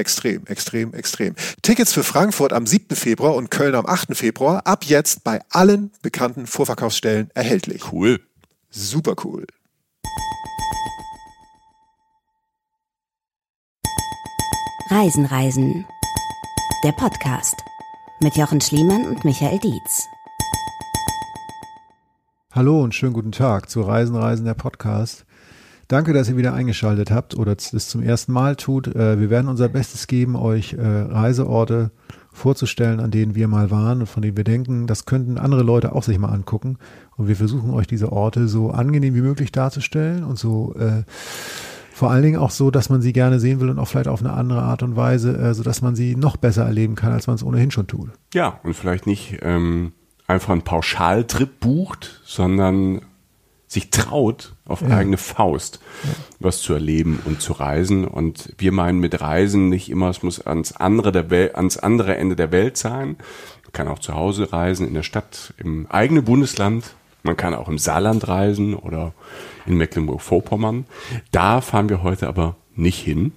Extrem, 0.00 0.46
extrem, 0.46 0.94
extrem. 0.94 1.34
Tickets 1.60 1.92
für 1.92 2.02
Frankfurt 2.02 2.54
am 2.54 2.66
7. 2.66 2.96
Februar 2.96 3.34
und 3.34 3.50
Köln 3.50 3.74
am 3.74 3.84
8. 3.84 4.16
Februar 4.16 4.66
ab 4.66 4.84
jetzt 4.84 5.24
bei 5.24 5.42
allen 5.50 5.92
bekannten 6.00 6.46
Vorverkaufsstellen 6.46 7.30
erhältlich. 7.34 7.92
Cool. 7.92 8.18
Super 8.70 9.14
cool. 9.24 9.46
Reisen, 14.88 15.26
Reisen. 15.26 15.84
Der 16.82 16.92
Podcast 16.92 17.56
mit 18.22 18.36
Jochen 18.36 18.62
Schliemann 18.62 19.06
und 19.06 19.26
Michael 19.26 19.58
Dietz. 19.58 20.06
Hallo 22.52 22.82
und 22.82 22.94
schönen 22.94 23.12
guten 23.12 23.32
Tag 23.32 23.68
zu 23.68 23.82
Reisen, 23.82 24.16
Reisen, 24.16 24.46
der 24.46 24.54
Podcast. 24.54 25.26
Danke, 25.90 26.12
dass 26.12 26.28
ihr 26.28 26.36
wieder 26.36 26.54
eingeschaltet 26.54 27.10
habt 27.10 27.36
oder 27.36 27.56
das 27.56 27.88
zum 27.88 28.00
ersten 28.00 28.32
Mal 28.32 28.54
tut. 28.54 28.86
Äh, 28.94 29.18
wir 29.18 29.28
werden 29.28 29.48
unser 29.48 29.68
Bestes 29.68 30.06
geben, 30.06 30.36
euch 30.36 30.74
äh, 30.74 30.80
Reiseorte 30.86 31.90
vorzustellen, 32.32 33.00
an 33.00 33.10
denen 33.10 33.34
wir 33.34 33.48
mal 33.48 33.72
waren 33.72 33.98
und 33.98 34.06
von 34.06 34.22
denen 34.22 34.36
wir 34.36 34.44
denken, 34.44 34.86
das 34.86 35.04
könnten 35.04 35.36
andere 35.36 35.64
Leute 35.64 35.92
auch 35.92 36.04
sich 36.04 36.16
mal 36.16 36.28
angucken. 36.28 36.78
Und 37.16 37.26
wir 37.26 37.34
versuchen 37.34 37.70
euch 37.70 37.88
diese 37.88 38.12
Orte 38.12 38.46
so 38.46 38.70
angenehm 38.70 39.16
wie 39.16 39.20
möglich 39.20 39.50
darzustellen 39.50 40.22
und 40.22 40.38
so 40.38 40.76
äh, 40.76 41.02
vor 41.92 42.12
allen 42.12 42.22
Dingen 42.22 42.38
auch 42.38 42.52
so, 42.52 42.70
dass 42.70 42.88
man 42.88 43.02
sie 43.02 43.12
gerne 43.12 43.40
sehen 43.40 43.58
will 43.58 43.68
und 43.68 43.80
auch 43.80 43.88
vielleicht 43.88 44.06
auf 44.06 44.20
eine 44.20 44.32
andere 44.32 44.62
Art 44.62 44.84
und 44.84 44.94
Weise, 44.94 45.36
äh, 45.36 45.54
sodass 45.54 45.82
man 45.82 45.96
sie 45.96 46.14
noch 46.14 46.36
besser 46.36 46.66
erleben 46.66 46.94
kann, 46.94 47.10
als 47.10 47.26
man 47.26 47.34
es 47.34 47.42
ohnehin 47.42 47.72
schon 47.72 47.88
tut. 47.88 48.10
Ja, 48.32 48.60
und 48.62 48.74
vielleicht 48.74 49.08
nicht 49.08 49.38
ähm, 49.42 49.90
einfach 50.28 50.50
einen 50.50 50.62
Pauschaltrip 50.62 51.58
bucht, 51.58 52.20
sondern 52.24 53.00
sich 53.66 53.90
traut, 53.90 54.56
auf 54.70 54.82
ja. 54.82 54.96
eigene 54.96 55.16
Faust 55.16 55.80
ja. 56.04 56.10
was 56.38 56.60
zu 56.60 56.72
erleben 56.72 57.20
und 57.24 57.40
zu 57.40 57.52
reisen. 57.52 58.06
Und 58.06 58.54
wir 58.58 58.72
meinen 58.72 58.98
mit 59.00 59.20
Reisen 59.20 59.68
nicht 59.68 59.90
immer, 59.90 60.10
es 60.10 60.22
muss 60.22 60.40
ans 60.40 60.72
andere, 60.72 61.12
der 61.12 61.30
Welt, 61.30 61.54
ans 61.56 61.76
andere 61.76 62.16
Ende 62.16 62.36
der 62.36 62.52
Welt 62.52 62.76
sein. 62.76 63.16
Man 63.64 63.72
kann 63.72 63.88
auch 63.88 63.98
zu 63.98 64.14
Hause 64.14 64.52
reisen, 64.52 64.86
in 64.86 64.94
der 64.94 65.02
Stadt, 65.02 65.54
im 65.58 65.86
eigenen 65.88 66.24
Bundesland. 66.24 66.94
Man 67.22 67.36
kann 67.36 67.54
auch 67.54 67.68
im 67.68 67.78
Saarland 67.78 68.28
reisen 68.28 68.74
oder 68.74 69.12
in 69.66 69.76
Mecklenburg-Vorpommern. 69.76 70.86
Da 71.32 71.60
fahren 71.60 71.88
wir 71.88 72.02
heute 72.02 72.28
aber 72.28 72.56
nicht 72.74 72.98
hin. 72.98 73.32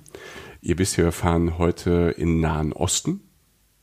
Ihr 0.61 0.77
wisst 0.77 0.95
ja, 0.95 1.03
wir 1.03 1.11
fahren 1.11 1.57
heute 1.57 2.13
in 2.17 2.39
Nahen 2.39 2.71
Osten 2.71 3.21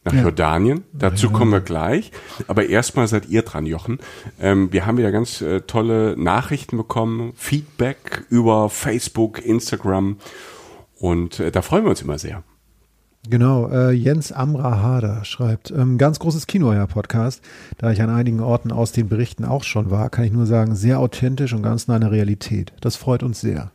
nach 0.04 0.14
ja. 0.14 0.22
Jordanien. 0.22 0.84
Dazu 0.92 1.26
ja. 1.26 1.32
kommen 1.32 1.52
wir 1.52 1.60
gleich. 1.60 2.10
Aber 2.46 2.66
erstmal 2.66 3.06
seid 3.08 3.28
ihr 3.28 3.42
dran, 3.42 3.66
Jochen. 3.66 3.98
Ähm, 4.40 4.72
wir 4.72 4.86
haben 4.86 4.98
wieder 4.98 5.12
ganz 5.12 5.40
äh, 5.40 5.60
tolle 5.62 6.16
Nachrichten 6.16 6.76
bekommen, 6.76 7.32
Feedback 7.36 8.24
über 8.30 8.70
Facebook, 8.70 9.44
Instagram. 9.44 10.16
Und 10.98 11.40
äh, 11.40 11.50
da 11.50 11.62
freuen 11.62 11.84
wir 11.84 11.90
uns 11.90 12.02
immer 12.02 12.18
sehr. 12.18 12.42
Genau, 13.28 13.68
äh, 13.68 13.90
Jens 13.90 14.32
Amra 14.32 14.80
Hader 14.80 15.26
schreibt, 15.26 15.70
ähm, 15.70 15.98
ganz 15.98 16.18
großes 16.18 16.46
Kino, 16.46 16.72
ja, 16.72 16.86
Podcast. 16.86 17.42
Da 17.76 17.90
ich 17.90 18.00
an 18.00 18.08
einigen 18.08 18.40
Orten 18.40 18.72
aus 18.72 18.92
den 18.92 19.10
Berichten 19.10 19.44
auch 19.44 19.62
schon 19.62 19.90
war, 19.90 20.08
kann 20.08 20.24
ich 20.24 20.32
nur 20.32 20.46
sagen, 20.46 20.74
sehr 20.74 21.00
authentisch 21.00 21.52
und 21.52 21.62
ganz 21.62 21.86
nah 21.86 21.96
an 21.96 22.00
der 22.00 22.12
Realität. 22.12 22.72
Das 22.80 22.96
freut 22.96 23.22
uns 23.22 23.40
sehr 23.40 23.72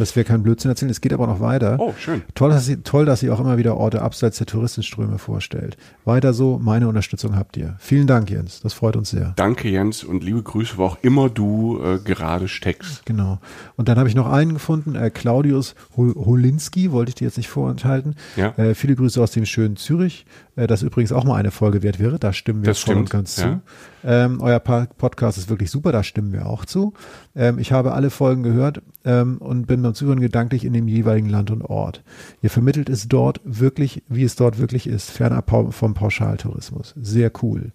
dass 0.00 0.16
wir 0.16 0.24
keinen 0.24 0.42
Blödsinn 0.42 0.70
erzählen. 0.70 0.90
Es 0.90 1.00
geht 1.00 1.12
aber 1.12 1.26
noch 1.26 1.40
weiter. 1.40 1.76
Oh, 1.78 1.94
schön. 1.98 2.22
Toll, 2.34 2.50
dass 2.50 2.66
sie, 2.66 2.78
toll, 2.78 3.04
dass 3.04 3.20
sie 3.20 3.30
auch 3.30 3.40
immer 3.40 3.58
wieder 3.58 3.76
Orte 3.76 4.02
abseits 4.02 4.38
der 4.38 4.46
Touristenströme 4.46 5.18
vorstellt. 5.18 5.76
Weiter 6.04 6.32
so, 6.32 6.58
meine 6.58 6.88
Unterstützung 6.88 7.36
habt 7.36 7.56
ihr. 7.56 7.76
Vielen 7.78 8.06
Dank, 8.06 8.30
Jens. 8.30 8.60
Das 8.60 8.72
freut 8.72 8.96
uns 8.96 9.10
sehr. 9.10 9.34
Danke, 9.36 9.68
Jens, 9.68 10.02
und 10.02 10.24
liebe 10.24 10.42
Grüße, 10.42 10.76
wo 10.76 10.84
auch 10.84 10.98
immer 11.02 11.28
du 11.28 11.80
äh, 11.82 11.98
gerade 11.98 12.48
steckst. 12.48 13.04
Genau. 13.06 13.38
Und 13.76 13.88
dann 13.88 13.98
habe 13.98 14.08
ich 14.08 14.14
noch 14.14 14.30
einen 14.30 14.54
gefunden, 14.54 14.94
äh, 14.94 15.10
Claudius 15.10 15.74
Holinski, 15.96 16.92
wollte 16.92 17.10
ich 17.10 17.14
dir 17.16 17.26
jetzt 17.26 17.36
nicht 17.36 17.48
vorenthalten. 17.48 18.16
Ja. 18.36 18.54
Äh, 18.56 18.74
viele 18.74 18.96
Grüße 18.96 19.22
aus 19.22 19.32
dem 19.32 19.46
schönen 19.46 19.76
Zürich. 19.76 20.24
Äh, 20.60 20.66
das 20.66 20.82
übrigens 20.82 21.12
auch 21.12 21.24
mal 21.24 21.36
eine 21.36 21.50
Folge 21.50 21.82
wert 21.82 21.98
wäre. 21.98 22.18
Da 22.18 22.32
stimmen 22.32 22.62
wir 22.62 22.68
das 22.68 22.80
voll 22.80 22.94
stimmt, 22.94 23.06
und 23.06 23.10
ganz 23.10 23.36
ja. 23.36 23.44
zu. 23.44 23.60
Ähm, 24.04 24.40
euer 24.40 24.60
Podcast 24.60 25.38
ist 25.38 25.48
wirklich 25.48 25.70
super, 25.70 25.92
da 25.92 26.02
stimmen 26.02 26.32
wir 26.32 26.46
auch 26.46 26.64
zu. 26.64 26.92
Ähm, 27.34 27.58
ich 27.58 27.72
habe 27.72 27.92
alle 27.92 28.10
Folgen 28.10 28.42
gehört 28.42 28.82
ähm, 29.04 29.38
und 29.38 29.66
bin 29.66 29.82
beim 29.82 29.94
Zuhören 29.94 30.20
gedanklich 30.20 30.64
in 30.64 30.72
dem 30.72 30.88
jeweiligen 30.88 31.28
Land 31.28 31.50
und 31.50 31.62
Ort. 31.62 32.02
Ihr 32.42 32.50
vermittelt 32.50 32.88
es 32.88 33.08
dort 33.08 33.40
wirklich, 33.44 34.02
wie 34.08 34.24
es 34.24 34.36
dort 34.36 34.58
wirklich 34.58 34.86
ist, 34.86 35.10
fernab 35.10 35.50
vom 35.70 35.94
Pauschaltourismus. 35.94 36.94
Sehr 37.00 37.32
cool. 37.42 37.72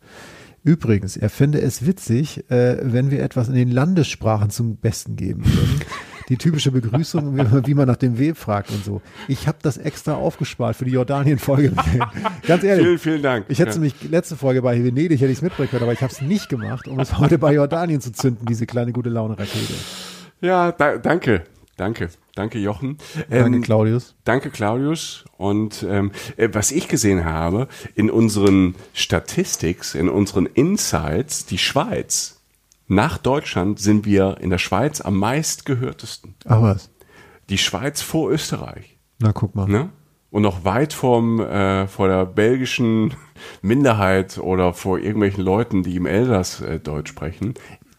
Übrigens, 0.63 1.15
er 1.15 1.29
fände 1.29 1.61
es 1.61 1.85
witzig, 1.85 2.49
äh, 2.49 2.77
wenn 2.81 3.11
wir 3.11 3.21
etwas 3.21 3.49
in 3.49 3.55
den 3.55 3.71
Landessprachen 3.71 4.49
zum 4.49 4.77
Besten 4.77 5.15
geben 5.15 5.45
würden. 5.45 5.81
die 6.29 6.37
typische 6.37 6.71
Begrüßung, 6.71 7.37
wie, 7.65 7.73
man 7.73 7.87
nach 7.87 7.97
dem 7.97 8.17
Weg 8.17 8.37
fragt 8.37 8.71
und 8.71 8.83
so. 8.83 9.01
Ich 9.27 9.47
habe 9.47 9.57
das 9.61 9.77
extra 9.77 10.15
aufgespart 10.15 10.75
für 10.75 10.85
die 10.85 10.91
Jordanien-Folge. 10.91 11.73
Ganz 12.47 12.63
ehrlich. 12.63 12.85
Vielen, 12.85 12.99
vielen 12.99 13.21
Dank. 13.21 13.45
Ich 13.49 13.59
hätte 13.59 13.71
ja. 13.71 13.75
nämlich 13.75 14.09
letzte 14.09 14.35
Folge 14.35 14.61
bei 14.61 14.83
Venedig 14.83 15.21
hätte 15.21 15.31
ich 15.31 15.37
es 15.37 15.41
mitbringen 15.41 15.69
können, 15.69 15.83
aber 15.83 15.93
ich 15.93 16.01
habe 16.01 16.11
es 16.11 16.21
nicht 16.21 16.49
gemacht, 16.49 16.87
um 16.87 16.99
es 16.99 17.17
heute 17.17 17.37
bei 17.37 17.53
Jordanien 17.53 18.01
zu 18.01 18.11
zünden, 18.11 18.45
diese 18.45 18.65
kleine 18.65 18.91
gute 18.91 19.09
Laune-Rakete. 19.09 19.73
Ja, 20.41 20.71
da, 20.71 20.97
danke. 20.97 21.43
Danke. 21.77 22.09
Danke, 22.35 22.57
Jochen. 22.57 22.97
Danke, 23.29 23.57
ähm, 23.57 23.61
Claudius. 23.61 24.15
Danke, 24.23 24.49
Claudius. 24.49 25.25
Und 25.37 25.85
ähm, 25.87 26.11
äh, 26.37 26.49
was 26.51 26.71
ich 26.71 26.87
gesehen 26.87 27.25
habe, 27.25 27.67
in 27.95 28.09
unseren 28.09 28.75
Statistics, 28.93 29.95
in 29.95 30.09
unseren 30.09 30.45
Insights, 30.45 31.45
die 31.45 31.57
Schweiz 31.57 32.34
nach 32.87 33.17
Deutschland 33.17 33.79
sind 33.79 34.05
wir 34.05 34.37
in 34.39 34.49
der 34.49 34.57
Schweiz 34.57 35.01
am 35.01 35.17
meistgehörtesten. 35.17 36.35
Ach 36.45 36.61
was? 36.61 36.91
Die 37.49 37.57
Schweiz 37.57 38.01
vor 38.01 38.31
Österreich. 38.31 38.97
Na, 39.19 39.31
guck 39.31 39.55
mal. 39.55 39.67
Ne? 39.67 39.89
Und 40.29 40.41
noch 40.41 40.65
weit 40.65 40.93
vom, 40.93 41.39
äh, 41.39 41.87
vor 41.87 42.07
der 42.07 42.25
belgischen 42.25 43.13
Minderheit 43.61 44.37
oder 44.37 44.73
vor 44.73 44.99
irgendwelchen 44.99 45.43
Leuten, 45.43 45.83
die 45.83 45.95
im 45.95 46.05
Elsass 46.05 46.61
äh, 46.61 46.79
Deutsch 46.79 47.09
sprechen. 47.09 47.53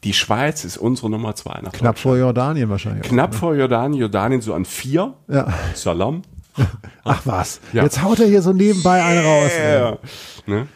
Die 0.05 0.13
Schweiz 0.13 0.65
ist 0.65 0.77
unsere 0.77 1.11
Nummer 1.11 1.35
zwei 1.35 1.61
nach 1.63 1.73
Knapp 1.73 1.99
vor 1.99 2.17
Jordanien 2.17 2.69
wahrscheinlich. 2.69 3.09
Knapp 3.09 3.35
auch, 3.35 3.39
vor 3.39 3.55
Jordanien. 3.57 4.01
Jordanien 4.01 4.41
so 4.41 4.55
an 4.55 4.65
vier. 4.65 5.15
Ja. 5.29 5.53
Salam. 5.75 6.23
Ach 7.05 7.23
was. 7.25 7.61
Ja. 7.73 7.83
Jetzt 7.83 8.03
haut 8.03 8.21
er 8.21 8.27
hier 8.27 8.43
so 8.43 8.53
nebenbei 8.53 9.03
einen 9.03 9.25
raus. 9.25 9.51
Ja. 9.59 9.99
Ne? 10.47 10.69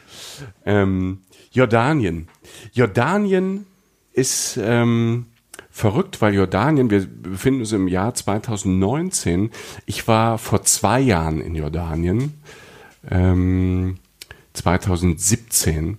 Ähm, 0.64 1.20
Jordanien. 1.52 2.28
Jordanien 2.72 3.66
ist 4.20 4.58
ähm, 4.62 5.26
verrückt, 5.70 6.20
weil 6.20 6.34
Jordanien, 6.34 6.90
wir 6.90 7.06
befinden 7.06 7.60
uns 7.60 7.72
im 7.72 7.88
Jahr 7.88 8.14
2019. 8.14 9.50
Ich 9.86 10.06
war 10.06 10.38
vor 10.38 10.62
zwei 10.62 11.00
Jahren 11.00 11.40
in 11.40 11.54
Jordanien, 11.54 12.34
ähm, 13.10 13.96
2017. 14.52 15.98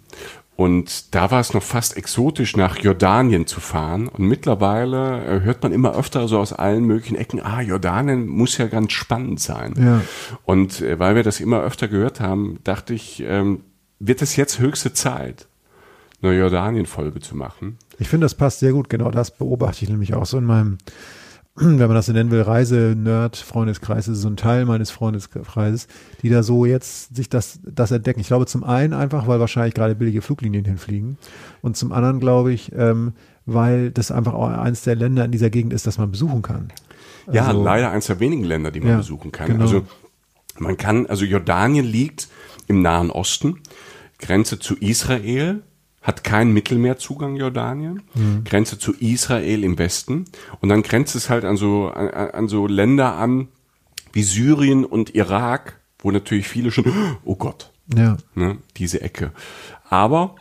Und 0.55 1.15
da 1.15 1.31
war 1.31 1.39
es 1.39 1.55
noch 1.55 1.63
fast 1.63 1.97
exotisch, 1.97 2.55
nach 2.55 2.77
Jordanien 2.77 3.47
zu 3.47 3.59
fahren. 3.59 4.07
Und 4.07 4.27
mittlerweile 4.27 5.25
äh, 5.25 5.41
hört 5.41 5.63
man 5.63 5.71
immer 5.71 5.95
öfter 5.95 6.27
so 6.27 6.37
aus 6.37 6.53
allen 6.53 6.85
möglichen 6.85 7.15
Ecken, 7.15 7.41
ah, 7.41 7.61
Jordanien 7.61 8.27
muss 8.27 8.59
ja 8.59 8.67
ganz 8.67 8.91
spannend 8.91 9.39
sein. 9.39 9.73
Ja. 9.77 10.01
Und 10.45 10.81
äh, 10.81 10.99
weil 10.99 11.15
wir 11.15 11.23
das 11.23 11.39
immer 11.39 11.61
öfter 11.61 11.87
gehört 11.87 12.19
haben, 12.19 12.59
dachte 12.63 12.93
ich, 12.93 13.23
ähm, 13.25 13.61
wird 13.97 14.21
es 14.21 14.35
jetzt 14.35 14.59
höchste 14.59 14.93
Zeit, 14.93 15.47
eine 16.21 16.37
Jordanien-Folge 16.37 17.19
zu 17.19 17.35
machen. 17.35 17.77
Ich 17.99 18.09
finde, 18.09 18.25
das 18.25 18.35
passt 18.35 18.59
sehr 18.59 18.73
gut. 18.73 18.89
Genau 18.89 19.11
das 19.11 19.31
beobachte 19.31 19.83
ich 19.83 19.89
nämlich 19.89 20.13
auch 20.13 20.25
so 20.25 20.37
in 20.37 20.45
meinem 20.45 20.77
wenn 21.55 21.77
man 21.77 21.95
das 21.95 22.05
so 22.05 22.13
nennen 22.13 22.31
will, 22.31 22.41
Reise-Nerd, 22.41 23.35
Freundeskreis, 23.35 24.07
ist 24.07 24.21
so 24.21 24.29
ein 24.29 24.37
Teil 24.37 24.65
meines 24.65 24.89
Freundeskreises, 24.89 25.87
die 26.21 26.29
da 26.29 26.43
so 26.43 26.65
jetzt 26.65 27.15
sich 27.15 27.29
das, 27.29 27.59
das 27.63 27.91
entdecken. 27.91 28.21
Ich 28.21 28.27
glaube 28.27 28.45
zum 28.45 28.63
einen 28.63 28.93
einfach, 28.93 29.27
weil 29.27 29.39
wahrscheinlich 29.39 29.73
gerade 29.73 29.95
billige 29.95 30.21
Fluglinien 30.21 30.63
hinfliegen 30.63 31.17
und 31.61 31.75
zum 31.75 31.91
anderen 31.91 32.19
glaube 32.21 32.53
ich, 32.53 32.71
ähm, 32.73 33.13
weil 33.45 33.91
das 33.91 34.11
einfach 34.11 34.33
auch 34.33 34.47
eines 34.47 34.83
der 34.83 34.95
Länder 34.95 35.25
in 35.25 35.31
dieser 35.31 35.49
Gegend 35.49 35.73
ist, 35.73 35.85
das 35.87 35.97
man 35.97 36.11
besuchen 36.11 36.41
kann. 36.41 36.71
Also, 37.27 37.37
ja, 37.37 37.51
leider 37.51 37.91
eines 37.91 38.07
der 38.07 38.19
wenigen 38.19 38.45
Länder, 38.45 38.71
die 38.71 38.79
man 38.79 38.89
ja, 38.89 38.97
besuchen 38.97 39.31
kann. 39.31 39.47
Genau. 39.47 39.63
Also 39.63 39.85
man 40.57 40.77
kann, 40.77 41.05
also 41.07 41.25
Jordanien 41.25 41.85
liegt 41.85 42.29
im 42.67 42.81
Nahen 42.81 43.11
Osten, 43.11 43.59
Grenze 44.19 44.59
zu 44.59 44.75
Israel, 44.77 45.63
hat 46.01 46.23
keinen 46.23 46.53
Mittelmeerzugang 46.53 47.35
Jordanien, 47.35 48.01
mhm. 48.15 48.43
Grenze 48.43 48.79
zu 48.79 48.93
Israel 48.93 49.63
im 49.63 49.77
Westen 49.77 50.25
und 50.59 50.69
dann 50.69 50.81
grenzt 50.81 51.15
es 51.15 51.29
halt 51.29 51.45
an 51.45 51.57
so, 51.57 51.87
an, 51.89 52.09
an 52.09 52.47
so 52.47 52.67
Länder 52.67 53.15
an 53.15 53.49
wie 54.13 54.23
Syrien 54.23 54.83
und 54.83 55.15
Irak, 55.15 55.79
wo 55.99 56.11
natürlich 56.11 56.47
viele 56.47 56.71
schon, 56.71 56.85
oh 57.23 57.35
Gott, 57.35 57.71
ja. 57.95 58.17
ne, 58.35 58.57
diese 58.77 59.01
Ecke. 59.01 59.31
Aber 59.89 60.35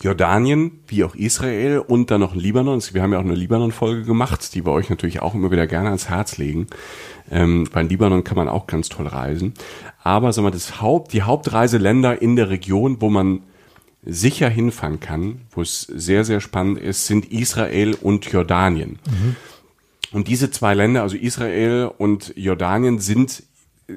Jordanien, 0.00 0.80
wie 0.86 1.02
auch 1.02 1.14
Israel 1.14 1.80
und 1.80 2.10
dann 2.10 2.20
noch 2.20 2.34
Libanon. 2.34 2.80
Wir 2.92 3.02
haben 3.02 3.12
ja 3.12 3.18
auch 3.18 3.24
eine 3.24 3.34
Libanon-Folge 3.34 4.04
gemacht, 4.04 4.54
die 4.54 4.64
wir 4.64 4.72
euch 4.72 4.90
natürlich 4.90 5.20
auch 5.20 5.34
immer 5.34 5.50
wieder 5.50 5.66
gerne 5.66 5.88
ans 5.88 6.08
Herz 6.08 6.38
legen. 6.38 6.68
Ähm, 7.30 7.68
bei 7.72 7.82
Libanon 7.82 8.22
kann 8.22 8.36
man 8.36 8.48
auch 8.48 8.68
ganz 8.68 8.88
toll 8.88 9.08
reisen. 9.08 9.54
Aber 10.02 10.32
sagen 10.32 10.46
wir, 10.46 10.52
das 10.52 10.80
Haupt, 10.80 11.12
die 11.12 11.22
Hauptreiseländer 11.22 12.22
in 12.22 12.36
der 12.36 12.48
Region, 12.48 13.00
wo 13.00 13.10
man 13.10 13.40
sicher 14.08 14.48
hinfahren 14.48 15.00
kann, 15.00 15.42
wo 15.50 15.60
es 15.60 15.82
sehr, 15.82 16.24
sehr 16.24 16.40
spannend 16.40 16.78
ist, 16.78 17.06
sind 17.06 17.30
Israel 17.30 17.94
und 17.94 18.24
Jordanien. 18.26 18.98
Mhm. 19.06 19.36
Und 20.12 20.28
diese 20.28 20.50
zwei 20.50 20.72
Länder, 20.74 21.02
also 21.02 21.16
Israel 21.16 21.90
und 21.98 22.32
Jordanien, 22.34 22.98
sind, 22.98 23.42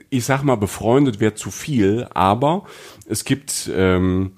ich 0.10 0.26
sag 0.26 0.44
mal, 0.44 0.58
befreundet 0.58 1.22
wäre 1.22 1.36
zu 1.36 1.50
viel, 1.50 2.08
aber 2.14 2.66
es 3.08 3.24
gibt 3.24 3.72
ähm, 3.74 4.34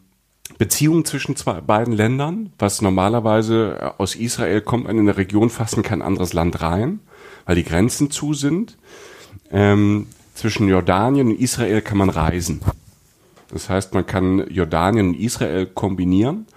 Beziehungen 0.60 1.06
zwischen 1.06 1.36
zwei, 1.36 1.62
beiden 1.62 1.94
Ländern, 1.94 2.54
was 2.60 2.84
normalerweise 2.84 3.96
aus 3.98 4.16
Israel 4.16 4.62
kommt 4.62 4.86
man 4.86 4.98
in 4.98 5.10
eine 5.10 5.18
Region 5.18 5.50
fast 5.50 5.76
in 5.76 5.84
kein 5.84 6.04
anderes 6.04 6.34
Land 6.34 6.62
rein, 6.62 7.00
weil 7.46 7.56
die 7.56 7.64
Grenzen 7.64 8.12
zu 8.12 8.36
sind. 8.36 8.78
Ähm, 9.52 10.08
zwischen 10.36 10.68
Jordanien 10.68 11.28
und 11.28 11.40
Israel 11.40 11.82
kann 11.82 11.98
man 11.98 12.10
reisen. 12.10 12.62
Das 13.54 13.70
heißt, 13.70 13.94
man 13.94 14.06
kann 14.06 14.48
Jordanien 14.50 15.10
und 15.10 15.20
Israel 15.20 15.68
kombinieren. 15.68 16.48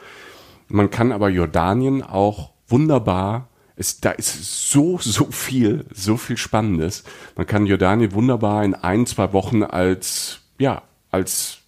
Man 0.69 0.91
kann 0.91 1.13
aber 1.13 1.29
Jordanien 1.29 2.03
auch 2.03 2.51
wunderbar, 2.67 3.49
es, 3.77 4.01
da 4.01 4.11
ist 4.13 4.71
so, 4.71 4.99
so 4.99 5.27
viel, 5.27 5.85
so 5.93 6.17
viel 6.17 6.39
Spannendes. 6.39 7.05
Man 7.37 7.47
kann 7.47 7.67
Jordanien 7.67 8.13
wunderbar 8.13 8.65
in 8.65 8.75
ein, 8.75 9.05
zwei 9.05 9.35
Wochen 9.35 9.63
als, 9.63 10.41
ja, 10.59 10.83
als 11.11 11.59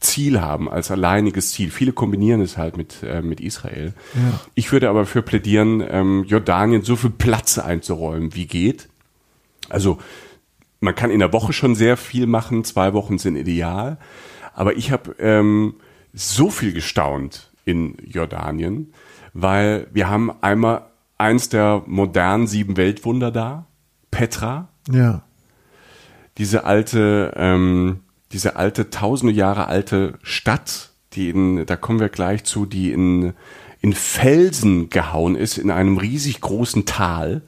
Ziel 0.00 0.42
haben, 0.42 0.68
als 0.68 0.90
alleiniges 0.90 1.52
Ziel. 1.52 1.70
Viele 1.70 1.92
kombinieren 1.92 2.42
es 2.42 2.58
halt 2.58 2.76
mit, 2.76 3.02
äh, 3.02 3.22
mit 3.22 3.40
Israel. 3.40 3.94
Ja. 4.14 4.40
Ich 4.54 4.70
würde 4.70 4.90
aber 4.90 5.06
für 5.06 5.22
plädieren, 5.22 5.82
ähm, 5.88 6.24
Jordanien 6.24 6.82
so 6.82 6.96
viel 6.96 7.10
Platz 7.10 7.58
einzuräumen, 7.58 8.34
wie 8.34 8.46
geht. 8.46 8.90
Also 9.70 9.98
man 10.80 10.94
kann 10.94 11.10
in 11.10 11.20
der 11.20 11.32
Woche 11.32 11.54
schon 11.54 11.74
sehr 11.74 11.96
viel 11.96 12.26
machen, 12.26 12.64
zwei 12.64 12.92
Wochen 12.92 13.16
sind 13.16 13.36
ideal. 13.36 13.96
Aber 14.54 14.76
ich 14.76 14.90
habe 14.90 15.14
ähm, 15.18 15.74
so 16.12 16.50
viel 16.50 16.72
gestaunt 16.72 17.50
in 17.64 17.96
Jordanien, 18.06 18.92
weil 19.32 19.88
wir 19.92 20.08
haben 20.08 20.30
einmal 20.42 20.86
eins 21.18 21.48
der 21.48 21.82
modernen 21.86 22.46
sieben 22.46 22.76
Weltwunder 22.76 23.30
da, 23.30 23.66
Petra. 24.10 24.68
Ja. 24.90 25.22
Diese 26.38 26.64
alte 26.64 27.32
ähm, 27.36 28.00
diese 28.34 28.56
alte, 28.56 28.90
tausende 28.90 29.32
Jahre 29.32 29.68
alte 29.68 30.18
Stadt, 30.22 30.90
die 31.12 31.30
in, 31.30 31.64
da 31.66 31.76
kommen 31.76 32.00
wir 32.00 32.08
gleich 32.08 32.42
zu, 32.44 32.66
die 32.66 32.90
in, 32.92 33.32
in 33.80 33.92
Felsen 33.92 34.90
gehauen 34.90 35.36
ist, 35.36 35.56
in 35.56 35.70
einem 35.70 35.98
riesig 35.98 36.40
großen 36.40 36.84
Tal. 36.84 37.42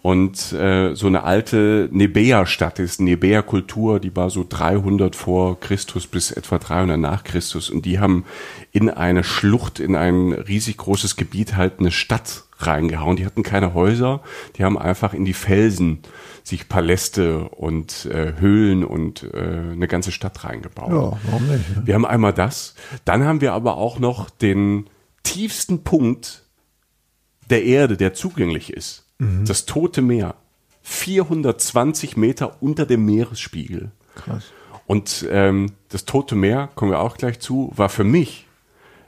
Und 0.00 0.52
äh, 0.52 0.94
so 0.94 1.08
eine 1.08 1.24
alte 1.24 1.88
Nebea-Stadt 1.90 2.78
ist, 2.78 3.00
Nebea-Kultur, 3.00 3.98
die 3.98 4.14
war 4.14 4.30
so 4.30 4.46
300 4.48 5.16
vor 5.16 5.58
Christus 5.58 6.06
bis 6.06 6.30
etwa 6.30 6.58
300 6.58 6.98
nach 6.98 7.24
Christus. 7.24 7.68
Und 7.68 7.84
die 7.84 7.98
haben 7.98 8.24
in 8.70 8.90
eine 8.90 9.24
Schlucht, 9.24 9.80
in 9.80 9.96
ein 9.96 10.32
riesig 10.32 10.76
großes 10.76 11.16
Gebiet 11.16 11.56
halt 11.56 11.80
eine 11.80 11.90
Stadt 11.90 12.44
reingehauen. 12.58 13.16
Die 13.16 13.26
hatten 13.26 13.42
keine 13.42 13.74
Häuser, 13.74 14.20
die 14.56 14.64
haben 14.64 14.78
einfach 14.78 15.14
in 15.14 15.24
die 15.24 15.32
Felsen 15.32 16.00
sich 16.44 16.68
Paläste 16.68 17.48
und 17.48 18.06
äh, 18.06 18.34
Höhlen 18.38 18.84
und 18.84 19.24
äh, 19.34 19.72
eine 19.72 19.88
ganze 19.88 20.12
Stadt 20.12 20.44
reingebaut. 20.44 20.90
Ja, 20.90 21.18
warum 21.30 21.46
nicht? 21.48 21.64
Ja? 21.74 21.86
Wir 21.86 21.94
haben 21.94 22.06
einmal 22.06 22.32
das. 22.32 22.74
Dann 23.04 23.24
haben 23.24 23.40
wir 23.40 23.52
aber 23.52 23.76
auch 23.76 23.98
noch 23.98 24.30
den 24.30 24.88
tiefsten 25.24 25.84
Punkt 25.84 26.44
der 27.50 27.64
Erde, 27.64 27.96
der 27.96 28.14
zugänglich 28.14 28.72
ist. 28.72 29.07
Mhm. 29.18 29.44
Das 29.44 29.66
Tote 29.66 30.02
Meer. 30.02 30.34
420 30.82 32.16
Meter 32.16 32.62
unter 32.62 32.86
dem 32.86 33.04
Meeresspiegel. 33.04 33.90
Krass. 34.14 34.44
Und 34.86 35.26
ähm, 35.30 35.72
das 35.90 36.06
Tote 36.06 36.34
Meer, 36.34 36.70
kommen 36.74 36.92
wir 36.92 37.00
auch 37.00 37.18
gleich 37.18 37.40
zu, 37.40 37.70
war 37.76 37.90
für 37.90 38.04
mich 38.04 38.46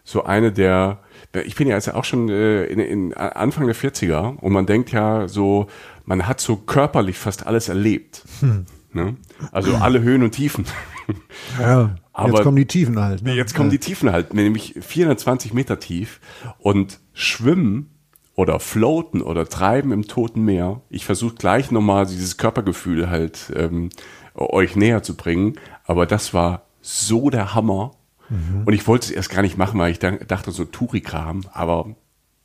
so 0.04 0.24
eine 0.24 0.52
der 0.52 1.00
ich 1.44 1.54
bin 1.54 1.68
ja 1.68 1.76
also 1.76 1.92
auch 1.92 2.04
schon 2.04 2.28
äh, 2.28 2.64
in, 2.64 2.80
in 2.80 3.14
Anfang 3.14 3.66
der 3.66 3.76
40er 3.76 4.36
und 4.38 4.52
man 4.52 4.66
denkt 4.66 4.90
ja 4.90 5.28
so, 5.28 5.68
man 6.04 6.26
hat 6.26 6.40
so 6.40 6.56
körperlich 6.56 7.18
fast 7.18 7.46
alles 7.46 7.68
erlebt. 7.68 8.24
Hm. 8.40 8.66
Ne? 8.92 9.16
Also 9.52 9.76
alle 9.76 10.02
Höhen 10.02 10.22
und 10.22 10.32
Tiefen. 10.32 10.64
Ja, 11.60 11.96
Aber 12.12 12.32
jetzt 12.32 12.42
kommen 12.42 12.56
die 12.56 12.66
Tiefen 12.66 13.00
halt. 13.00 13.22
Ne? 13.22 13.34
Jetzt 13.34 13.54
kommen 13.54 13.70
die 13.70 13.78
Tiefen 13.78 14.12
halt, 14.12 14.34
nämlich 14.34 14.74
420 14.80 15.52
Meter 15.54 15.78
tief 15.78 16.20
und 16.58 17.00
schwimmen 17.12 17.90
oder 18.40 18.58
floaten 18.58 19.20
oder 19.20 19.46
treiben 19.46 19.92
im 19.92 20.08
Toten 20.08 20.42
Meer. 20.46 20.80
Ich 20.88 21.04
versuche 21.04 21.34
gleich 21.34 21.70
nochmal 21.70 22.06
dieses 22.06 22.38
Körpergefühl 22.38 23.10
halt 23.10 23.52
ähm, 23.54 23.90
euch 24.34 24.76
näher 24.76 25.02
zu 25.02 25.14
bringen. 25.14 25.56
Aber 25.84 26.06
das 26.06 26.32
war 26.32 26.62
so 26.80 27.28
der 27.28 27.54
Hammer. 27.54 27.90
Mhm. 28.30 28.62
Und 28.64 28.72
ich 28.72 28.86
wollte 28.86 29.04
es 29.04 29.10
erst 29.10 29.28
gar 29.28 29.42
nicht 29.42 29.58
machen, 29.58 29.78
weil 29.78 29.92
ich 29.92 29.98
dachte 29.98 30.52
so 30.52 30.64
Tourikram, 30.64 31.42
aber 31.52 31.94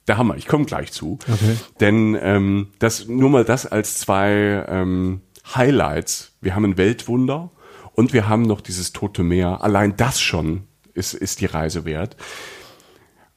der 0.09 0.17
Hammer, 0.17 0.35
ich 0.35 0.47
komme 0.47 0.65
gleich 0.65 0.91
zu. 0.91 1.17
Okay. 1.31 1.55
Denn 1.79 2.17
ähm, 2.21 2.67
das 2.79 3.07
nur 3.07 3.29
mal 3.29 3.45
das 3.45 3.65
als 3.65 3.97
zwei 3.97 4.65
ähm, 4.67 5.21
Highlights. 5.55 6.33
Wir 6.41 6.55
haben 6.55 6.65
ein 6.65 6.77
Weltwunder 6.77 7.51
und 7.93 8.11
wir 8.11 8.27
haben 8.27 8.41
noch 8.41 8.59
dieses 8.59 8.91
Tote 8.91 9.23
Meer. 9.23 9.63
Allein 9.63 9.95
das 9.95 10.19
schon 10.19 10.63
ist, 10.93 11.13
ist 11.13 11.39
die 11.39 11.45
Reise 11.45 11.85
wert. 11.85 12.17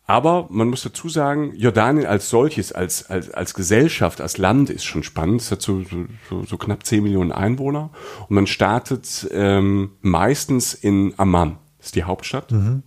Aber 0.09 0.47
man 0.49 0.71
muss 0.71 0.83
dazu 0.83 1.11
sagen, 1.11 1.53
Jordanien 1.55 2.07
als 2.07 2.31
solches, 2.31 2.73
als, 2.73 3.11
als, 3.11 3.31
als 3.31 3.53
Gesellschaft, 3.53 4.23
als 4.23 4.38
Land 4.38 4.71
ist 4.71 4.87
schon 4.87 5.03
spannend. 5.03 5.43
Es 5.43 5.50
hat 5.50 5.61
so, 5.61 5.83
so, 6.31 6.45
so 6.45 6.57
knapp 6.57 6.87
10 6.87 7.03
Millionen 7.03 7.31
Einwohner. 7.31 7.91
Und 8.27 8.35
man 8.35 8.47
startet 8.47 9.29
ähm, 9.33 9.91
meistens 10.00 10.73
in 10.73 11.12
Amman 11.19 11.59
ist 11.79 11.95
die 11.95 12.05
Hauptstadt. 12.05 12.50
Mhm. 12.50 12.85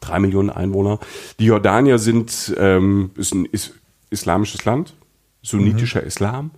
Drei 0.00 0.18
Millionen 0.18 0.48
Einwohner. 0.48 0.98
Die 1.38 1.44
Jordanier 1.44 1.98
sind 1.98 2.54
ähm, 2.56 3.10
ist 3.16 3.34
ein 3.34 3.44
ist 3.44 3.74
islamisches 4.08 4.64
Land, 4.64 4.94
sunnitischer 5.42 6.00
mhm. 6.00 6.06
Islam. 6.06 6.50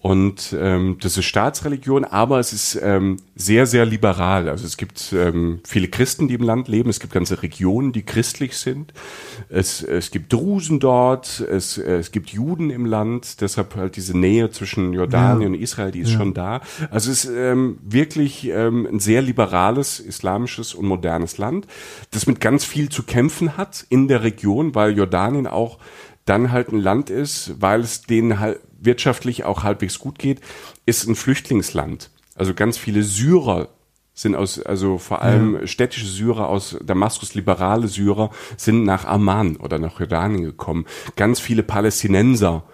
Und 0.00 0.54
ähm, 0.56 0.98
das 1.00 1.16
ist 1.16 1.24
Staatsreligion, 1.24 2.04
aber 2.04 2.38
es 2.38 2.52
ist 2.52 2.78
ähm, 2.80 3.16
sehr, 3.34 3.66
sehr 3.66 3.84
liberal. 3.84 4.48
Also 4.48 4.64
es 4.64 4.76
gibt 4.76 5.12
ähm, 5.12 5.60
viele 5.66 5.88
Christen, 5.88 6.28
die 6.28 6.34
im 6.34 6.44
Land 6.44 6.68
leben. 6.68 6.90
Es 6.90 7.00
gibt 7.00 7.12
ganze 7.12 7.42
Regionen, 7.42 7.92
die 7.92 8.04
christlich 8.04 8.56
sind. 8.56 8.92
Es, 9.48 9.82
es 9.82 10.12
gibt 10.12 10.32
Drusen 10.32 10.78
dort. 10.78 11.40
Es, 11.40 11.76
es 11.78 12.12
gibt 12.12 12.30
Juden 12.30 12.70
im 12.70 12.86
Land. 12.86 13.40
Deshalb 13.40 13.74
halt 13.74 13.96
diese 13.96 14.16
Nähe 14.16 14.50
zwischen 14.50 14.92
Jordanien 14.92 15.40
ja. 15.40 15.48
und 15.48 15.54
Israel, 15.54 15.90
die 15.90 16.00
ist 16.00 16.12
ja. 16.12 16.18
schon 16.18 16.34
da. 16.34 16.60
Also 16.90 17.10
es 17.10 17.24
ist 17.24 17.32
ähm, 17.34 17.78
wirklich 17.82 18.48
ähm, 18.48 18.86
ein 18.86 19.00
sehr 19.00 19.22
liberales, 19.22 19.98
islamisches 19.98 20.74
und 20.74 20.86
modernes 20.86 21.38
Land, 21.38 21.66
das 22.12 22.28
mit 22.28 22.40
ganz 22.40 22.64
viel 22.64 22.90
zu 22.90 23.02
kämpfen 23.02 23.56
hat 23.56 23.84
in 23.88 24.06
der 24.06 24.22
Region, 24.22 24.74
weil 24.74 24.96
Jordanien 24.96 25.48
auch 25.48 25.78
dann 26.26 26.52
halt 26.52 26.72
ein 26.72 26.80
Land 26.80 27.08
ist, 27.08 27.54
weil 27.60 27.80
es 27.80 28.02
denen 28.02 28.38
halt 28.40 28.60
wirtschaftlich 28.86 29.44
auch 29.44 29.62
halbwegs 29.62 29.98
gut 29.98 30.18
geht, 30.18 30.40
ist 30.86 31.06
ein 31.06 31.14
Flüchtlingsland. 31.14 32.10
Also 32.34 32.54
ganz 32.54 32.78
viele 32.78 33.02
Syrer 33.02 33.68
sind 34.14 34.34
aus, 34.34 34.60
also 34.62 34.96
vor 34.96 35.20
allem 35.20 35.60
ja. 35.60 35.66
städtische 35.66 36.06
Syrer 36.06 36.48
aus 36.48 36.76
Damaskus, 36.82 37.34
liberale 37.34 37.86
Syrer, 37.86 38.30
sind 38.56 38.84
nach 38.84 39.04
Amman 39.04 39.56
oder 39.56 39.78
nach 39.78 40.00
Jordanien 40.00 40.42
gekommen. 40.42 40.86
Ganz 41.16 41.38
viele 41.38 41.62
Palästinenser 41.62 42.64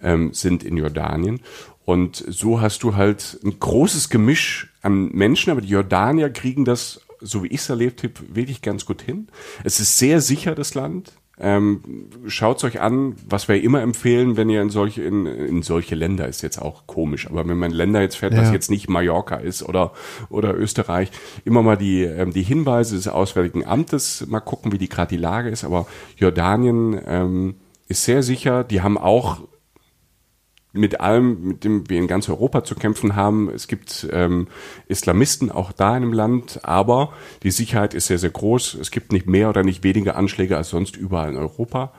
ähm, 0.00 0.32
sind 0.32 0.62
in 0.62 0.76
Jordanien. 0.76 1.40
Und 1.84 2.24
so 2.28 2.60
hast 2.60 2.84
du 2.84 2.94
halt 2.94 3.40
ein 3.44 3.58
großes 3.58 4.10
Gemisch 4.10 4.72
an 4.82 5.08
Menschen, 5.08 5.50
aber 5.50 5.60
die 5.60 5.68
Jordanier 5.68 6.30
kriegen 6.30 6.64
das, 6.64 7.00
so 7.20 7.42
wie 7.42 7.48
ich 7.48 7.60
es 7.60 7.68
erlebt 7.68 8.04
habe, 8.04 8.14
wirklich 8.28 8.62
ganz 8.62 8.86
gut 8.86 9.02
hin. 9.02 9.26
Es 9.64 9.80
ist 9.80 9.98
sehr 9.98 10.20
sicher, 10.20 10.54
das 10.54 10.74
Land. 10.74 11.12
Ähm, 11.40 11.80
Schaut 12.26 12.62
euch 12.62 12.80
an, 12.80 13.16
was 13.26 13.48
wir 13.48 13.62
immer 13.62 13.80
empfehlen, 13.82 14.36
wenn 14.36 14.50
ihr 14.50 14.62
in 14.62 14.70
solche, 14.70 15.02
in, 15.02 15.26
in 15.26 15.62
solche 15.62 15.94
Länder 15.94 16.28
ist 16.28 16.42
jetzt 16.42 16.60
auch 16.60 16.86
komisch, 16.86 17.28
aber 17.28 17.46
wenn 17.48 17.58
man 17.58 17.70
in 17.70 17.76
Länder 17.76 18.00
jetzt 18.00 18.16
fährt, 18.16 18.34
ja. 18.34 18.42
was 18.42 18.52
jetzt 18.52 18.70
nicht 18.70 18.88
Mallorca 18.88 19.36
ist 19.36 19.62
oder, 19.62 19.92
oder 20.28 20.54
Österreich, 20.54 21.10
immer 21.44 21.62
mal 21.62 21.76
die, 21.76 22.02
ähm, 22.02 22.32
die 22.32 22.42
Hinweise 22.42 22.96
des 22.96 23.08
Auswärtigen 23.08 23.66
Amtes, 23.66 24.26
mal 24.28 24.40
gucken, 24.40 24.72
wie 24.72 24.78
die 24.78 24.88
gerade 24.88 25.08
die 25.08 25.20
Lage 25.20 25.48
ist. 25.48 25.64
Aber 25.64 25.86
Jordanien 26.16 27.00
ähm, 27.06 27.54
ist 27.88 28.04
sehr 28.04 28.22
sicher, 28.22 28.62
die 28.62 28.82
haben 28.82 28.98
auch 28.98 29.40
mit 30.72 31.00
allem, 31.00 31.48
mit 31.48 31.64
dem 31.64 31.88
wir 31.88 31.98
in 31.98 32.06
ganz 32.06 32.28
Europa 32.28 32.64
zu 32.64 32.74
kämpfen 32.74 33.14
haben. 33.14 33.50
Es 33.50 33.68
gibt 33.68 34.08
ähm, 34.10 34.48
Islamisten 34.88 35.50
auch 35.50 35.72
da 35.72 35.96
in 35.96 36.02
dem 36.02 36.12
Land, 36.12 36.60
aber 36.62 37.12
die 37.42 37.50
Sicherheit 37.50 37.94
ist 37.94 38.06
sehr, 38.06 38.18
sehr 38.18 38.30
groß. 38.30 38.74
Es 38.74 38.90
gibt 38.90 39.12
nicht 39.12 39.26
mehr 39.26 39.50
oder 39.50 39.62
nicht 39.62 39.84
weniger 39.84 40.16
Anschläge 40.16 40.56
als 40.56 40.70
sonst 40.70 40.96
überall 40.96 41.30
in 41.30 41.36
Europa. 41.36 41.92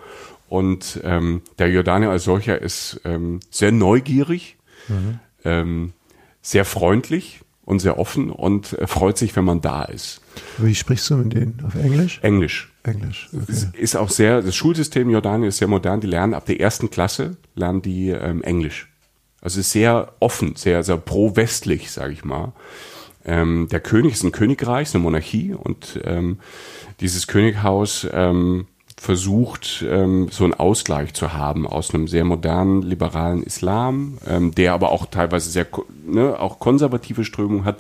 Und 0.50 1.00
ähm, 1.04 1.42
der 1.60 1.70
Jordanier 1.70 2.10
als 2.10 2.24
solcher 2.24 2.62
ist 2.62 3.02
ähm, 3.06 3.40
sehr 3.50 3.72
neugierig, 3.72 4.58
mhm. 4.88 5.20
ähm, 5.46 5.94
sehr 6.42 6.66
freundlich 6.66 7.42
und 7.66 7.80
sehr 7.80 7.98
offen 7.98 8.30
und 8.30 8.74
äh, 8.74 8.88
freut 8.88 9.18
sich, 9.18 9.36
wenn 9.36 9.46
man 9.46 9.62
da 9.62 9.84
ist. 9.84 10.22
Wie 10.58 10.76
sprichst 10.76 11.10
du 11.10 11.18
mit 11.18 11.34
denen? 11.34 11.64
Auf 11.66 11.76
Englisch? 11.76 12.20
Englisch. 12.22 12.73
Englisch. 12.84 13.30
Okay. 13.34 13.70
Ist 13.78 13.96
auch 13.96 14.10
sehr, 14.10 14.42
das 14.42 14.56
Schulsystem 14.56 15.04
in 15.04 15.14
Jordanien 15.14 15.50
ist 15.50 15.58
sehr 15.58 15.68
modern. 15.68 16.02
Die 16.02 16.08
lernen 16.08 16.34
ab 16.34 16.46
der 16.46 16.60
ersten 16.60 16.90
Klasse, 16.90 17.38
lernen 17.56 17.82
die 17.82 18.10
ähm, 18.10 18.44
Englisch. 18.44 18.90
Also 19.42 19.60
ist 19.60 19.72
sehr 19.72 20.14
offen, 20.20 20.56
sehr, 20.56 20.84
sehr 20.84 20.98
pro-westlich, 20.98 21.92
sage 21.92 22.14
ich 22.14 22.24
mal. 22.24 22.54
Ähm, 23.26 23.68
der 23.72 23.80
König 23.80 24.14
ist 24.14 24.24
ein 24.24 24.32
Königreich, 24.32 24.94
eine 24.94 25.04
Monarchie 25.04 25.54
und 25.54 26.00
ähm, 26.04 26.40
dieses 27.00 27.28
Könighaus 27.28 28.08
ähm, 28.12 28.68
versucht, 28.98 29.84
ähm, 29.88 30.30
so 30.30 30.44
einen 30.44 30.54
Ausgleich 30.54 31.14
zu 31.14 31.34
haben 31.34 31.68
aus 31.68 31.94
einem 31.94 32.08
sehr 32.08 32.26
modernen, 32.26 32.82
liberalen 32.82 33.44
Islam, 33.44 34.18
ähm, 34.28 34.56
der 34.56 34.74
aber 34.74 34.92
auch 34.92 35.06
teilweise 35.08 35.50
sehr, 35.50 35.68
ne, 36.06 36.40
auch 36.40 36.60
konservative 36.60 37.24
Strömungen 37.26 37.66
hat, 37.66 37.80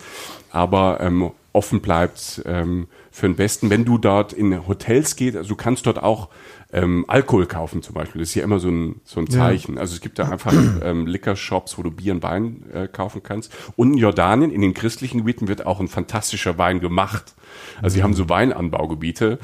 aber 0.52 1.00
ähm, 1.02 1.32
offen 1.54 1.82
bleibt 1.82 2.42
ähm, 2.46 2.88
für 3.14 3.28
den 3.28 3.36
Besten. 3.36 3.70
Wenn 3.70 3.86
du 3.86 4.00
dort 4.00 4.34
in 4.34 4.68
Hotels 4.68 5.16
gehst, 5.16 5.38
also 5.38 5.50
du 5.50 5.56
kannst 5.56 5.86
dort 5.86 6.02
auch 6.02 6.30
ähm, 6.74 7.06
Alkohol 7.08 7.46
kaufen 7.46 7.84
zum 7.84 7.94
Beispiel. 7.94 8.20
Das 8.20 8.30
ist 8.30 8.36
ja 8.36 8.44
immer 8.44 8.58
so 8.58 8.70
ein, 8.70 9.02
so 9.04 9.20
ein 9.20 9.30
Zeichen. 9.30 9.76
Ja. 9.76 9.82
Also 9.82 9.94
es 9.94 10.02
gibt 10.02 10.18
da 10.18 10.30
einfach 10.30 10.52
ähm, 10.84 11.06
Liquor-Shops, 11.06 11.78
wo 11.78 11.84
du 11.84 11.92
Bier 11.92 12.14
und 12.14 12.24
Wein 12.24 12.64
äh, 12.74 12.88
kaufen 12.88 13.22
kannst. 13.22 13.54
Und 13.76 13.94
in 13.94 14.00
Jordanien, 14.00 14.50
in 14.50 14.62
den 14.62 14.74
christlichen 14.74 15.20
Gebieten, 15.20 15.48
wird 15.48 15.68
auch 15.68 15.80
ein 15.80 15.88
fantastischer 15.88 16.58
Wein 16.58 16.80
gemacht. 16.80 17.36
Also 17.84 17.94
sie 17.94 18.00
mhm. 18.00 18.06
haben 18.06 18.14
so 18.16 18.30
Weinanbaugebiete. 18.30 19.38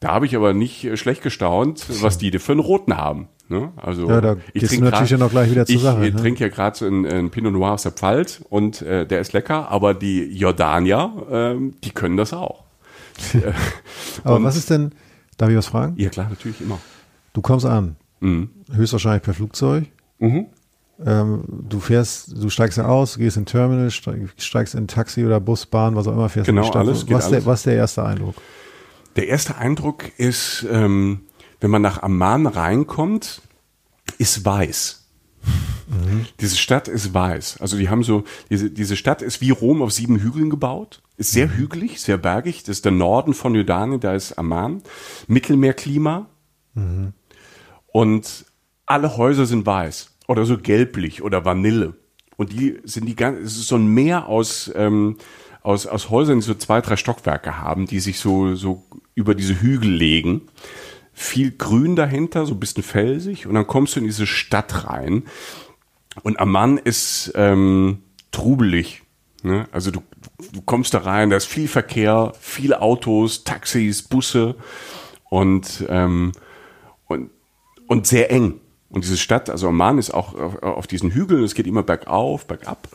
Da 0.00 0.08
habe 0.08 0.26
ich 0.26 0.34
aber 0.34 0.52
nicht 0.52 0.84
äh, 0.84 0.96
schlecht 0.96 1.22
gestaunt, 1.22 1.86
was 2.02 2.18
die 2.18 2.36
für 2.40 2.52
einen 2.52 2.60
roten 2.60 2.96
haben. 2.96 3.28
Ne? 3.48 3.70
Also 3.76 4.08
ja, 4.08 4.20
da 4.20 4.36
ich 4.52 4.64
trinke 4.64 4.86
natürlich 4.86 5.10
ja 5.10 5.18
noch 5.18 5.30
gleich 5.30 5.48
wieder 5.48 5.64
zur 5.64 5.76
ich, 5.76 5.82
Sache. 5.82 6.06
Ich 6.08 6.14
ne? 6.14 6.20
trinke 6.20 6.42
ja 6.42 6.48
gerade 6.48 6.76
so 6.76 6.86
einen, 6.86 7.06
einen 7.06 7.30
Pinot 7.30 7.52
Noir 7.52 7.70
aus 7.74 7.84
der 7.84 7.92
Pfalz 7.92 8.42
und 8.48 8.82
äh, 8.82 9.06
der 9.06 9.20
ist 9.20 9.32
lecker, 9.32 9.68
aber 9.68 9.94
die 9.94 10.24
Jordanier, 10.24 11.12
ähm, 11.30 11.74
die 11.84 11.90
können 11.90 12.16
das 12.16 12.32
auch. 12.32 12.61
aber 14.24 14.36
und, 14.36 14.44
was 14.44 14.56
ist 14.56 14.70
denn, 14.70 14.92
darf 15.36 15.50
ich 15.50 15.56
was 15.56 15.66
fragen? 15.66 15.94
Ja 15.96 16.10
klar, 16.10 16.28
natürlich 16.28 16.60
immer. 16.60 16.78
Du 17.32 17.40
kommst 17.40 17.66
an, 17.66 17.96
mhm. 18.20 18.50
höchstwahrscheinlich 18.72 19.22
per 19.22 19.34
Flugzeug. 19.34 19.86
Mhm. 20.18 20.46
Ähm, 21.04 21.44
du 21.48 21.80
fährst, 21.80 22.32
du 22.40 22.48
steigst 22.48 22.78
ja 22.78 22.84
aus, 22.84 23.18
gehst 23.18 23.36
in 23.36 23.46
Terminal, 23.46 23.90
steigst 23.90 24.74
in 24.74 24.86
Taxi 24.86 25.24
oder 25.24 25.40
Bus, 25.40 25.66
Bahn, 25.66 25.96
was 25.96 26.06
auch 26.06 26.12
immer, 26.12 26.28
fährst 26.28 26.46
genau, 26.46 26.60
in 26.60 26.66
die 26.66 26.70
Stadt. 26.70 26.86
Alles, 26.86 27.08
was, 27.08 27.24
alles. 27.24 27.30
Der, 27.30 27.46
was 27.46 27.60
ist 27.60 27.66
der 27.66 27.74
erste 27.76 28.04
Eindruck? 28.04 28.34
Der 29.16 29.28
erste 29.28 29.56
Eindruck 29.56 30.18
ist, 30.18 30.66
ähm, 30.70 31.22
wenn 31.60 31.70
man 31.70 31.82
nach 31.82 32.02
Amman 32.02 32.46
reinkommt, 32.46 33.42
ist 34.18 34.44
weiß. 34.44 35.01
Mhm. 35.88 36.26
Diese 36.40 36.56
Stadt 36.56 36.88
ist 36.88 37.12
weiß. 37.12 37.60
Also 37.60 37.76
die 37.76 37.88
haben 37.88 38.02
so, 38.02 38.24
diese, 38.50 38.70
diese 38.70 38.96
Stadt 38.96 39.22
ist 39.22 39.40
wie 39.40 39.50
Rom 39.50 39.82
auf 39.82 39.92
sieben 39.92 40.18
Hügeln 40.18 40.50
gebaut. 40.50 41.02
Ist 41.16 41.32
sehr 41.32 41.48
mhm. 41.48 41.56
hügelig, 41.56 42.00
sehr 42.00 42.18
bergig. 42.18 42.62
Das 42.64 42.76
ist 42.76 42.84
der 42.84 42.92
Norden 42.92 43.34
von 43.34 43.54
Jordanien, 43.54 44.00
da 44.00 44.14
ist 44.14 44.32
Amman. 44.32 44.82
Mittelmeerklima. 45.26 46.26
Mhm. 46.74 47.12
Und 47.88 48.46
alle 48.86 49.16
Häuser 49.16 49.46
sind 49.46 49.66
weiß. 49.66 50.10
Oder 50.28 50.46
so 50.46 50.56
gelblich 50.56 51.22
oder 51.22 51.44
Vanille. 51.44 51.94
Und 52.36 52.52
die 52.52 52.78
sind 52.84 53.06
die 53.06 53.16
ganz, 53.16 53.38
es 53.40 53.56
ist 53.56 53.68
so 53.68 53.76
ein 53.76 53.86
Meer 53.86 54.28
aus, 54.28 54.72
ähm, 54.74 55.16
aus, 55.62 55.86
aus 55.86 56.10
Häusern, 56.10 56.40
die 56.40 56.46
so 56.46 56.54
zwei, 56.54 56.80
drei 56.80 56.96
Stockwerke 56.96 57.60
haben, 57.60 57.86
die 57.86 58.00
sich 58.00 58.18
so, 58.18 58.54
so 58.54 58.84
über 59.14 59.34
diese 59.34 59.60
Hügel 59.60 59.90
legen 59.90 60.42
viel 61.12 61.50
Grün 61.52 61.96
dahinter, 61.96 62.46
so 62.46 62.54
ein 62.54 62.60
bisschen 62.60 62.82
felsig 62.82 63.46
und 63.46 63.54
dann 63.54 63.66
kommst 63.66 63.96
du 63.96 64.00
in 64.00 64.06
diese 64.06 64.26
Stadt 64.26 64.86
rein 64.86 65.24
und 66.22 66.38
Amman 66.40 66.78
ist 66.78 67.32
ähm, 67.34 68.02
trubelig. 68.30 69.02
Ne? 69.42 69.66
Also 69.72 69.90
du, 69.90 70.02
du 70.52 70.62
kommst 70.62 70.94
da 70.94 70.98
rein, 70.98 71.30
da 71.30 71.36
ist 71.36 71.46
viel 71.46 71.68
Verkehr, 71.68 72.32
viele 72.38 72.80
Autos, 72.80 73.44
Taxis, 73.44 74.02
Busse 74.02 74.56
und, 75.28 75.84
ähm, 75.88 76.32
und, 77.06 77.30
und 77.86 78.06
sehr 78.06 78.30
eng. 78.30 78.60
Und 78.88 79.04
diese 79.04 79.16
Stadt, 79.16 79.48
also 79.48 79.68
Amman 79.68 79.98
ist 79.98 80.12
auch 80.12 80.34
auf, 80.34 80.62
auf 80.62 80.86
diesen 80.86 81.12
Hügeln, 81.12 81.44
es 81.44 81.54
geht 81.54 81.66
immer 81.66 81.82
bergauf, 81.82 82.46
bergab 82.46 82.88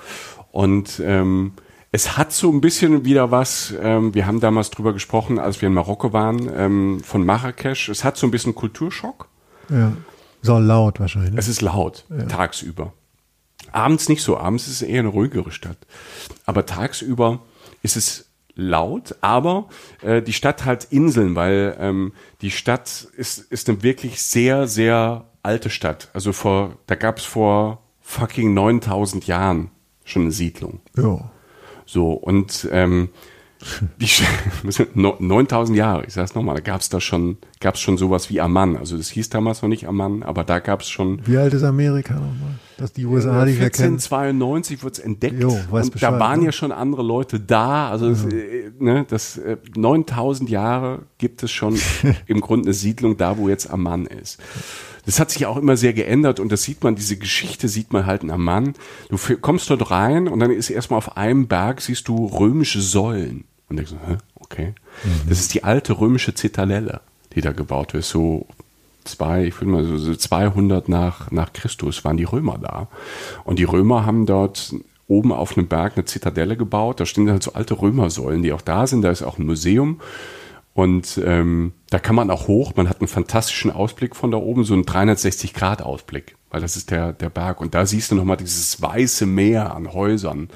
und 0.52 1.02
ähm, 1.04 1.54
es 1.92 2.18
hat 2.18 2.34
so 2.34 2.52
ein 2.52 2.62
bisschen 2.62 3.06
wieder 3.06 3.32
was, 3.32 3.74
ähm, 3.82 4.14
wir 4.14 4.26
haben 4.26 4.40
damals 4.40 4.70
drüber 4.70 4.94
gesprochen, 4.94 5.40
als 5.40 5.62
wir 5.62 5.68
in 5.68 5.74
Marokko 5.74 6.14
waren, 6.14 6.50
ähm, 6.54 7.02
von 7.04 7.26
Marrakesch. 7.26 7.90
Es 7.90 8.04
hat 8.04 8.18
so 8.18 8.28
ein 8.28 8.32
bisschen 8.32 8.56
Kulturschock. 8.56 9.28
Ja. 9.70 9.94
Auch 10.48 10.60
laut 10.60 11.00
wahrscheinlich. 11.00 11.34
Ne? 11.34 11.40
Es 11.40 11.48
ist 11.48 11.62
laut, 11.62 12.06
ja. 12.10 12.26
tagsüber. 12.26 12.94
Abends 13.72 14.08
nicht 14.08 14.22
so, 14.22 14.38
abends 14.38 14.68
ist 14.68 14.76
es 14.76 14.82
eher 14.82 15.00
eine 15.00 15.10
ruhigere 15.10 15.52
Stadt. 15.52 15.78
Aber 16.46 16.66
tagsüber 16.66 17.42
ist 17.84 17.98
es 17.98 18.30
laut, 18.56 19.16
aber 19.22 19.68
äh, 20.02 20.22
die 20.22 20.34
Stadt 20.34 20.66
hat 20.66 20.86
Inseln, 20.86 21.36
weil 21.36 21.76
ähm, 21.80 22.14
die 22.42 22.52
Stadt 22.52 23.08
ist, 23.16 23.40
ist 23.40 23.70
eine 23.70 23.84
wirklich 23.84 24.22
sehr, 24.22 24.68
sehr 24.68 25.26
alte 25.44 25.70
Stadt. 25.70 26.10
Also 26.14 26.34
vor, 26.34 26.78
da 26.88 26.96
gab 26.96 27.18
es 27.18 27.26
vor 27.26 27.82
fucking 28.02 28.54
9000 28.54 29.28
Jahren 29.28 29.72
schon 30.06 30.24
eine 30.24 30.32
Siedlung. 30.32 30.80
Ja. 30.96 31.30
So, 31.88 32.12
und 32.12 32.68
ähm, 32.72 33.10
die 34.00 34.08
9000 34.64 35.76
Jahre, 35.78 36.06
ich 36.06 36.14
sag's 36.14 36.36
nochmal, 36.36 36.56
da 36.56 36.62
gab's 36.62 36.90
da 36.90 37.02
schon, 37.02 37.38
gab's 37.60 37.80
schon 37.80 37.98
sowas 37.98 38.30
wie 38.30 38.40
Amman. 38.40 38.78
Also 38.78 38.98
das 38.98 39.10
hieß 39.10 39.30
damals 39.30 39.64
noch 39.64 39.70
nicht 39.70 39.88
Amman, 39.88 40.22
aber 40.22 40.44
da 40.44 40.60
gab's 40.60 40.90
schon. 40.90 41.26
Wie 41.26 41.38
alt 41.38 41.54
ist 41.54 41.64
Amerika 41.64 42.14
nochmal? 42.14 42.60
Dass 42.78 42.94
die 42.94 43.06
USA 43.06 43.46
nicht 43.46 43.60
mehr 43.60 43.72
kennen? 43.72 43.96
1492 43.96 44.84
wird's 44.84 45.00
entdeckt. 45.00 45.42
Jo, 45.42 45.58
und 45.72 45.92
Bescheid, 45.92 46.14
da 46.14 46.20
waren 46.20 46.42
ne? 46.42 46.48
ja 46.48 46.52
schon 46.52 46.72
andere 46.72 47.02
Leute 47.02 47.40
da. 47.40 47.90
Also 47.90 48.10
das, 48.10 48.26
äh, 48.26 48.72
ne, 48.78 49.06
das 49.10 49.38
äh, 49.40 49.58
9000 49.76 50.50
Jahre 50.50 51.04
gibt 51.18 51.42
es 51.42 51.50
schon 51.52 51.80
im 52.28 52.42
Grunde 52.42 52.68
eine 52.68 52.74
Siedlung 52.74 53.18
da, 53.18 53.38
wo 53.38 53.50
jetzt 53.50 53.70
Amman 53.72 54.06
ist 54.06 54.40
das 55.08 55.22
hat 55.22 55.32
sich 55.32 55.46
auch 55.46 55.56
immer 55.56 55.78
sehr 55.78 55.94
geändert 55.94 56.42
und 56.42 56.52
das 56.52 56.64
sieht 56.64 56.84
man, 56.84 56.96
diese 56.96 57.16
Geschichte 57.16 57.70
sieht 57.70 57.94
man 57.94 58.06
halt 58.06 58.30
am 58.30 58.44
Mann. 58.44 58.74
Du 59.08 59.18
kommst 59.38 59.70
dort 59.70 59.90
rein 59.90 60.28
und 60.28 60.42
dann 60.42 60.52
ist 60.52 60.70
erstmal 60.70 60.98
auf 60.98 61.16
einem 61.16 61.48
Berg 61.48 61.80
siehst 61.80 62.10
du 62.10 62.26
römische 62.26 62.82
Säulen. 62.82 63.46
Und 63.70 63.78
denkst 63.78 63.92
so, 63.92 63.98
hä, 64.06 64.18
okay. 64.36 64.74
Mhm. 65.06 65.30
Das 65.30 65.40
ist 65.40 65.54
die 65.54 65.64
alte 65.64 65.98
römische 66.02 66.34
Zitadelle, 66.34 67.00
die 67.34 67.40
da 67.40 67.54
gebaut 67.54 67.94
wird. 67.94 68.04
So 68.04 68.48
zwei, 69.06 69.46
ich 69.46 69.56
würde 69.62 69.72
mal 69.72 69.86
so 69.86 70.14
200 70.14 70.90
nach, 70.90 71.32
nach 71.32 71.54
Christus 71.54 72.04
waren 72.04 72.18
die 72.18 72.26
Römer 72.26 72.58
da. 72.58 72.90
Und 73.46 73.60
die 73.60 73.64
Römer 73.64 74.06
haben 74.06 74.26
dort 74.26 74.76
oben 75.08 75.32
auf 75.32 75.58
einem 75.58 75.70
Berg 75.70 75.94
eine 75.96 76.04
Zitadelle 76.04 76.58
gebaut. 76.58 77.00
Da 77.00 77.06
stehen 77.06 77.32
halt 77.32 77.44
so 77.44 77.54
alte 77.54 77.82
Römersäulen, 77.82 78.44
die 78.44 78.52
auch 78.52 78.62
da 78.62 78.86
sind. 78.86 79.04
Da 79.04 79.12
ist 79.12 79.24
auch 79.24 79.38
ein 79.38 79.46
Museum. 79.46 80.02
Und 80.78 81.20
ähm, 81.26 81.74
da 81.90 81.98
kann 81.98 82.16
man 82.16 82.30
auch 82.30 82.48
hoch. 82.48 82.74
Man 82.76 82.88
hat 82.88 83.02
einen 83.02 83.08
fantastischen 83.08 83.72
Ausblick 83.72 84.16
von 84.16 84.30
da 84.30 84.38
oben, 84.38 84.64
so 84.64 84.76
einen 84.76 84.84
360-Grad-Ausblick, 84.84 86.36
weil 86.52 86.62
das 86.62 86.78
ist 86.78 86.92
der, 86.92 87.14
der 87.14 87.32
Berg. 87.32 87.62
Und 87.62 87.74
da 87.74 87.88
siehst 87.88 88.12
du 88.12 88.16
nochmal 88.16 88.38
dieses 88.38 88.80
weiße 88.80 89.26
Meer 89.26 89.74
an 89.76 89.92
Häusern 89.92 90.50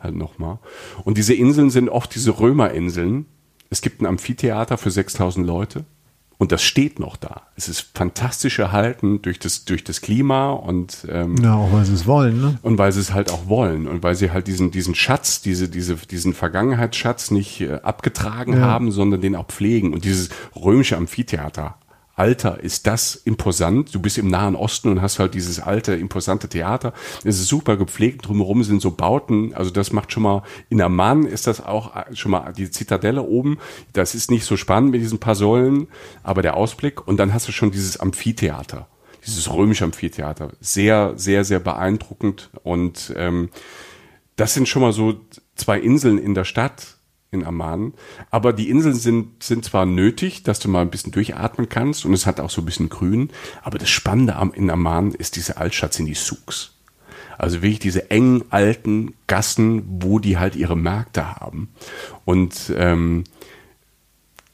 halt 0.00 0.14
nochmal. 0.14 0.60
Und 1.04 1.18
diese 1.18 1.34
Inseln 1.34 1.68
sind 1.68 1.90
oft 1.90 2.14
diese 2.14 2.40
Römerinseln. 2.40 3.26
Es 3.68 3.82
gibt 3.82 4.00
ein 4.00 4.06
Amphitheater 4.06 4.78
für 4.78 4.90
6000 4.90 5.46
Leute. 5.46 5.84
Und 6.38 6.52
das 6.52 6.62
steht 6.62 7.00
noch 7.00 7.16
da. 7.16 7.42
Es 7.56 7.68
ist 7.68 7.86
fantastisch 7.94 8.58
erhalten 8.58 9.22
durch 9.22 9.38
das, 9.38 9.64
durch 9.64 9.84
das 9.84 10.02
Klima 10.02 10.50
und 10.50 11.06
ähm, 11.10 11.36
ja, 11.42 11.54
auch 11.54 11.72
weil 11.72 11.86
sie 11.86 11.94
es 11.94 12.06
wollen, 12.06 12.40
ne? 12.40 12.58
Und 12.60 12.76
weil 12.76 12.92
sie 12.92 13.00
es 13.00 13.14
halt 13.14 13.30
auch 13.30 13.48
wollen 13.48 13.88
und 13.88 14.02
weil 14.02 14.14
sie 14.14 14.30
halt 14.30 14.46
diesen, 14.46 14.70
diesen 14.70 14.94
Schatz, 14.94 15.40
diese, 15.40 15.70
diese, 15.70 15.96
diesen 15.96 16.34
Vergangenheitsschatz 16.34 17.30
nicht 17.30 17.62
äh, 17.62 17.80
abgetragen 17.82 18.52
ja. 18.52 18.60
haben, 18.60 18.90
sondern 18.90 19.22
den 19.22 19.34
auch 19.34 19.46
pflegen. 19.46 19.94
Und 19.94 20.04
dieses 20.04 20.28
römische 20.54 20.98
Amphitheater 20.98 21.76
Alter 22.16 22.60
ist 22.60 22.86
das 22.86 23.14
imposant. 23.14 23.94
Du 23.94 24.00
bist 24.00 24.16
im 24.16 24.28
Nahen 24.28 24.56
Osten 24.56 24.88
und 24.88 25.02
hast 25.02 25.18
halt 25.18 25.34
dieses 25.34 25.60
alte, 25.60 25.94
imposante 25.94 26.48
Theater. 26.48 26.94
Es 27.24 27.38
ist 27.38 27.48
super 27.48 27.76
gepflegt, 27.76 28.26
drumherum 28.26 28.64
sind 28.64 28.80
so 28.80 28.90
Bauten. 28.90 29.54
Also 29.54 29.70
das 29.70 29.92
macht 29.92 30.12
schon 30.12 30.22
mal, 30.22 30.42
in 30.70 30.80
Amman 30.80 31.26
ist 31.26 31.46
das 31.46 31.64
auch 31.64 31.92
schon 32.14 32.30
mal 32.30 32.54
die 32.54 32.70
Zitadelle 32.70 33.22
oben. 33.22 33.58
Das 33.92 34.14
ist 34.14 34.30
nicht 34.30 34.46
so 34.46 34.56
spannend 34.56 34.92
mit 34.92 35.02
diesen 35.02 35.18
paar 35.18 35.34
Säulen, 35.34 35.88
aber 36.22 36.40
der 36.40 36.56
Ausblick. 36.56 37.06
Und 37.06 37.18
dann 37.18 37.34
hast 37.34 37.48
du 37.48 37.52
schon 37.52 37.70
dieses 37.70 38.00
Amphitheater, 38.00 38.88
dieses 39.26 39.52
römische 39.52 39.84
Amphitheater. 39.84 40.52
Sehr, 40.58 41.12
sehr, 41.16 41.44
sehr 41.44 41.60
beeindruckend. 41.60 42.48
Und 42.62 43.12
ähm, 43.14 43.50
das 44.36 44.54
sind 44.54 44.68
schon 44.68 44.80
mal 44.80 44.92
so 44.92 45.20
zwei 45.54 45.78
Inseln 45.78 46.16
in 46.16 46.34
der 46.34 46.44
Stadt 46.44 46.95
in 47.30 47.44
Amman. 47.44 47.94
Aber 48.30 48.52
die 48.52 48.70
Inseln 48.70 48.94
sind, 48.94 49.42
sind 49.42 49.64
zwar 49.64 49.86
nötig, 49.86 50.42
dass 50.42 50.58
du 50.58 50.68
mal 50.68 50.82
ein 50.82 50.90
bisschen 50.90 51.12
durchatmen 51.12 51.68
kannst 51.68 52.04
und 52.04 52.12
es 52.12 52.26
hat 52.26 52.40
auch 52.40 52.50
so 52.50 52.62
ein 52.62 52.66
bisschen 52.66 52.88
Grün, 52.88 53.30
aber 53.62 53.78
das 53.78 53.90
Spannende 53.90 54.36
in 54.54 54.70
Amman 54.70 55.12
ist 55.12 55.36
diese 55.36 55.56
Altstadt, 55.56 55.94
sind 55.94 56.06
die 56.06 56.14
Souks. 56.14 56.72
Also 57.38 57.62
wirklich 57.62 57.80
diese 57.80 58.10
engen 58.10 58.44
alten 58.50 59.14
Gassen, 59.26 59.82
wo 60.00 60.18
die 60.18 60.38
halt 60.38 60.56
ihre 60.56 60.76
Märkte 60.76 61.36
haben. 61.36 61.68
Und 62.24 62.72
ähm, 62.76 63.24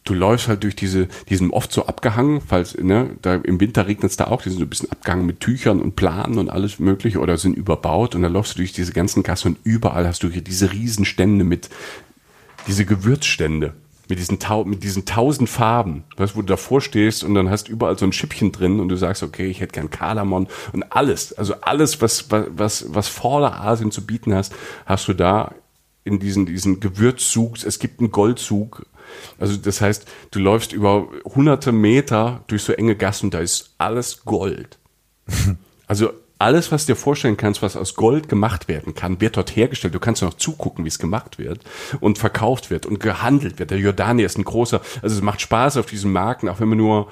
du 0.05 0.15
läufst 0.15 0.49
halt 0.49 0.65
durch 0.65 0.75
diese, 0.75 1.09
die 1.29 1.37
sind 1.37 1.53
oft 1.53 1.73
so 1.73 1.87
abgehangen, 1.87 2.41
falls, 2.41 2.77
ne, 2.77 3.11
da 3.23 3.37
im 3.37 3.61
Winter 3.61 3.87
regnet 3.87 4.11
es 4.11 4.17
da 4.17 4.25
auch, 4.27 4.43
die 4.43 4.51
sind 4.51 4.59
so 4.59 4.65
ein 4.65 4.71
bisschen 4.71 4.91
abgehangen 4.91 5.27
mit 5.27 5.41
Tüchern 5.41 5.81
und 5.81 5.97
Planen 5.97 6.39
und 6.39 6.51
alles 6.51 6.79
mögliche 6.81 7.21
oder 7.21 7.39
sind 7.39 7.57
überbaut 7.57 8.15
und 8.15 8.23
dann 8.23 8.33
läufst 8.33 8.55
du 8.55 8.59
durch 8.59 8.73
diese 8.73 8.93
ganzen 8.93 9.23
Gassen 9.23 9.49
und 9.49 9.59
überall 9.65 10.07
hast 10.07 10.23
du 10.23 10.29
hier 10.29 10.43
diese 10.43 10.73
Riesenstände 10.73 11.45
mit 11.45 11.71
diese 12.67 12.85
Gewürzstände 12.85 13.75
mit 14.09 14.19
diesen, 14.19 14.39
mit 14.67 14.83
diesen 14.83 15.05
tausend 15.07 15.49
Farben, 15.49 16.05
weißt, 16.17 16.37
wo 16.37 16.41
du 16.43 16.49
davor 16.49 16.81
stehst 16.81 17.25
und 17.25 17.35
dann 17.35 17.49
hast 17.49 17.69
überall 17.69 17.99
so 17.99 18.05
ein 18.05 18.13
Schippchen 18.13 18.53
drin 18.53 18.81
und 18.81 18.89
du 18.89 18.97
sagst, 18.97 19.23
okay, 19.23 19.47
ich 19.47 19.61
hätte 19.61 19.73
gern 19.73 19.91
Kardamom 19.91 20.49
und 20.73 20.93
alles, 20.93 21.33
also 21.33 21.55
alles, 21.63 22.03
was, 22.03 22.31
was, 22.31 22.87
was 22.89 23.09
Vorderasien 23.09 23.91
zu 23.91 24.05
bieten 24.05 24.35
hast, 24.35 24.55
hast 24.85 25.09
du 25.09 25.15
da 25.15 25.55
in 26.05 26.19
diesen, 26.19 26.47
diesen 26.47 26.81
Gewürzzug. 26.81 27.63
Es 27.65 27.79
gibt 27.79 28.01
einen 28.01 28.11
Goldzug. 28.11 28.87
Also 29.39 29.57
das 29.57 29.81
heißt, 29.81 30.07
du 30.31 30.41
läufst 30.41 30.73
über 30.73 31.09
hunderte 31.25 31.73
Meter 31.73 32.45
durch 32.49 32.65
so 32.65 32.73
enge 32.73 32.97
Gassen, 32.97 33.31
da 33.31 33.39
ist 33.39 33.75
alles 33.79 34.25
Gold. 34.25 34.79
Also 35.89 36.11
alles, 36.43 36.73
was 36.73 36.87
du 36.87 36.93
dir 36.93 36.97
vorstellen 36.97 37.37
kannst, 37.37 37.63
was 37.63 37.77
aus 37.77 37.95
Gold 37.95 38.29
gemacht 38.29 38.67
werden 38.67 38.95
kann, 38.95 39.21
wird 39.21 39.37
dort 39.37 39.55
hergestellt. 39.55 39.95
Du 39.95 40.01
kannst 40.01 40.23
noch 40.23 40.35
zugucken, 40.35 40.85
wie 40.85 40.89
es 40.89 40.99
gemacht 40.99 41.39
wird 41.39 41.61
und 42.01 42.19
verkauft 42.19 42.71
wird 42.71 42.85
und 42.85 42.99
gehandelt 42.99 43.61
wird. 43.61 43.71
Der 43.71 43.79
Jordanier 43.79 44.27
ist 44.27 44.39
ein 44.39 44.45
großer, 44.45 44.81
also 45.03 45.17
es 45.17 45.23
macht 45.23 45.41
Spaß 45.41 45.77
auf 45.77 45.87
diesen 45.87 46.11
Marken, 46.13 46.49
auch 46.49 46.59
wenn 46.59 46.69
man 46.69 46.79
nur 46.79 47.11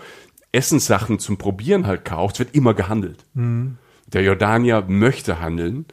Essenssachen 0.50 1.20
zum 1.20 1.38
Probieren 1.38 1.86
halt 1.86 2.04
kauft, 2.04 2.40
wird 2.40 2.56
immer 2.56 2.74
gehandelt. 2.74 3.24
Mhm. 3.34 3.78
Der 4.12 4.22
Jordanier 4.22 4.84
möchte 4.88 5.40
handeln. 5.40 5.86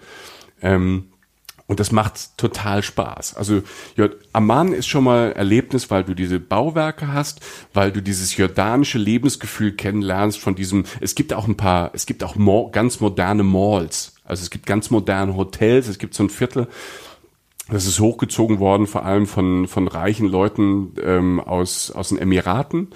Ähm, 0.61 1.09
und 1.67 1.81
das 1.81 1.91
macht 1.91 2.37
total 2.37 2.81
Spaß. 2.81 3.35
Also 3.35 3.61
ja, 3.97 4.07
Amman 4.31 4.71
ist 4.71 4.87
schon 4.87 5.03
mal 5.03 5.33
Erlebnis, 5.33 5.91
weil 5.91 6.05
du 6.05 6.13
diese 6.13 6.39
Bauwerke 6.39 7.11
hast, 7.11 7.41
weil 7.73 7.91
du 7.91 8.01
dieses 8.01 8.37
jordanische 8.37 8.97
Lebensgefühl 8.97 9.73
kennenlernst 9.73 10.39
von 10.39 10.55
diesem, 10.55 10.85
es 11.01 11.13
gibt 11.13 11.33
auch 11.33 11.47
ein 11.47 11.57
paar, 11.57 11.91
es 11.93 12.05
gibt 12.05 12.23
auch 12.23 12.35
ganz 12.71 13.01
moderne 13.01 13.43
Malls. 13.43 14.15
Also 14.23 14.43
es 14.43 14.49
gibt 14.49 14.65
ganz 14.65 14.89
moderne 14.89 15.35
Hotels, 15.35 15.89
es 15.89 15.99
gibt 15.99 16.13
so 16.13 16.23
ein 16.23 16.29
Viertel, 16.29 16.67
das 17.69 17.85
ist 17.85 17.99
hochgezogen 17.99 18.59
worden, 18.59 18.87
vor 18.87 19.03
allem 19.03 19.27
von, 19.27 19.67
von 19.67 19.89
reichen 19.89 20.27
Leuten 20.27 20.93
ähm, 21.03 21.41
aus, 21.41 21.91
aus 21.91 22.09
den 22.09 22.17
Emiraten. 22.17 22.89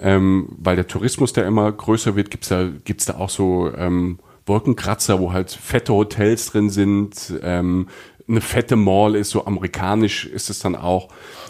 Ähm, 0.00 0.48
weil 0.56 0.76
der 0.76 0.86
Tourismus, 0.86 1.32
der 1.32 1.44
immer 1.44 1.70
größer 1.70 2.16
wird, 2.16 2.30
gibt's 2.30 2.48
da, 2.48 2.68
gibt's 2.84 3.04
da 3.04 3.16
auch 3.16 3.30
so 3.30 3.70
ähm, 3.76 4.20
Wolkenkratzer, 4.48 5.20
wo 5.20 5.32
halt 5.32 5.50
fette 5.50 5.92
Hotels 5.92 6.46
drin 6.46 6.70
sind, 6.70 7.34
ähm, 7.42 7.88
eine 8.28 8.40
fette 8.40 8.76
Mall 8.76 9.14
ist, 9.14 9.30
so 9.30 9.46
amerikanisch 9.46 10.26
ist 10.26 10.50
es 10.50 10.58
dann 10.58 10.76
auch. 10.76 11.08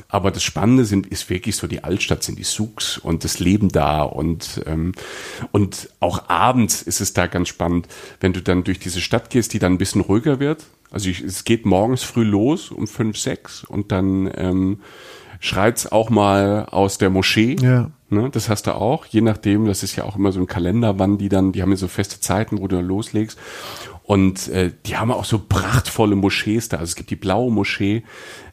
Aber 0.09 0.31
das 0.31 0.43
Spannende 0.43 0.85
sind, 0.85 1.07
ist 1.07 1.28
wirklich 1.28 1.57
so 1.57 1.67
die 1.67 1.83
Altstadt, 1.83 2.23
sind 2.23 2.38
die 2.38 2.45
Souks 2.45 2.99
und 2.99 3.25
das 3.25 3.40
Leben 3.40 3.69
da 3.69 4.02
und, 4.02 4.62
ähm, 4.67 4.93
und 5.50 5.90
auch 6.00 6.28
abends 6.28 6.83
ist 6.83 7.00
es 7.00 7.12
da 7.12 7.26
ganz 7.26 7.49
spannend, 7.49 7.88
wenn 8.21 8.33
du 8.33 8.40
dann 8.40 8.64
durch 8.64 8.78
diese 8.78 9.00
Stadt 9.00 9.31
gehst, 9.31 9.52
die 9.52 9.59
dann 9.59 9.73
ein 9.73 9.78
bisschen 9.78 10.00
ruhiger 10.00 10.40
wird. 10.40 10.67
Also 10.90 11.11
ich, 11.11 11.21
es 11.21 11.45
geht 11.45 11.67
morgens 11.67 12.05
früh 12.05 12.25
los 12.25 12.71
um 12.71 12.87
fünf, 12.87 13.19
sechs 13.19 13.64
und 13.64 13.93
dann 13.93 14.31
ähm, 14.35 14.81
schreit's 15.40 15.90
auch 15.90 16.11
mal 16.11 16.66
aus 16.66 16.99
der 16.99 17.11
Moschee. 17.11 17.57
Ja. 17.61 17.90
Ne, 18.11 18.30
das 18.30 18.49
hast 18.49 18.66
du 18.66 18.75
auch, 18.75 19.04
je 19.04 19.21
nachdem, 19.21 19.66
das 19.66 19.83
ist 19.83 19.95
ja 19.97 20.04
auch 20.04 20.16
immer 20.16 20.33
so 20.33 20.40
ein 20.40 20.47
Kalender, 20.47 20.99
wann 20.99 21.19
die 21.19 21.28
dann, 21.28 21.52
die 21.52 21.60
haben 21.60 21.71
ja 21.71 21.76
so 21.76 21.89
feste 21.89 22.21
Zeiten, 22.21 22.58
wo 22.58 22.67
du 22.67 22.76
dann 22.76 22.86
loslegst. 22.86 23.39
Und 24.02 24.49
äh, 24.49 24.73
die 24.86 24.97
haben 24.97 25.10
auch 25.10 25.26
so 25.26 25.39
prachtvolle 25.39 26.17
Moschees 26.17 26.71
da. 26.71 26.78
Also 26.78 26.91
es 26.91 26.97
gibt 26.97 27.10
die 27.10 27.17
blaue 27.17 27.52
Moschee, 27.52 28.04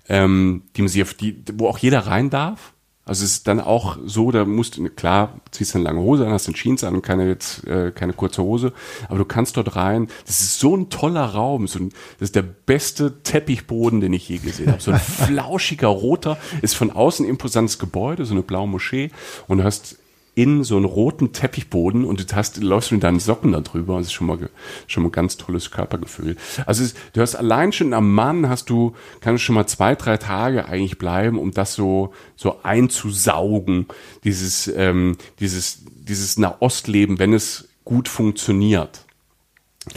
ähm, 0.09 0.63
die 0.75 0.85
die, 1.21 1.43
wo 1.53 1.69
auch 1.69 1.77
jeder 1.77 1.99
rein 1.99 2.29
darf. 2.29 2.73
Also 3.05 3.23
es 3.23 3.33
ist 3.33 3.47
dann 3.47 3.59
auch 3.59 3.97
so, 4.03 4.31
da 4.31 4.45
musst 4.45 4.77
du, 4.77 4.89
klar, 4.89 5.39
ziehst 5.51 5.75
du 5.75 5.77
eine 5.77 5.85
lange 5.85 6.01
Hose 6.01 6.25
an, 6.25 6.33
hast 6.33 6.47
einen 6.47 6.55
Jeans 6.55 6.83
an 6.83 6.95
und 6.95 7.03
keine, 7.03 7.27
jetzt, 7.27 7.65
äh, 7.67 7.91
keine 7.91 8.13
kurze 8.13 8.41
Hose, 8.41 8.73
aber 9.07 9.19
du 9.19 9.25
kannst 9.25 9.57
dort 9.57 9.75
rein. 9.75 10.07
Das 10.25 10.41
ist 10.41 10.59
so 10.59 10.75
ein 10.75 10.89
toller 10.89 11.25
Raum. 11.25 11.67
So 11.67 11.79
ein, 11.79 11.89
das 12.19 12.29
ist 12.29 12.35
der 12.35 12.41
beste 12.41 13.21
Teppichboden, 13.21 14.01
den 14.01 14.11
ich 14.13 14.27
je 14.27 14.39
gesehen 14.39 14.71
habe. 14.71 14.81
So 14.81 14.91
ein 14.91 14.99
flauschiger 14.99 15.87
roter, 15.87 16.37
ist 16.63 16.75
von 16.75 16.89
außen 16.89 17.27
imposantes 17.27 17.77
Gebäude, 17.77 18.25
so 18.25 18.33
eine 18.33 18.41
blaue 18.41 18.67
Moschee 18.67 19.11
und 19.47 19.59
du 19.59 19.63
hast 19.63 19.97
in 20.35 20.65
so 20.65 20.75
einen 20.75 20.85
roten 20.85 21.31
Teppichboden 21.31 22.03
und 22.03 22.19
du 22.19 22.35
hast, 22.35 22.61
läufst 22.61 22.91
mit 22.91 23.03
deinen 23.03 23.21
Socken 23.21 23.53
da 23.53 23.61
drüber. 23.61 23.97
Das 23.97 24.07
ist 24.07 24.13
schon 24.13 24.27
mal, 24.27 24.37
schon 24.85 25.03
mal 25.03 25.09
ganz 25.09 25.37
tolles 25.37 25.71
Körpergefühl. 25.71 26.35
Also 26.65 26.83
es, 26.83 26.93
du 27.13 27.21
hast 27.21 27.35
allein 27.35 27.71
schon 27.71 27.93
am 27.93 28.13
Mann 28.13 28.49
hast 28.49 28.69
du, 28.69 28.93
kannst 29.21 29.43
schon 29.43 29.55
mal 29.55 29.65
zwei, 29.65 29.95
drei 29.95 30.17
Tage 30.17 30.65
eigentlich 30.65 30.97
bleiben, 30.97 31.39
um 31.39 31.51
das 31.51 31.73
so, 31.73 32.13
so 32.35 32.61
einzusaugen, 32.63 33.87
dieses, 34.25 34.67
ähm, 34.67 35.17
dieses, 35.39 35.83
dieses 35.85 36.37
Nahostleben, 36.37 37.17
wenn 37.17 37.33
es 37.33 37.69
gut 37.85 38.09
funktioniert. 38.09 39.05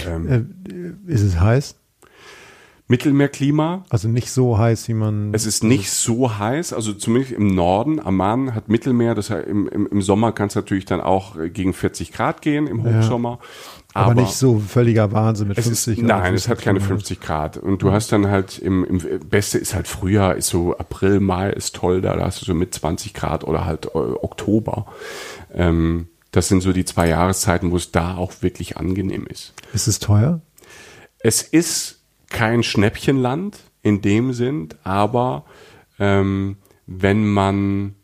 Ähm, 0.07 0.55
äh, 0.68 1.12
ist 1.12 1.22
es 1.22 1.40
heiß? 1.40 1.74
Mittelmeerklima. 2.88 3.85
Also 3.90 4.09
nicht 4.09 4.31
so 4.31 4.57
heiß, 4.57 4.88
wie 4.88 4.94
man. 4.94 5.33
Es 5.35 5.44
ist 5.44 5.62
nicht 5.62 5.90
so 5.90 6.38
heiß, 6.38 6.72
also 6.72 6.94
zumindest 6.94 7.33
im 7.33 7.55
Norden. 7.55 8.01
Amman 8.01 8.55
hat 8.55 8.68
Mittelmeer, 8.68 9.14
das 9.14 9.29
heißt, 9.29 9.46
im, 9.46 9.68
im, 9.68 9.87
im 9.87 10.03
Sommer 10.03 10.33
kann 10.33 10.48
es 10.48 10.55
natürlich 10.55 10.87
dann 10.87 11.03
auch 11.03 11.37
gegen 11.53 11.74
40 11.74 12.12
Grad 12.12 12.40
gehen, 12.40 12.66
im 12.66 12.83
Hochsommer. 12.83 13.38
Ja. 13.40 13.48
Aber, 13.94 14.12
aber, 14.12 14.20
nicht 14.22 14.35
so 14.35 14.59
völliger 14.59 15.12
Wahnsinn 15.12 15.48
mit 15.48 15.61
50 15.61 15.98
ist, 15.98 16.07
Grad. 16.07 16.22
Nein, 16.22 16.35
es 16.35 16.48
hat 16.48 16.61
keine 16.61 16.81
50 16.81 17.20
Grad. 17.20 17.59
Und 17.59 17.83
du 17.83 17.92
hast 17.92 18.11
dann 18.11 18.29
halt 18.29 18.59
im, 18.59 18.85
im 18.85 19.20
Beste 19.29 19.59
ist 19.59 19.74
halt 19.74 19.87
Frühjahr, 19.87 20.37
ist 20.37 20.48
so 20.48 20.77
April, 20.77 21.20
Mai 21.20 21.51
ist 21.51 21.74
toll 21.74 22.01
da, 22.01 22.16
da 22.16 22.24
hast 22.24 22.40
du 22.40 22.46
so 22.46 22.55
mit 22.55 22.74
20 22.74 23.12
Grad 23.12 23.44
oder 23.44 23.66
halt 23.66 23.87
äh, 23.87 23.98
Oktober. 23.98 24.87
Ähm, 25.53 26.09
das 26.31 26.48
sind 26.48 26.62
so 26.62 26.72
die 26.72 26.85
zwei 26.85 27.09
Jahreszeiten, 27.09 27.70
wo 27.70 27.77
es 27.77 27.90
da 27.90 28.16
auch 28.16 28.33
wirklich 28.40 28.77
angenehm 28.77 29.27
ist. 29.27 29.55
Ist 29.72 29.88
es 29.88 29.98
teuer? 29.98 30.40
Es 31.20 31.42
ist 31.42 31.97
kein 32.30 32.62
Schnäppchenland 32.62 33.58
in 33.82 34.02
dem 34.02 34.32
Sinn, 34.32 34.68
aber 34.82 35.44
ähm, 35.98 36.56
wenn 36.86 37.26
man 37.26 37.94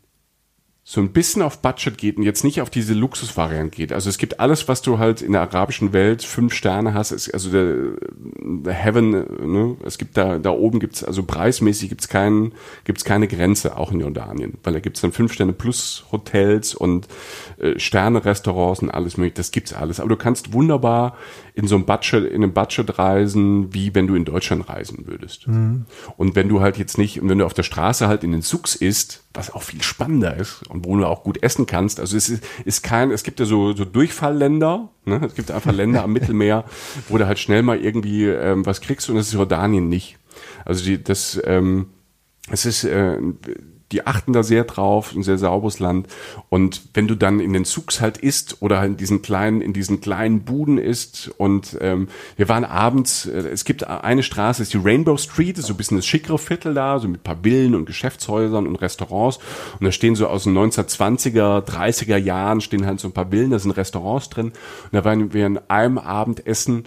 so 0.86 1.00
ein 1.00 1.12
bisschen 1.12 1.40
auf 1.40 1.62
Budget 1.62 1.96
geht 1.96 2.18
und 2.18 2.24
jetzt 2.24 2.44
nicht 2.44 2.60
auf 2.60 2.68
diese 2.68 2.92
Luxusvariante 2.92 3.74
geht. 3.74 3.90
Also 3.90 4.10
es 4.10 4.18
gibt 4.18 4.38
alles, 4.38 4.68
was 4.68 4.82
du 4.82 4.98
halt 4.98 5.22
in 5.22 5.32
der 5.32 5.40
arabischen 5.40 5.94
Welt 5.94 6.22
fünf 6.22 6.52
Sterne 6.52 6.92
hast, 6.92 7.10
ist, 7.10 7.32
also 7.32 7.50
der, 7.50 7.96
der 8.42 8.74
Heaven, 8.74 9.10
ne? 9.10 9.76
es 9.86 9.96
gibt 9.96 10.18
da, 10.18 10.38
da 10.38 10.50
oben 10.50 10.80
gibt's 10.80 11.02
also 11.02 11.22
preismäßig 11.22 11.88
gibt's 11.88 12.08
keinen, 12.08 12.52
gibt's 12.84 13.02
keine 13.02 13.28
Grenze, 13.28 13.78
auch 13.78 13.92
in 13.92 14.00
Jordanien, 14.00 14.58
weil 14.62 14.74
da 14.74 14.80
gibt's 14.80 15.00
dann 15.00 15.12
fünf 15.12 15.32
Sterne 15.32 15.54
plus 15.54 16.04
Hotels 16.12 16.74
und 16.74 17.08
äh, 17.58 17.78
Sterne-Restaurants 17.78 18.82
und 18.82 18.90
alles 18.90 19.16
mögliche, 19.16 19.36
das 19.36 19.52
gibt's 19.52 19.72
alles. 19.72 20.00
Aber 20.00 20.10
du 20.10 20.16
kannst 20.16 20.52
wunderbar 20.52 21.16
in 21.56 21.68
so 21.68 21.76
einem 21.76 21.84
Budget, 21.84 22.24
in 22.24 22.42
einem 22.42 22.52
Budget 22.52 22.98
reisen, 22.98 23.72
wie 23.72 23.94
wenn 23.94 24.08
du 24.08 24.16
in 24.16 24.24
Deutschland 24.24 24.68
reisen 24.68 25.06
würdest. 25.06 25.46
Mhm. 25.46 25.86
Und 26.16 26.34
wenn 26.34 26.48
du 26.48 26.60
halt 26.60 26.78
jetzt 26.78 26.98
nicht, 26.98 27.20
wenn 27.22 27.38
du 27.38 27.46
auf 27.46 27.54
der 27.54 27.62
Straße 27.62 28.08
halt 28.08 28.24
in 28.24 28.32
den 28.32 28.42
Sucks 28.42 28.74
isst, 28.74 29.22
was 29.32 29.54
auch 29.54 29.62
viel 29.62 29.80
spannender 29.80 30.36
ist 30.36 30.68
und 30.68 30.84
wo 30.84 30.96
du 30.96 31.06
auch 31.06 31.22
gut 31.22 31.42
essen 31.44 31.66
kannst. 31.66 32.00
Also 32.00 32.16
es 32.16 32.28
ist, 32.28 32.44
ist 32.64 32.82
kein, 32.82 33.12
es 33.12 33.22
gibt 33.22 33.38
ja 33.38 33.46
so, 33.46 33.72
so 33.72 33.84
Durchfallländer, 33.84 34.88
ne? 35.04 35.20
es 35.24 35.36
gibt 35.36 35.52
einfach 35.52 35.72
Länder 35.72 36.02
am 36.02 36.12
Mittelmeer, 36.12 36.64
wo 37.08 37.18
du 37.18 37.26
halt 37.26 37.38
schnell 37.38 37.62
mal 37.62 37.78
irgendwie 37.78 38.26
ähm, 38.26 38.66
was 38.66 38.80
kriegst 38.80 39.08
und 39.08 39.14
das 39.14 39.28
ist 39.28 39.34
Jordanien 39.34 39.88
nicht. 39.88 40.18
Also 40.64 40.84
die, 40.84 41.02
das, 41.02 41.40
ähm, 41.44 41.86
es 42.50 42.66
ist, 42.66 42.82
äh, 42.82 43.18
die 43.94 44.06
achten 44.06 44.32
da 44.32 44.42
sehr 44.42 44.64
drauf, 44.64 45.14
ein 45.14 45.22
sehr 45.22 45.38
sauberes 45.38 45.78
Land. 45.78 46.08
Und 46.48 46.82
wenn 46.94 47.06
du 47.06 47.14
dann 47.14 47.38
in 47.38 47.52
den 47.52 47.64
Zugs 47.64 48.00
halt 48.00 48.18
isst 48.18 48.60
oder 48.60 48.80
halt 48.80 48.90
in 48.90 48.96
diesen 48.96 49.22
kleinen, 49.22 49.60
in 49.60 49.72
diesen 49.72 50.00
kleinen 50.00 50.40
Buden 50.40 50.78
isst 50.78 51.30
und 51.38 51.78
ähm, 51.80 52.08
wir 52.36 52.48
waren 52.48 52.64
abends, 52.64 53.26
äh, 53.26 53.38
es 53.38 53.64
gibt 53.64 53.86
eine 53.86 54.24
Straße, 54.24 54.62
ist 54.62 54.74
die 54.74 54.78
Rainbow 54.78 55.16
Street, 55.16 55.58
ist 55.58 55.66
so 55.66 55.74
ein 55.74 55.76
bisschen 55.76 55.96
das 55.96 56.06
schickere 56.06 56.38
Viertel 56.38 56.74
da, 56.74 56.98
so 56.98 57.06
mit 57.06 57.22
paar 57.22 57.38
Villen 57.42 57.76
und 57.76 57.86
Geschäftshäusern 57.86 58.66
und 58.66 58.76
Restaurants. 58.76 59.38
Und 59.78 59.84
da 59.84 59.92
stehen 59.92 60.16
so 60.16 60.26
aus 60.26 60.42
den 60.42 60.58
1920er, 60.58 61.64
30er 61.64 62.16
Jahren 62.16 62.60
stehen 62.60 62.86
halt 62.86 62.98
so 62.98 63.06
ein 63.08 63.12
paar 63.12 63.30
Villen, 63.30 63.52
da 63.52 63.60
sind 63.60 63.70
Restaurants 63.70 64.28
drin. 64.28 64.46
Und 64.46 64.92
da 64.92 65.04
waren 65.04 65.32
wir 65.32 65.46
in 65.46 65.60
einem 65.68 65.98
Abendessen 65.98 66.84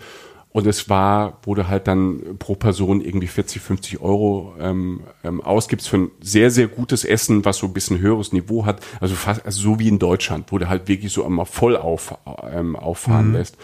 und 0.58 0.66
es 0.66 0.90
war, 0.90 1.38
wo 1.44 1.54
du 1.54 1.68
halt 1.68 1.88
dann 1.88 2.36
pro 2.40 2.56
Person 2.56 3.00
irgendwie 3.00 3.28
40, 3.28 3.62
50 3.62 4.02
Euro 4.02 4.56
ähm, 4.60 5.02
ähm, 5.24 5.40
ausgibst 5.40 5.88
für 5.88 5.98
ein 5.98 6.12
sehr, 6.20 6.50
sehr 6.50 6.66
gutes 6.66 7.06
Essen, 7.06 7.46
was 7.46 7.58
so 7.58 7.68
ein 7.68 7.74
bisschen 7.74 8.00
höheres 8.00 8.34
Niveau 8.34 8.66
hat. 8.66 8.84
Also 9.00 9.14
fast 9.14 9.46
also 9.46 9.62
so 9.62 9.78
wie 9.78 9.88
in 9.88 10.00
Deutschland, 10.00 10.52
wo 10.52 10.58
du 10.58 10.68
halt 10.68 10.88
wirklich 10.88 11.14
so 11.14 11.24
einmal 11.24 11.46
voll 11.46 11.78
auf, 11.78 12.18
ähm, 12.52 12.76
auffahren 12.76 13.28
mhm. 13.28 13.34
lässt. 13.36 13.56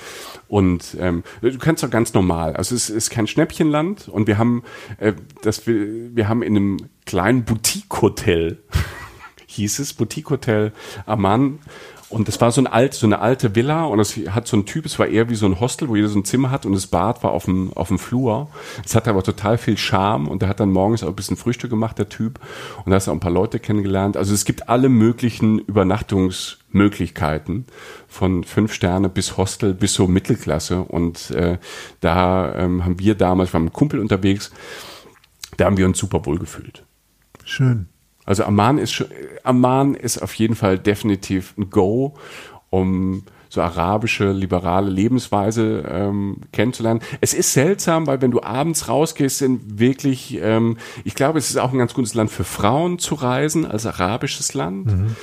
Und 0.48 0.96
ähm, 1.00 1.24
du 1.42 1.58
kannst 1.58 1.82
doch 1.82 1.90
ganz 1.90 2.14
normal. 2.14 2.56
Also 2.56 2.76
es 2.76 2.92
ist 2.92 3.10
kein 3.10 3.26
Schnäppchenland 3.26 4.08
und 4.08 4.28
wir 4.28 4.38
haben, 4.38 4.62
äh, 5.00 5.14
das 5.42 5.66
wir, 5.66 6.16
wir 6.16 6.30
haben 6.30 6.44
in 6.44 6.56
einem 6.56 6.78
kleinen 7.08 7.44
Boutique-Hotel, 7.44 8.60
hieß 9.48 9.80
es, 9.80 9.94
Boutique-Hotel 9.94 10.74
Amman, 11.08 11.58
und 12.14 12.28
das 12.28 12.40
war 12.40 12.52
so, 12.52 12.62
ein 12.62 12.68
alt, 12.68 12.94
so 12.94 13.08
eine 13.08 13.20
alte 13.20 13.56
Villa 13.56 13.86
und 13.86 14.00
es 14.00 14.16
hat 14.30 14.48
so 14.48 14.56
ein 14.56 14.66
Typ, 14.66 14.86
es 14.86 15.00
war 15.00 15.08
eher 15.08 15.30
wie 15.30 15.36
so 15.36 15.48
ein 15.48 15.60
Hostel, 15.60 15.90
wo 15.90 15.96
jeder 15.96 16.10
so 16.10 16.20
ein 16.20 16.26
Zimmer 16.26 16.52
hat 16.52 16.66
und 16.66 16.74
das 16.74 16.88
Bad 16.88 17.24
war 17.24 17.32
auf 17.32 17.46
dem, 17.46 17.74
auf 17.74 17.88
dem 17.88 17.98
Flur. 17.98 18.50
Es 18.86 18.96
hatte 18.96 19.10
aber 19.10 19.24
total 19.24 19.58
viel 19.58 19.78
Charme 19.78 20.28
und 20.28 20.42
der 20.42 20.50
hat 20.50 20.60
dann 20.60 20.70
morgens 20.70 21.04
auch 21.04 21.08
ein 21.08 21.16
bisschen 21.16 21.38
Frühstück 21.38 21.72
gemacht, 21.72 21.98
der 21.98 22.10
Typ. 22.10 22.40
Und 22.86 22.92
da 22.92 22.98
hast 22.98 23.08
du 23.08 23.12
auch 23.12 23.16
ein 23.16 23.20
paar 23.20 23.32
Leute 23.32 23.60
kennengelernt. 23.60 24.16
Also 24.16 24.34
es 24.34 24.46
gibt 24.46 24.70
alle 24.70 24.90
möglichen 24.90 25.60
Übernachtungsmöglichkeiten 25.60 27.66
von 28.08 28.44
fünf 28.44 28.74
Sterne 28.74 29.10
bis 29.10 29.38
Hostel 29.38 29.74
bis 29.74 29.96
so 29.96 30.08
Mittelklasse. 30.08 30.82
Und 30.82 31.32
äh, 31.32 31.58
da 32.00 32.54
ähm, 32.56 32.86
haben 32.86 33.00
wir 33.00 33.16
damals, 33.16 33.50
wir 33.50 33.56
waren 33.56 33.64
mit 33.64 33.72
einem 33.72 33.78
Kumpel 33.78 34.00
unterwegs, 34.00 34.52
da 35.58 35.66
haben 35.66 35.78
wir 35.78 35.86
uns 35.86 35.98
super 35.98 36.26
wohl 36.26 36.38
gefühlt. 36.38 36.84
Schön. 37.44 37.88
Also 38.26 38.44
Amman 38.46 38.78
ist, 38.78 39.06
Amman 39.44 39.96
ist 39.96 40.22
auf 40.22 40.34
jeden 40.36 40.56
Fall 40.56 40.80
definitiv 40.80 41.54
ein 41.58 41.70
Go, 41.70 42.16
um 42.70 43.24
so 43.50 43.62
arabische, 43.62 44.32
liberale 44.32 44.90
Lebensweise 44.90 45.84
ähm, 45.88 46.38
kennenzulernen. 46.52 47.02
Es 47.22 47.36
ist 47.36 47.54
seltsam, 47.54 48.08
weil 48.08 48.20
wenn 48.20 48.32
du 48.32 48.42
abends 48.42 48.88
rausgehst, 48.88 49.38
sind 49.38 49.80
wirklich, 49.80 50.40
ähm, 50.42 50.78
ich 51.04 51.14
glaube, 51.14 51.38
es 51.38 51.52
ist 51.52 51.58
auch 51.58 51.72
ein 51.72 51.78
ganz 51.78 51.94
gutes 51.94 52.16
Land 52.16 52.32
für 52.32 52.46
Frauen 52.46 52.98
zu 52.98 53.14
reisen, 53.14 53.68
als 53.68 53.86
arabisches 53.86 54.56
Land. 54.56 54.88
Mhm 54.88 55.16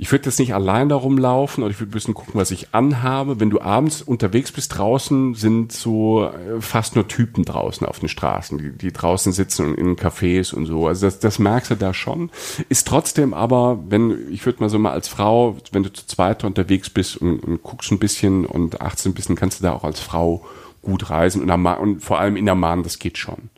ich 0.00 0.10
würde 0.10 0.24
jetzt 0.24 0.38
nicht 0.38 0.54
allein 0.54 0.88
darum 0.88 1.18
laufen 1.18 1.62
oder 1.62 1.70
ich 1.70 1.78
würde 1.78 1.90
ein 1.90 1.92
bisschen 1.92 2.14
gucken, 2.14 2.40
was 2.40 2.50
ich 2.52 2.74
anhabe. 2.74 3.38
Wenn 3.38 3.50
du 3.50 3.60
abends 3.60 4.00
unterwegs 4.00 4.50
bist 4.50 4.78
draußen, 4.78 5.34
sind 5.34 5.72
so 5.72 6.24
äh, 6.24 6.62
fast 6.62 6.96
nur 6.96 7.06
Typen 7.06 7.44
draußen 7.44 7.86
auf 7.86 7.98
den 7.98 8.08
Straßen, 8.08 8.56
die, 8.56 8.72
die 8.72 8.92
draußen 8.94 9.34
sitzen 9.34 9.66
und 9.66 9.74
in 9.74 9.96
Cafés 9.96 10.54
und 10.54 10.64
so. 10.64 10.86
Also 10.86 11.06
das, 11.06 11.18
das 11.18 11.38
merkst 11.38 11.72
du 11.72 11.74
da 11.74 11.92
schon. 11.92 12.30
Ist 12.70 12.88
trotzdem 12.88 13.34
aber, 13.34 13.78
wenn, 13.90 14.32
ich 14.32 14.46
würde 14.46 14.60
mal 14.60 14.70
so 14.70 14.78
mal 14.78 14.92
als 14.92 15.06
Frau, 15.06 15.58
wenn 15.70 15.82
du 15.82 15.92
zu 15.92 16.06
zweit 16.06 16.44
unterwegs 16.44 16.88
bist 16.88 17.18
und, 17.18 17.40
und 17.40 17.62
guckst 17.62 17.92
ein 17.92 17.98
bisschen 17.98 18.46
und 18.46 18.80
achtest 18.80 19.04
ein 19.06 19.12
bisschen, 19.12 19.36
kannst 19.36 19.60
du 19.60 19.64
da 19.64 19.74
auch 19.74 19.84
als 19.84 20.00
Frau 20.00 20.46
gut 20.80 21.10
reisen 21.10 21.42
und, 21.42 21.50
am, 21.50 21.66
und 21.66 22.02
vor 22.02 22.18
allem 22.18 22.36
in 22.36 22.46
der 22.46 22.54
Mahn, 22.54 22.84
das 22.84 23.00
geht 23.00 23.18
schon. 23.18 23.50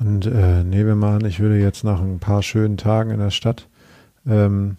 Und 0.00 0.26
äh, 0.26 0.64
an, 0.64 1.24
ich 1.24 1.38
würde 1.38 1.56
jetzt 1.60 1.84
nach 1.84 2.00
ein 2.00 2.18
paar 2.18 2.42
schönen 2.42 2.78
Tagen 2.78 3.12
in 3.12 3.20
der 3.20 3.30
Stadt 3.30 3.68
ähm, 4.26 4.74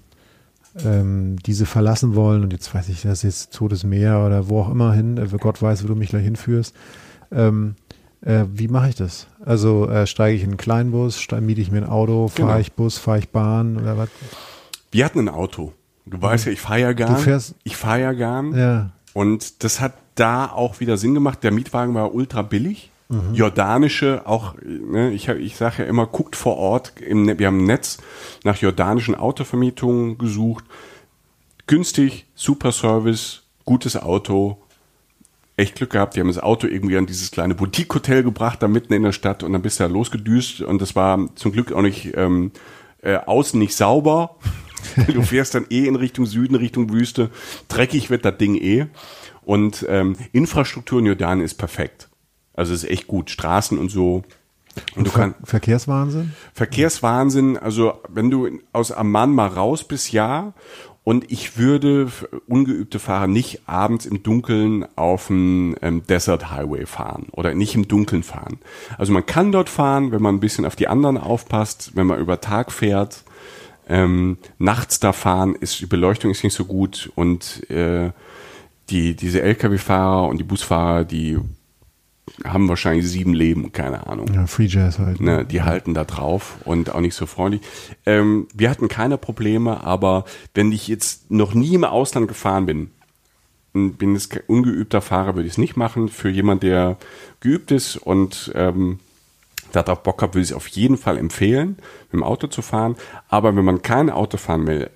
ähm, 0.84 1.38
diese 1.46 1.66
verlassen 1.66 2.16
wollen 2.16 2.44
und 2.44 2.52
jetzt 2.52 2.74
weiß 2.74 2.90
ich, 2.90 3.04
das 3.04 3.20
ist 3.20 3.24
jetzt 3.24 3.54
Totes 3.54 3.84
Meer 3.84 4.24
oder 4.26 4.50
wo 4.50 4.62
auch 4.62 4.70
immer 4.70 4.94
hin, 4.94 5.18
äh, 5.18 5.28
Gott 5.38 5.62
weiß, 5.62 5.84
wo 5.84 5.88
du 5.88 5.96
mich 5.96 6.10
gleich 6.10 6.24
hinführst. 6.24 6.76
Ähm, 7.32 7.76
äh, 8.22 8.46
wie 8.52 8.68
mache 8.68 8.90
ich 8.90 8.96
das? 8.96 9.28
Also 9.46 9.90
äh, 9.90 10.08
steige 10.08 10.36
ich 10.36 10.44
in 10.44 10.50
einen 10.50 10.58
Kleinbus, 10.58 11.28
miete 11.40 11.62
ich 11.62 11.72
mir 11.72 11.80
ein 11.80 11.90
Auto, 11.90 12.28
fahre 12.28 12.48
genau. 12.48 12.60
ich 12.60 12.74
Bus, 12.74 12.98
fahre 12.98 13.20
ich 13.20 13.30
Bahn 13.30 13.78
oder 13.78 13.98
was? 13.98 14.10
Wir 14.92 15.06
hatten 15.06 15.20
ein 15.20 15.30
Auto. 15.30 15.74
Du 16.06 16.22
weißt 16.22 16.46
ja, 16.46 16.52
ich 16.52 16.62
fahre 16.62 16.80
ja. 16.80 16.94
Du 16.94 17.16
fährst? 17.16 17.56
Ich 17.64 17.76
fahre 17.76 18.02
ja 18.02 18.12
gern. 18.14 18.56
Ja. 18.56 18.92
Und 19.14 19.64
das 19.64 19.80
hat 19.82 19.94
da 20.16 20.48
auch 20.48 20.80
wieder 20.80 20.98
Sinn 20.98 21.14
gemacht. 21.14 21.44
Der 21.44 21.52
Mietwagen 21.52 21.94
war 21.94 22.14
ultra 22.14 22.42
billig. 22.42 22.92
Mhm. 23.08 23.34
Jordanische, 23.34 24.24
auch, 24.26 24.56
ne, 24.64 25.12
ich, 25.12 25.28
ich 25.30 25.56
sage 25.56 25.84
ja 25.84 25.90
immer, 25.90 26.08
guckt 26.08 26.36
vor 26.36 26.58
Ort, 26.58 26.94
im, 27.00 27.24
ne, 27.24 27.38
wir 27.38 27.48
haben 27.48 27.62
ein 27.62 27.66
Netz 27.66 28.00
nach 28.44 28.58
jordanischen 28.58 29.16
Autovermietungen 29.16 30.18
gesucht. 30.18 30.66
Günstig, 31.68 32.26
super 32.36 32.72
Service, 32.72 33.44
gutes 33.64 33.96
Auto, 33.96 34.58
echt 35.58 35.76
Glück 35.76 35.92
gehabt. 35.92 36.16
Die 36.16 36.20
haben 36.20 36.28
das 36.28 36.40
Auto 36.40 36.68
irgendwie 36.68 36.98
an 36.98 37.06
dieses 37.06 37.32
kleine 37.32 37.56
Boutique-Hotel 37.56 38.24
gebracht, 38.24 38.62
da 38.62 38.68
mitten 38.68 38.94
in 38.94 39.04
der 39.04 39.12
Stadt 39.12 39.44
und 39.44 39.54
dann 39.54 39.62
bist 39.62 39.80
du 39.80 39.84
da 39.84 39.90
losgedüst 39.90 40.62
und 40.62 40.82
das 40.82 40.96
war 40.96 41.30
zum 41.36 41.52
Glück 41.52 41.72
auch 41.74 41.82
nicht 41.82 42.16
ähm, 42.16 42.52
äh, 43.02 43.18
außen 43.18 43.60
nicht 43.60 43.76
sauber. 43.76 44.36
du 45.14 45.22
fährst 45.22 45.56
dann 45.56 45.66
eh 45.70 45.88
in 45.88 45.96
Richtung 45.96 46.26
Süden, 46.26 46.56
Richtung 46.56 46.92
Wüste. 46.92 47.30
Dreckig 47.68 48.10
wird 48.10 48.26
das 48.26 48.38
Ding 48.38 48.56
eh. 48.56 48.88
Und 49.44 49.86
ähm, 49.90 50.16
Infrastruktur 50.32 51.00
in 51.00 51.06
Jordan 51.06 51.42
ist 51.42 51.56
perfekt. 51.56 52.05
Also 52.56 52.74
es 52.74 52.84
ist 52.84 52.90
echt 52.90 53.08
gut. 53.08 53.30
Straßen 53.30 53.78
und 53.78 53.90
so. 53.90 54.24
Und, 54.92 54.98
und 54.98 55.08
du 55.08 55.12
Ver 55.12 55.20
kannst, 55.20 55.38
Verkehrswahnsinn? 55.44 56.34
Verkehrswahnsinn. 56.54 57.58
Also 57.58 57.94
wenn 58.10 58.30
du 58.30 58.60
aus 58.74 58.92
Amman 58.92 59.32
mal 59.34 59.48
raus 59.48 59.84
bist, 59.84 60.12
ja. 60.12 60.54
Und 61.04 61.32
ich 61.32 61.60
würde 61.60 62.08
ungeübte 62.48 62.98
Fahrer 62.98 63.28
nicht 63.28 63.70
abends 63.70 64.08
im 64.08 64.24
Dunkeln 64.24 64.88
auf 64.96 65.28
dem 65.28 65.76
ähm, 65.84 66.02
Desert 66.08 66.50
Highway 66.50 66.88
fahren 66.88 67.28
oder 67.32 67.54
nicht 67.54 67.76
im 67.76 67.88
Dunkeln 67.88 68.24
fahren. 68.24 68.58
Also 68.98 69.14
man 69.14 69.24
kann 69.24 69.52
dort 69.52 69.70
fahren, 69.70 70.12
wenn 70.12 70.22
man 70.24 70.36
ein 70.36 70.40
bisschen 70.40 70.66
auf 70.66 70.76
die 70.76 70.88
anderen 70.88 71.20
aufpasst, 71.20 71.92
wenn 71.94 72.08
man 72.08 72.20
über 72.20 72.42
Tag 72.42 72.72
fährt. 72.72 73.24
Ähm, 73.88 74.40
nachts 74.58 75.00
da 75.00 75.14
fahren 75.14 75.54
ist 75.54 75.80
die 75.80 75.86
Beleuchtung 75.86 76.32
ist 76.32 76.44
nicht 76.44 76.56
so 76.56 76.66
gut 76.66 77.12
und 77.14 77.70
äh, 77.70 78.12
die 78.90 79.16
diese 79.16 79.44
LKW-Fahrer 79.44 80.28
und 80.28 80.40
die 80.40 80.44
Busfahrer, 80.44 81.06
die 81.06 81.38
haben 82.46 82.70
wahrscheinlich 82.70 83.08
sieben 83.08 83.34
Leben, 83.34 83.72
keine 83.72 84.08
Ahnung. 84.08 84.28
Ja, 84.34 84.48
Free 84.48 84.66
Jazz 84.66 85.00
halt. 85.00 85.20
Ne, 85.20 85.46
die 85.46 85.62
halten 85.62 85.94
da 85.94 86.04
drauf 86.04 86.58
und 86.66 86.94
auch 86.94 87.02
nicht 87.02 87.16
so 87.16 87.26
freundlich. 87.26 87.62
Ähm, 88.06 88.48
wir 88.54 88.70
hatten 88.70 88.88
keine 88.88 89.18
Probleme, 89.18 89.84
aber 89.84 90.26
wenn 90.54 90.72
ich 90.72 90.88
jetzt 90.88 91.32
noch 91.32 91.54
nie 91.54 91.74
im 91.74 91.84
Ausland 91.84 92.28
gefahren 92.28 92.66
bin, 92.66 92.92
bin 93.74 94.14
jetzt 94.14 94.40
ungeübter 94.48 95.02
Fahrer, 95.02 95.36
würde 95.36 95.48
ich 95.48 95.54
es 95.54 95.58
nicht 95.58 95.76
machen. 95.76 96.08
Für 96.08 96.30
jemand, 96.30 96.64
der 96.64 96.98
geübt 97.42 97.72
ist 97.72 97.98
und 97.98 98.52
ähm, 98.56 99.00
darauf 99.74 100.02
Bock 100.04 100.22
hat, 100.22 100.34
würde 100.34 100.44
ich 100.44 100.52
es 100.52 100.56
auf 100.56 100.68
jeden 100.68 100.98
Fall 100.98 101.18
empfehlen, 101.18 101.78
mit 102.06 102.14
dem 102.14 102.24
Auto 102.24 102.48
zu 102.48 102.62
fahren. 102.62 102.96
Aber 103.28 103.56
wenn 103.56 103.66
man 103.66 103.82
kein 103.82 104.10
Auto 104.10 104.38
fahren 104.38 104.66
will, 104.66 104.90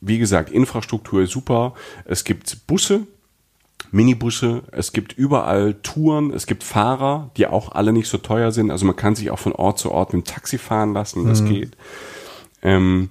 wie 0.00 0.18
gesagt, 0.18 0.50
Infrastruktur 0.50 1.22
ist 1.22 1.30
super. 1.30 1.74
Es 2.04 2.24
gibt 2.24 2.66
Busse, 2.66 3.06
Minibusse, 3.90 4.62
es 4.72 4.92
gibt 4.92 5.12
überall 5.12 5.74
Touren, 5.74 6.32
es 6.32 6.46
gibt 6.46 6.64
Fahrer, 6.64 7.30
die 7.36 7.46
auch 7.46 7.72
alle 7.72 7.92
nicht 7.92 8.08
so 8.08 8.18
teuer 8.18 8.52
sind. 8.52 8.70
Also 8.70 8.86
man 8.86 8.96
kann 8.96 9.14
sich 9.14 9.30
auch 9.30 9.38
von 9.38 9.52
Ort 9.52 9.78
zu 9.78 9.90
Ort 9.90 10.12
mit 10.12 10.26
dem 10.26 10.30
Taxi 10.32 10.58
fahren 10.58 10.92
lassen, 10.92 11.26
das 11.26 11.42
mhm. 11.42 11.48
geht. 11.48 11.76
Ähm, 12.62 13.10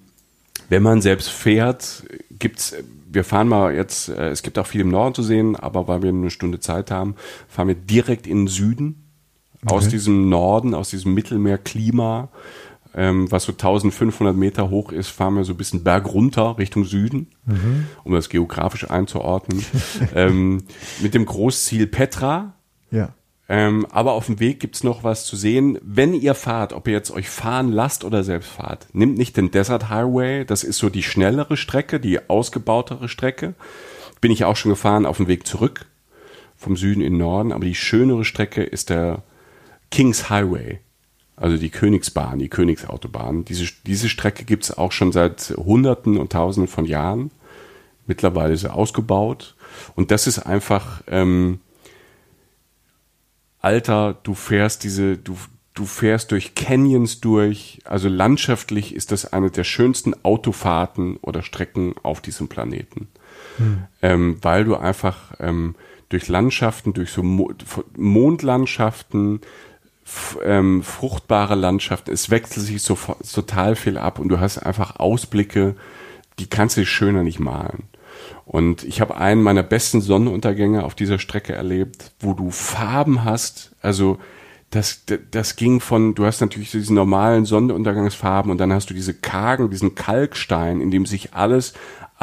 wenn 0.70 0.84
man 0.84 1.02
selbst 1.02 1.30
fährt, 1.30 2.04
gibt's, 2.32 2.76
wir 3.10 3.24
fahren 3.24 3.48
mal 3.48 3.74
jetzt, 3.74 4.10
äh, 4.10 4.30
es 4.30 4.44
gibt 4.44 4.58
auch 4.58 4.68
viel 4.68 4.82
im 4.82 4.90
Norden 4.90 5.14
zu 5.14 5.24
sehen, 5.24 5.56
aber 5.56 5.88
weil 5.88 6.02
wir 6.02 6.10
eine 6.10 6.32
Stunde 6.32 6.60
Zeit 6.60 6.92
haben, 6.92 7.16
fahren 7.48 7.68
wir 7.68 7.76
direkt 7.76 8.28
in 8.28 8.42
den 8.42 8.48
Süden, 8.48 9.04
okay. 9.64 9.76
aus 9.76 9.88
diesem 9.88 10.30
Norden, 10.30 10.74
aus 10.74 10.90
diesem 10.90 11.14
Mittelmeerklima 11.14 12.30
ähm, 12.96 13.32
was 13.32 13.44
so 13.44 13.54
1500 13.54 14.36
Meter 14.36 14.70
hoch 14.70 14.92
ist, 14.92 15.10
fahren 15.10 15.36
wir 15.36 15.44
so 15.44 15.54
ein 15.54 15.58
bisschen 15.58 15.84
Berg 15.84 16.14
runter 16.14 16.58
Richtung 16.58 16.86
Süden, 16.86 17.28
mhm. 17.46 17.88
um 18.04 18.14
das 18.14 18.30
geografisch 18.30 18.90
einzuordnen. 18.90 19.66
ähm, 20.16 20.64
mit 21.02 21.14
dem 21.14 21.26
Großziel 21.26 21.88
Petra. 21.88 22.54
Ja. 22.92 23.14
Ähm, 23.50 23.86
aber 23.92 24.14
auf 24.14 24.28
dem 24.28 24.40
Weg 24.40 24.60
gibt's 24.60 24.84
noch 24.84 25.04
was 25.04 25.26
zu 25.26 25.36
sehen. 25.36 25.78
Wenn 25.82 26.14
ihr 26.14 26.34
fahrt, 26.34 26.72
ob 26.72 26.88
ihr 26.88 26.94
jetzt 26.94 27.12
euch 27.12 27.30
fahren 27.30 27.72
lasst 27.72 28.04
oder 28.04 28.24
selbst 28.24 28.50
fahrt, 28.50 28.88
nimmt 28.94 29.18
nicht 29.18 29.36
den 29.36 29.52
Desert 29.52 29.90
Highway. 29.90 30.46
Das 30.46 30.64
ist 30.64 30.78
so 30.78 30.90
die 30.90 31.04
schnellere 31.04 31.58
Strecke, 31.58 32.00
die 32.00 32.30
ausgebautere 32.30 33.10
Strecke. 33.10 33.56
Bin 34.22 34.32
ich 34.32 34.46
auch 34.46 34.56
schon 34.56 34.72
gefahren 34.72 35.06
auf 35.06 35.18
dem 35.18 35.28
Weg 35.28 35.46
zurück 35.46 35.88
vom 36.56 36.78
Süden 36.78 37.02
in 37.02 37.14
den 37.14 37.20
Norden. 37.20 37.52
Aber 37.52 37.66
die 37.66 37.76
schönere 37.76 38.24
Strecke 38.24 38.64
ist 38.64 38.90
der 38.90 39.24
Kings 39.92 40.30
Highway 40.30 40.80
also 41.44 41.58
die 41.58 41.72
Königsbahn, 41.72 42.40
die 42.40 42.48
Königsautobahn. 42.48 43.44
Diese, 43.44 43.66
diese 43.86 44.08
Strecke 44.08 44.46
gibt 44.46 44.64
es 44.64 44.78
auch 44.78 44.94
schon 44.94 45.12
seit 45.12 45.54
Hunderten 45.58 46.16
und 46.16 46.32
Tausenden 46.32 46.70
von 46.70 46.86
Jahren. 46.86 47.32
Mittlerweile 48.08 48.54
ist 48.54 48.62
sie 48.62 48.72
ausgebaut. 48.72 49.58
Und 49.94 50.10
das 50.12 50.26
ist 50.26 50.40
einfach, 50.40 51.04
ähm, 51.08 51.60
Alter, 53.60 54.18
du 54.24 54.36
fährst 54.36 54.86
diese, 54.86 55.18
du, 55.18 55.36
du 55.74 55.84
fährst 55.84 56.32
durch 56.32 56.56
Canyons 56.56 57.20
durch. 57.20 57.82
Also 57.84 58.08
landschaftlich 58.08 58.96
ist 58.96 59.12
das 59.12 59.34
eine 59.34 59.52
der 59.52 59.66
schönsten 59.66 60.14
Autofahrten 60.24 61.18
oder 61.18 61.42
Strecken 61.42 61.96
auf 62.04 62.22
diesem 62.22 62.48
Planeten. 62.48 63.10
Hm. 63.58 63.84
Ähm, 64.02 64.38
weil 64.42 64.64
du 64.64 64.78
einfach 64.78 65.34
ähm, 65.42 65.76
durch 66.08 66.30
Landschaften, 66.30 66.94
durch 66.94 67.12
so 67.12 67.22
Mo 67.22 67.52
Mondlandschaften, 67.98 69.42
ähm, 70.44 70.84
fruchtbare 70.84 71.56
Landschaften, 71.56 72.12
es 72.12 72.30
wechselt 72.30 72.66
sich 72.66 72.82
so 72.82 72.98
total 73.34 73.76
viel 73.76 73.98
ab 73.98 74.20
und 74.20 74.30
du 74.30 74.40
hast 74.40 74.58
einfach 74.58 74.98
Ausblicke, 74.98 75.76
die 76.40 76.48
kannst 76.48 76.78
du 76.78 76.86
schöner 76.86 77.24
nicht 77.24 77.40
malen. 77.40 77.84
Und 78.46 78.84
ich 78.84 79.02
habe 79.02 79.18
einen 79.18 79.42
meiner 79.42 79.64
besten 79.64 80.02
Sonnenuntergänge 80.02 80.84
auf 80.84 80.96
dieser 80.96 81.20
Strecke 81.20 81.54
erlebt, 81.54 82.12
wo 82.20 82.34
du 82.34 82.52
Farben 82.52 83.24
hast, 83.24 83.72
also 83.82 84.20
das, 84.70 85.04
das 85.30 85.56
ging 85.56 85.80
von, 85.80 86.16
du 86.16 86.26
hast 86.26 86.42
natürlich 86.42 86.72
diese 86.72 86.94
normalen 86.94 87.46
Sonnenuntergangsfarben 87.46 88.52
und 88.52 88.58
dann 88.58 88.74
hast 88.74 88.90
du 88.90 88.96
diese 88.96 89.14
kargen, 89.14 89.70
diesen 89.70 89.94
Kalkstein, 89.94 90.82
in 90.82 90.90
dem 90.90 91.06
sich 91.06 91.34
alles 91.34 91.74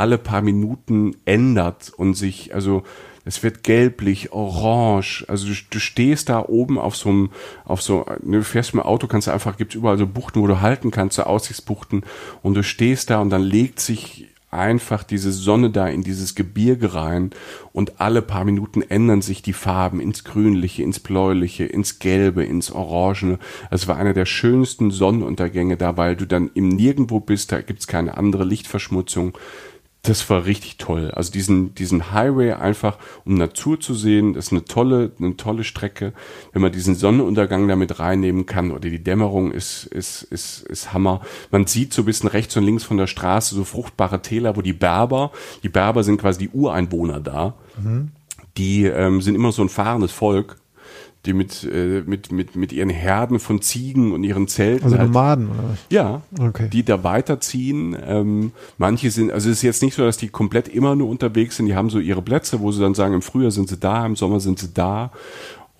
alle 0.00 0.18
paar 0.18 0.42
Minuten 0.42 1.16
ändert 1.24 1.92
und 1.94 2.14
sich, 2.14 2.54
also 2.54 2.82
es 3.24 3.42
wird 3.42 3.62
gelblich, 3.62 4.33
orange. 4.33 5.24
Also 5.28 5.48
du, 5.48 5.54
du 5.70 5.78
stehst 5.78 6.28
da 6.28 6.44
oben 6.46 6.78
auf 6.78 6.96
so 6.96 7.09
einem, 7.11 7.30
auf 7.64 7.83
so, 7.83 8.06
ne, 8.22 8.38
du 8.38 8.44
fährst 8.44 8.74
mit 8.74 8.83
dem 8.83 8.87
Auto, 8.87 9.06
kannst 9.06 9.26
du 9.26 9.33
einfach, 9.33 9.56
gibt's 9.56 9.74
überall 9.74 9.98
so 9.98 10.06
Buchten, 10.06 10.40
wo 10.40 10.46
du 10.46 10.61
halten 10.61 10.90
kannst, 10.90 11.16
so 11.16 11.24
Aussichtsbuchten. 11.24 12.02
Und 12.42 12.54
du 12.54 12.62
stehst 12.62 13.11
da 13.11 13.20
und 13.20 13.30
dann 13.30 13.42
legt 13.42 13.80
sich 13.80 14.26
einfach 14.50 15.04
diese 15.04 15.30
Sonne 15.30 15.70
da 15.70 15.87
in 15.87 16.02
dieses 16.02 16.35
Gebirge 16.35 16.94
rein 16.94 17.30
und 17.72 18.00
alle 18.00 18.20
paar 18.20 18.44
Minuten 18.44 18.83
ändern 18.83 19.22
sich 19.22 19.42
die 19.42 19.52
Farben 19.52 20.00
ins 20.00 20.24
Grünliche, 20.24 20.83
ins 20.83 20.98
Bläuliche, 20.98 21.64
ins 21.64 22.00
Gelbe, 22.00 22.44
ins 22.44 22.72
Orangene. 22.72 23.38
Es 23.70 23.87
war 23.87 23.96
einer 23.96 24.12
der 24.12 24.26
schönsten 24.26 24.90
Sonnenuntergänge 24.90 25.76
da, 25.76 25.96
weil 25.96 26.16
du 26.16 26.26
dann 26.26 26.50
im 26.54 26.68
Nirgendwo 26.68 27.20
bist, 27.20 27.52
da 27.52 27.61
gibt's 27.61 27.87
keine 27.87 28.16
andere 28.16 28.44
Lichtverschmutzung 28.44 29.38
das 30.02 30.30
war 30.30 30.46
richtig 30.46 30.78
toll. 30.78 31.10
Also 31.10 31.30
diesen, 31.30 31.74
diesen 31.74 32.12
Highway 32.12 32.52
einfach, 32.52 32.96
um 33.26 33.34
Natur 33.34 33.78
zu 33.78 33.94
sehen, 33.94 34.32
das 34.32 34.46
ist 34.46 34.52
eine 34.52 34.64
tolle, 34.64 35.12
eine 35.18 35.36
tolle 35.36 35.62
Strecke. 35.62 36.14
Wenn 36.52 36.62
man 36.62 36.72
diesen 36.72 36.94
Sonnenuntergang 36.94 37.68
damit 37.68 37.98
reinnehmen 37.98 38.46
kann 38.46 38.70
oder 38.70 38.88
die 38.88 39.02
Dämmerung 39.02 39.52
ist, 39.52 39.84
ist, 39.84 40.22
ist, 40.22 40.62
ist 40.62 40.94
Hammer. 40.94 41.20
Man 41.50 41.66
sieht 41.66 41.92
so 41.92 42.02
ein 42.02 42.06
bisschen 42.06 42.30
rechts 42.30 42.56
und 42.56 42.64
links 42.64 42.84
von 42.84 42.96
der 42.96 43.08
Straße 43.08 43.54
so 43.54 43.64
fruchtbare 43.64 44.22
Täler, 44.22 44.56
wo 44.56 44.62
die 44.62 44.72
Berber, 44.72 45.32
die 45.62 45.68
Berber 45.68 46.02
sind 46.02 46.18
quasi 46.18 46.38
die 46.38 46.48
Ureinwohner 46.48 47.20
da. 47.20 47.54
Mhm. 47.82 48.12
Die 48.56 48.86
ähm, 48.86 49.20
sind 49.20 49.34
immer 49.34 49.52
so 49.52 49.62
ein 49.62 49.68
fahrendes 49.68 50.12
Volk 50.12 50.56
die 51.26 51.35
mit, 51.35 51.64
äh, 51.64 52.02
mit, 52.06 52.33
mit, 52.33 52.56
mit 52.56 52.72
ihren 52.72 52.88
Herden 52.88 53.40
von 53.40 53.61
Ziegen 53.61 54.12
und 54.12 54.24
ihren 54.24 54.48
Zelten. 54.48 54.85
Also 54.85 54.96
halt, 54.96 55.09
Nomaden, 55.09 55.50
oder 55.50 55.70
was? 55.70 55.78
Ja, 55.90 56.22
okay. 56.40 56.68
die 56.72 56.83
da 56.83 57.04
weiterziehen. 57.04 57.96
Ähm, 58.02 58.52
manche 58.78 59.11
sind, 59.11 59.30
also 59.30 59.50
es 59.50 59.59
ist 59.59 59.62
jetzt 59.62 59.83
nicht 59.83 59.94
so, 59.94 60.04
dass 60.04 60.16
die 60.16 60.28
komplett 60.28 60.68
immer 60.68 60.96
nur 60.96 61.09
unterwegs 61.09 61.56
sind, 61.56 61.66
die 61.66 61.74
haben 61.74 61.90
so 61.90 61.98
ihre 61.98 62.22
Plätze, 62.22 62.61
wo 62.61 62.72
sie 62.72 62.80
dann 62.80 62.94
sagen, 62.94 63.14
im 63.14 63.22
Frühjahr 63.22 63.50
sind 63.50 63.68
sie 63.68 63.76
da, 63.76 64.06
im 64.06 64.16
Sommer 64.16 64.40
sind 64.40 64.59
sie 64.59 64.72
da. 64.72 65.12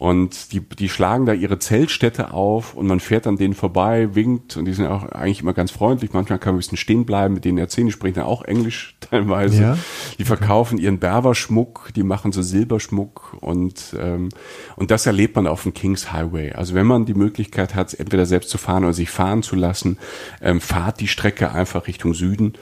Und 0.01 0.55
die, 0.55 0.61
die 0.61 0.89
schlagen 0.89 1.27
da 1.27 1.35
ihre 1.35 1.59
Zeltstätte 1.59 2.33
auf 2.33 2.75
und 2.75 2.87
man 2.87 3.01
fährt 3.01 3.27
an 3.27 3.37
denen 3.37 3.53
vorbei, 3.53 4.15
winkt 4.15 4.57
und 4.57 4.65
die 4.65 4.73
sind 4.73 4.87
auch 4.87 5.03
eigentlich 5.03 5.43
immer 5.43 5.53
ganz 5.53 5.73
freundlich. 5.73 6.15
Manchmal 6.15 6.39
kann 6.39 6.55
man 6.55 6.57
ein 6.57 6.61
bisschen 6.61 6.79
stehen 6.79 7.05
bleiben, 7.05 7.35
mit 7.35 7.45
denen 7.45 7.59
erzählen, 7.59 7.87
die 7.87 7.93
sprechen 7.93 8.15
dann 8.15 8.25
auch 8.25 8.41
Englisch 8.41 8.97
teilweise. 9.01 9.63
Ja? 9.63 9.79
Die 10.19 10.25
verkaufen 10.25 10.77
okay. 10.77 10.85
ihren 10.85 11.01
Berberschmuck, 11.01 11.91
die 11.95 12.03
machen 12.03 12.33
so 12.33 12.41
Silberschmuck 12.41 13.37
und, 13.43 13.95
ähm, 14.01 14.31
und 14.77 14.91
das 14.91 15.05
erlebt 15.05 15.37
man 15.37 15.47
auf 15.47 15.65
dem 15.65 15.75
Kings 15.75 16.11
Highway. 16.11 16.53
Also 16.53 16.73
wenn 16.73 16.87
man 16.87 17.05
die 17.05 17.13
Möglichkeit 17.13 17.75
hat, 17.75 17.93
entweder 17.93 18.25
selbst 18.25 18.49
zu 18.49 18.57
fahren 18.57 18.85
oder 18.85 18.95
sich 18.95 19.11
fahren 19.11 19.43
zu 19.43 19.55
lassen, 19.55 19.99
ähm, 20.41 20.63
fahrt 20.63 21.01
die 21.01 21.09
Strecke 21.09 21.53
einfach 21.53 21.87
Richtung 21.87 22.15
Süden 22.15 22.55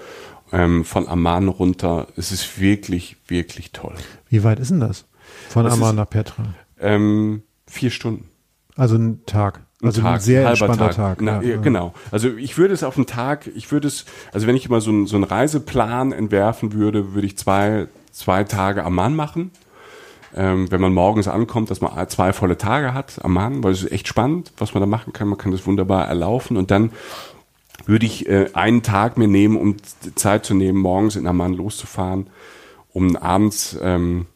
ähm, 0.51 0.85
von 0.85 1.07
Amman 1.07 1.47
runter. 1.47 2.09
Es 2.17 2.33
ist 2.33 2.61
wirklich, 2.61 3.17
wirklich 3.29 3.71
toll. 3.71 3.95
Wie 4.29 4.43
weit 4.43 4.59
ist 4.59 4.73
denn 4.73 4.81
das? 4.81 5.05
Von 5.51 5.69
Amman 5.69 5.95
nach 5.95 6.11
Petra? 6.11 6.45
Ähm, 6.81 7.43
vier 7.67 7.91
Stunden. 7.91 8.29
Also 8.77 8.97
ein 8.97 9.25
Tag. 9.27 9.63
Also 9.83 10.01
ein, 10.01 10.05
Tag, 10.05 10.15
ein 10.15 10.21
sehr 10.21 10.41
ein 10.43 10.49
entspannter 10.49 10.91
Tag. 10.91 10.97
Tag. 10.97 11.21
Na, 11.21 11.43
ja, 11.43 11.57
genau. 11.57 11.95
Also 12.11 12.37
ich 12.37 12.59
würde 12.59 12.75
es 12.75 12.83
auf 12.83 12.97
einen 12.97 13.07
Tag, 13.07 13.49
ich 13.55 13.71
würde 13.71 13.89
es, 13.89 14.07
also 14.33 14.47
wenn 14.47 14.57
ich 14.57 14.67
immer 14.67 14.81
so, 14.81 14.91
ein, 14.91 15.07
so 15.07 15.17
einen 15.17 15.25
Reiseplan 15.25 16.13
entwerfen 16.13 16.73
würde, 16.73 17.15
würde 17.15 17.27
ich 17.27 17.37
zwei, 17.37 17.89
zwei 18.13 18.45
Tage 18.45 18.85
am 18.85 18.95
Mann 18.95 19.15
machen. 19.15 19.53
Ähm, 20.37 20.71
wenn 20.71 20.81
man 20.81 20.93
morgens 20.93 21.27
ankommt, 21.27 21.71
dass 21.71 21.81
man 21.81 22.09
zwei 22.09 22.33
volle 22.33 22.59
Tage 22.59 22.93
hat 22.93 23.25
am 23.25 23.33
Mann, 23.33 23.65
weil 23.65 23.73
es 23.73 23.85
ist 23.85 23.93
echt 23.93 24.09
spannend, 24.09 24.53
was 24.59 24.75
man 24.75 24.83
da 24.83 24.87
machen 24.87 25.13
kann. 25.13 25.29
Man 25.29 25.39
kann 25.39 25.53
das 25.53 25.67
wunderbar 25.67 26.07
erlaufen 26.07 26.57
und 26.57 26.71
dann 26.71 26.91
würde 27.87 28.05
ich 28.05 28.29
äh, 28.29 28.51
einen 28.53 28.83
Tag 28.83 29.17
mir 29.17 29.29
nehmen, 29.29 29.57
um 29.57 29.77
Zeit 30.17 30.45
zu 30.45 30.55
nehmen, 30.55 30.79
morgens 30.79 31.17
in 31.17 31.27
Amman 31.27 31.55
loszufahren, 31.55 32.29
um 32.93 33.17
abends 33.17 33.79
ähm, 33.81 34.27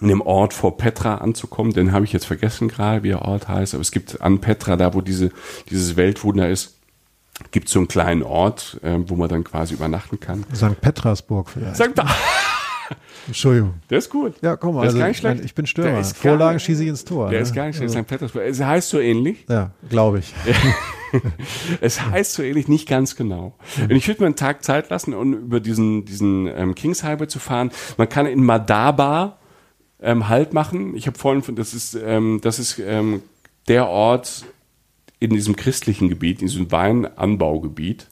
in 0.00 0.08
dem 0.08 0.20
Ort 0.20 0.54
vor 0.54 0.76
Petra 0.76 1.16
anzukommen. 1.16 1.72
Den 1.72 1.92
habe 1.92 2.04
ich 2.04 2.12
jetzt 2.12 2.26
vergessen 2.26 2.68
gerade, 2.68 3.02
wie 3.02 3.08
der 3.08 3.22
Ort 3.22 3.48
heißt. 3.48 3.74
Aber 3.74 3.80
es 3.80 3.90
gibt 3.90 4.20
an 4.20 4.40
Petra, 4.40 4.76
da 4.76 4.94
wo 4.94 5.00
diese, 5.00 5.30
dieses 5.70 5.96
Weltwunder 5.96 6.48
ist, 6.48 6.76
gibt 7.50 7.68
es 7.68 7.72
so 7.72 7.78
einen 7.78 7.88
kleinen 7.88 8.22
Ort, 8.22 8.80
äh, 8.82 8.98
wo 9.06 9.16
man 9.16 9.28
dann 9.28 9.44
quasi 9.44 9.74
übernachten 9.74 10.20
kann. 10.20 10.44
St. 10.54 10.80
Petersburg 10.80 11.50
vielleicht. 11.50 11.76
St. 11.76 11.90
Entschuldigung. 13.26 13.74
Der 13.90 13.98
ist 13.98 14.08
gut. 14.08 14.34
Ja, 14.40 14.56
komm 14.56 14.74
mal. 14.74 14.86
Also, 14.86 14.98
ich 15.04 15.54
bin 15.54 15.66
Stürmer. 15.66 16.02
Vorlagen 16.02 16.58
schieße 16.58 16.82
ich 16.82 16.88
ins 16.88 17.04
Tor. 17.04 17.28
Der 17.28 17.40
ne? 17.40 17.42
ist 17.42 17.54
gar 17.54 17.66
nicht 17.66 17.76
schlecht. 17.76 17.90
Also. 17.90 18.02
St. 18.02 18.08
Petersburg. 18.08 18.42
Es 18.44 18.60
heißt 18.60 18.88
so 18.88 18.98
ähnlich. 18.98 19.44
Ja, 19.48 19.72
glaube 19.90 20.20
ich. 20.20 20.32
es 21.80 22.00
heißt 22.00 22.32
so 22.32 22.42
ähnlich, 22.42 22.68
nicht 22.68 22.88
ganz 22.88 23.16
genau. 23.16 23.54
Und 23.82 23.92
ich 23.92 24.08
würde 24.08 24.22
mir 24.22 24.26
einen 24.26 24.36
Tag 24.36 24.64
Zeit 24.64 24.88
lassen, 24.88 25.14
um 25.14 25.34
über 25.34 25.60
diesen, 25.60 26.06
diesen 26.06 26.46
ähm, 26.46 26.74
Kings 26.74 27.04
Highway 27.04 27.28
zu 27.28 27.38
fahren. 27.38 27.70
Man 27.98 28.08
kann 28.08 28.26
in 28.26 28.42
Madaba 28.42 29.38
ähm, 30.00 30.28
Halt 30.28 30.52
machen. 30.52 30.94
Ich 30.96 31.06
habe 31.06 31.18
vorhin, 31.18 31.42
das 31.56 31.74
ist, 31.74 31.94
ähm, 31.94 32.40
das 32.42 32.58
ist 32.58 32.78
ähm, 32.78 33.22
der 33.68 33.88
Ort 33.88 34.44
in 35.20 35.30
diesem 35.30 35.56
christlichen 35.56 36.08
Gebiet, 36.08 36.40
in 36.40 36.48
diesem 36.48 36.70
Weinanbaugebiet. 36.70 38.08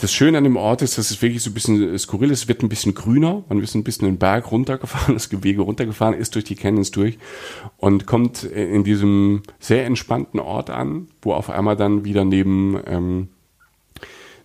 Das 0.00 0.12
Schöne 0.12 0.38
an 0.38 0.44
dem 0.44 0.56
Ort 0.56 0.82
ist, 0.82 0.96
dass 0.96 1.10
es 1.10 1.20
wirklich 1.22 1.42
so 1.42 1.50
ein 1.50 1.54
bisschen 1.54 1.98
skurril 1.98 2.30
ist. 2.30 2.42
Es 2.42 2.48
wird 2.48 2.62
ein 2.62 2.68
bisschen 2.68 2.94
grüner. 2.94 3.42
Man 3.48 3.60
ist 3.60 3.74
ein 3.74 3.82
bisschen 3.82 4.06
den 4.06 4.18
Berg 4.18 4.52
runtergefahren, 4.52 5.14
das 5.16 5.28
Gewege 5.28 5.62
runtergefahren, 5.62 6.14
ist 6.14 6.36
durch 6.36 6.44
die 6.44 6.54
Canyons 6.54 6.92
durch 6.92 7.18
und 7.78 8.06
kommt 8.06 8.44
in 8.44 8.84
diesem 8.84 9.42
sehr 9.58 9.86
entspannten 9.86 10.38
Ort 10.38 10.70
an, 10.70 11.08
wo 11.20 11.32
auf 11.32 11.50
einmal 11.50 11.74
dann 11.76 12.04
wieder 12.04 12.24
neben, 12.24 12.80
ähm, 12.86 13.28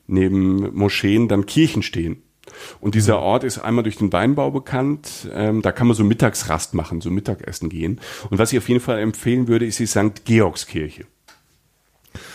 neben 0.08 0.76
Moscheen 0.76 1.28
dann 1.28 1.45
Kirchen 1.45 1.84
stehen. 1.84 2.23
Und 2.80 2.95
dieser 2.95 3.19
Ort 3.19 3.43
ist 3.43 3.60
einmal 3.60 3.84
durch 3.84 3.97
den 3.97 4.12
Weinbau 4.13 4.52
bekannt. 4.52 5.30
Ähm, 5.34 5.62
da 5.62 5.71
kann 5.71 5.88
man 5.88 5.95
so 5.95 6.04
Mittagsrast 6.04 6.73
machen, 6.73 7.02
so 7.02 7.10
Mittagessen 7.10 7.69
gehen. 7.69 7.99
Und 8.30 8.39
was 8.39 8.52
ich 8.52 8.60
auf 8.60 8.69
jeden 8.69 8.82
Fall 8.82 8.99
empfehlen 8.99 9.47
würde, 9.47 9.65
ist 9.65 9.80
die 9.80 9.86
St. 9.86 10.26
Georgskirche. 10.26 11.06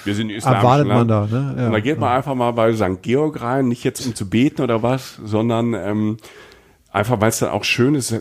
Wir 0.04 0.14
sind 0.14 0.30
in 0.30 0.36
islamischen 0.36 0.88
man 0.88 1.08
da, 1.08 1.26
ne? 1.26 1.54
Ja, 1.56 1.66
und 1.66 1.72
da 1.72 1.80
geht 1.80 2.00
man 2.00 2.10
einfach 2.10 2.34
mal 2.34 2.50
bei 2.52 2.74
St. 2.74 3.02
Georg 3.02 3.40
rein, 3.40 3.68
nicht 3.68 3.84
jetzt 3.84 4.04
um 4.06 4.14
zu 4.14 4.28
beten 4.28 4.62
oder 4.62 4.82
was, 4.82 5.20
sondern 5.24 5.74
ähm, 5.74 6.16
Einfach 6.90 7.20
weil 7.20 7.28
es 7.28 7.40
dann 7.40 7.50
auch 7.50 7.64
schön 7.64 7.94
ist, 7.94 8.14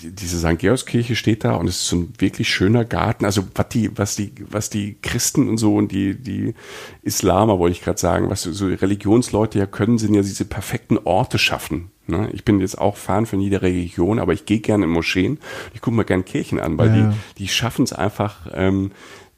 diese 0.00 0.38
St. 0.38 0.58
Georgskirche 0.58 1.14
steht 1.14 1.44
da 1.44 1.54
und 1.54 1.68
es 1.68 1.76
ist 1.76 1.88
so 1.88 1.96
ein 1.96 2.12
wirklich 2.18 2.48
schöner 2.48 2.84
Garten. 2.84 3.24
Also 3.24 3.44
was 3.54 3.68
die, 3.68 3.96
was 3.96 4.16
die, 4.16 4.32
was 4.50 4.70
die 4.70 4.96
Christen 5.00 5.48
und 5.48 5.56
so 5.56 5.76
und 5.76 5.92
die, 5.92 6.14
die 6.16 6.54
Islamer, 7.02 7.60
wollte 7.60 7.76
ich 7.76 7.82
gerade 7.82 8.00
sagen, 8.00 8.28
was 8.28 8.42
so 8.42 8.66
Religionsleute 8.66 9.60
ja 9.60 9.66
können, 9.66 9.98
sind 9.98 10.14
ja 10.14 10.22
diese 10.22 10.44
perfekten 10.44 10.98
Orte 10.98 11.38
schaffen. 11.38 11.92
Ne? 12.08 12.28
Ich 12.32 12.44
bin 12.44 12.58
jetzt 12.58 12.78
auch 12.78 12.96
Fan 12.96 13.24
von 13.24 13.40
jeder 13.40 13.62
Religion, 13.62 14.18
aber 14.18 14.32
ich 14.32 14.46
gehe 14.46 14.58
gerne 14.58 14.86
in 14.86 14.90
Moscheen. 14.90 15.38
Ich 15.74 15.80
gucke 15.80 15.96
mir 15.96 16.04
gerne 16.04 16.24
Kirchen 16.24 16.58
an, 16.58 16.76
weil 16.76 16.88
ja. 16.88 17.14
die, 17.36 17.44
die 17.44 17.48
schaffen 17.48 17.84
es 17.84 17.92
einfach, 17.92 18.48
ähm, 18.52 18.90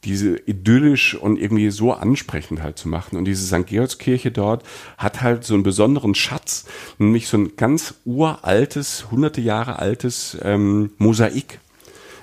diese 0.04 0.36
idyllisch 0.36 1.14
und 1.14 1.38
irgendwie 1.38 1.70
so 1.70 1.92
ansprechend 1.92 2.62
halt 2.62 2.78
zu 2.78 2.88
machen. 2.88 3.16
Und 3.16 3.26
diese 3.26 3.46
St. 3.46 3.66
Georgskirche 3.66 4.30
dort 4.30 4.64
hat 4.96 5.20
halt 5.20 5.44
so 5.44 5.54
einen 5.54 5.62
besonderen 5.62 6.14
Schatz, 6.14 6.64
nämlich 6.98 7.28
so 7.28 7.36
ein 7.36 7.56
ganz 7.56 7.94
uraltes, 8.04 9.10
hunderte 9.10 9.40
Jahre 9.40 9.78
altes 9.78 10.38
ähm, 10.42 10.90
Mosaik. 10.98 11.60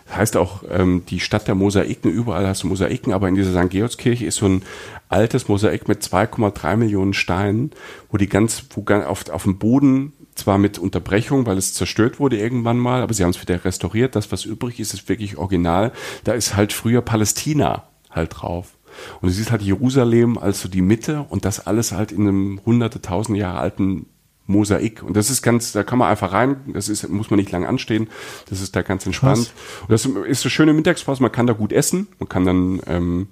Das 0.08 0.18
heißt 0.18 0.38
auch 0.38 0.64
ähm, 0.70 1.04
die 1.10 1.20
Stadt 1.20 1.48
der 1.48 1.56
Mosaiken, 1.56 2.10
überall 2.10 2.48
hast 2.48 2.64
du 2.64 2.68
Mosaiken, 2.68 3.14
aber 3.14 3.28
in 3.28 3.36
dieser 3.36 3.52
St. 3.52 3.70
Georgskirche 3.70 4.26
ist 4.26 4.38
so 4.38 4.48
ein 4.48 4.64
altes 5.10 5.48
Mosaik 5.48 5.88
mit 5.88 6.02
2,3 6.02 6.78
Millionen 6.78 7.14
Steinen, 7.14 7.72
wo 8.10 8.18
die 8.18 8.28
ganz, 8.28 8.64
wo 8.74 8.86
auf, 8.94 9.30
auf 9.30 9.44
dem 9.44 9.58
Boden 9.58 10.14
zwar 10.36 10.58
mit 10.58 10.80
Unterbrechung, 10.80 11.46
weil 11.46 11.58
es 11.58 11.74
zerstört 11.74 12.20
wurde 12.20 12.38
irgendwann 12.38 12.78
mal, 12.78 13.02
aber 13.02 13.14
sie 13.14 13.24
haben 13.24 13.32
es 13.32 13.42
wieder 13.42 13.66
restauriert. 13.66 14.16
Das, 14.16 14.32
was 14.32 14.46
übrig 14.46 14.80
ist, 14.80 14.94
ist 14.94 15.10
wirklich 15.10 15.38
original. 15.38 15.92
Da 16.24 16.34
ist 16.34 16.56
halt 16.56 16.74
früher 16.74 17.02
Palästina 17.02 17.84
halt 18.10 18.32
drauf. 18.40 18.78
Und 19.22 19.30
du 19.30 19.34
siehst 19.34 19.52
halt 19.52 19.62
Jerusalem 19.62 20.38
als 20.38 20.62
so 20.62 20.70
die 20.70 20.82
Mitte 20.82 21.26
und 21.30 21.46
das 21.46 21.68
alles 21.68 21.92
halt 21.92 22.12
in 22.12 22.28
einem 22.28 22.62
hunderte, 22.66 23.02
tausend 23.02 23.38
Jahre 23.38 23.60
alten 23.60 24.08
Mosaik. 24.48 25.04
Und 25.04 25.16
das 25.16 25.30
ist 25.30 25.42
ganz, 25.42 25.72
da 25.72 25.84
kann 25.84 26.00
man 26.00 26.10
einfach 26.10 26.34
rein, 26.34 26.58
das 26.68 26.90
ist, 26.90 27.08
muss 27.10 27.30
man 27.30 27.38
nicht 27.38 27.52
lange 27.52 27.68
anstehen, 27.68 28.08
das 28.50 28.62
ist 28.62 28.76
da 28.76 28.82
ganz 28.82 29.06
entspannt. 29.06 29.38
Krass. 29.38 29.82
Und 29.82 29.92
das 29.92 30.06
ist 30.06 30.44
eine 30.46 30.52
schöne 30.52 30.74
Mittagspause, 30.74 31.22
man 31.22 31.32
kann 31.32 31.48
da 31.48 31.54
gut 31.54 31.72
essen, 31.72 32.08
man 32.20 32.30
kann 32.30 32.46
dann 32.46 32.82
ähm, 32.88 33.28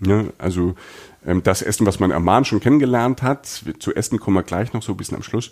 Ja, 0.00 0.24
also 0.38 0.74
ähm, 1.26 1.42
das 1.42 1.62
Essen, 1.62 1.86
was 1.86 2.00
man 2.00 2.12
am 2.12 2.24
Mahn 2.24 2.44
schon 2.44 2.60
kennengelernt 2.60 3.22
hat. 3.22 3.46
Zu 3.78 3.94
Essen 3.94 4.18
kommen 4.18 4.36
wir 4.36 4.42
gleich 4.42 4.72
noch 4.72 4.82
so 4.82 4.92
ein 4.92 4.96
bisschen 4.96 5.16
am 5.16 5.22
Schluss. 5.22 5.50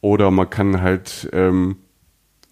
Oder 0.00 0.30
man 0.30 0.50
kann 0.50 0.80
halt 0.80 1.28
ähm, 1.32 1.76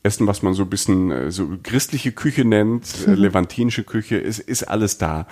essen, 0.03 0.27
was 0.27 0.43
man 0.43 0.55
so 0.55 0.63
ein 0.63 0.71
bisschen 0.71 1.11
äh, 1.11 1.31
so 1.31 1.49
christliche 1.63 2.13
Küche 2.13 2.45
nennt, 2.45 2.87
äh, 3.07 3.15
levantinische 3.15 3.85
Küche, 3.85 4.17
ist, 4.17 4.41
ist 4.41 4.65
alles 4.65 4.99
da. 4.99 5.27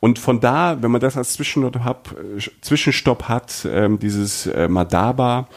Und 0.00 0.18
von 0.18 0.40
da, 0.40 0.82
wenn 0.82 0.90
man 0.90 1.00
das 1.00 1.16
als 1.16 1.34
Zwischenstopp 1.34 3.24
hat, 3.28 3.64
äh, 3.64 3.84
ähm, 3.84 3.98
dieses 3.98 4.46
äh, 4.46 4.68
Madaba, 4.68 5.48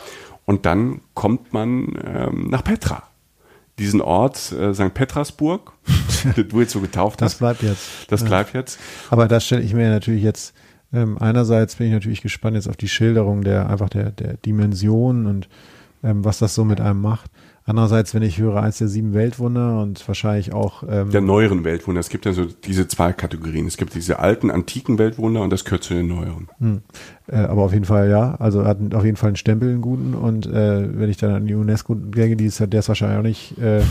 und 0.45 0.65
dann 0.65 1.01
kommt 1.13 1.53
man 1.53 1.93
ähm, 2.05 2.47
nach 2.49 2.63
Petra. 2.63 3.03
Diesen 3.79 4.01
Ort, 4.01 4.51
äh, 4.51 4.73
St. 4.73 4.93
Petersburg, 4.93 5.71
den 6.37 6.49
du 6.49 6.59
jetzt 6.59 6.73
so 6.73 6.81
getauft 6.81 7.21
hast. 7.21 7.33
Das 7.33 7.39
bleibt 7.39 7.63
jetzt. 7.63 7.89
Das 8.09 8.23
bleibt 8.23 8.53
jetzt. 8.53 8.79
Aber 9.09 9.27
das 9.27 9.45
stelle 9.45 9.61
ich 9.61 9.73
mir 9.73 9.89
natürlich 9.89 10.21
jetzt, 10.21 10.53
ähm, 10.91 11.17
einerseits 11.17 11.77
bin 11.77 11.87
ich 11.87 11.93
natürlich 11.93 12.21
gespannt 12.21 12.55
jetzt 12.55 12.67
auf 12.67 12.77
die 12.77 12.89
Schilderung 12.89 13.43
der 13.43 13.69
einfach 13.69 13.89
der, 13.89 14.11
der 14.11 14.33
Dimension 14.37 15.25
und 15.25 15.47
ähm, 16.03 16.23
was 16.23 16.39
das 16.39 16.53
so 16.53 16.65
mit 16.65 16.81
einem 16.81 17.01
macht. 17.01 17.31
Andererseits, 17.65 18.13
wenn 18.13 18.23
ich 18.23 18.39
höre, 18.39 18.61
eins 18.61 18.79
der 18.79 18.89
sieben 18.89 19.13
Weltwunder 19.13 19.81
und 19.81 20.05
wahrscheinlich 20.05 20.51
auch 20.51 20.83
ähm, 20.89 21.11
der 21.11 21.21
neueren 21.21 21.63
Weltwunder. 21.63 22.01
Es 22.01 22.09
gibt 22.09 22.25
ja 22.25 22.33
so 22.33 22.45
diese 22.45 22.89
zwei 22.89 23.13
Kategorien. 23.13 23.67
Es 23.67 23.77
gibt 23.77 23.95
diese 23.95 24.19
alten, 24.19 24.51
antiken 24.51 24.97
Weltwunder 24.97 25.41
und 25.41 25.49
das 25.49 25.63
gehört 25.63 25.83
zu 25.83 25.93
den 25.93 26.07
neueren. 26.07 26.49
Hm. 26.59 26.81
Äh, 27.27 27.37
aber 27.37 27.63
auf 27.63 27.71
jeden 27.71 27.85
Fall, 27.85 28.09
ja. 28.09 28.35
Also 28.35 28.65
hat 28.65 28.79
auf 28.93 29.05
jeden 29.05 29.15
Fall 29.15 29.29
einen 29.29 29.37
Stempel, 29.37 29.69
einen 29.69 29.81
guten. 29.81 30.13
Und 30.13 30.45
äh, 30.45 30.99
wenn 30.99 31.09
ich 31.09 31.15
dann 31.15 31.31
an 31.31 31.47
die 31.47 31.55
UNESCO 31.55 31.95
denke, 31.95 32.35
die 32.35 32.45
ist, 32.45 32.59
der 32.59 32.79
ist 32.79 32.89
wahrscheinlich 32.89 33.19
auch 33.19 33.23
nicht 33.23 33.57
äh, 33.59 33.81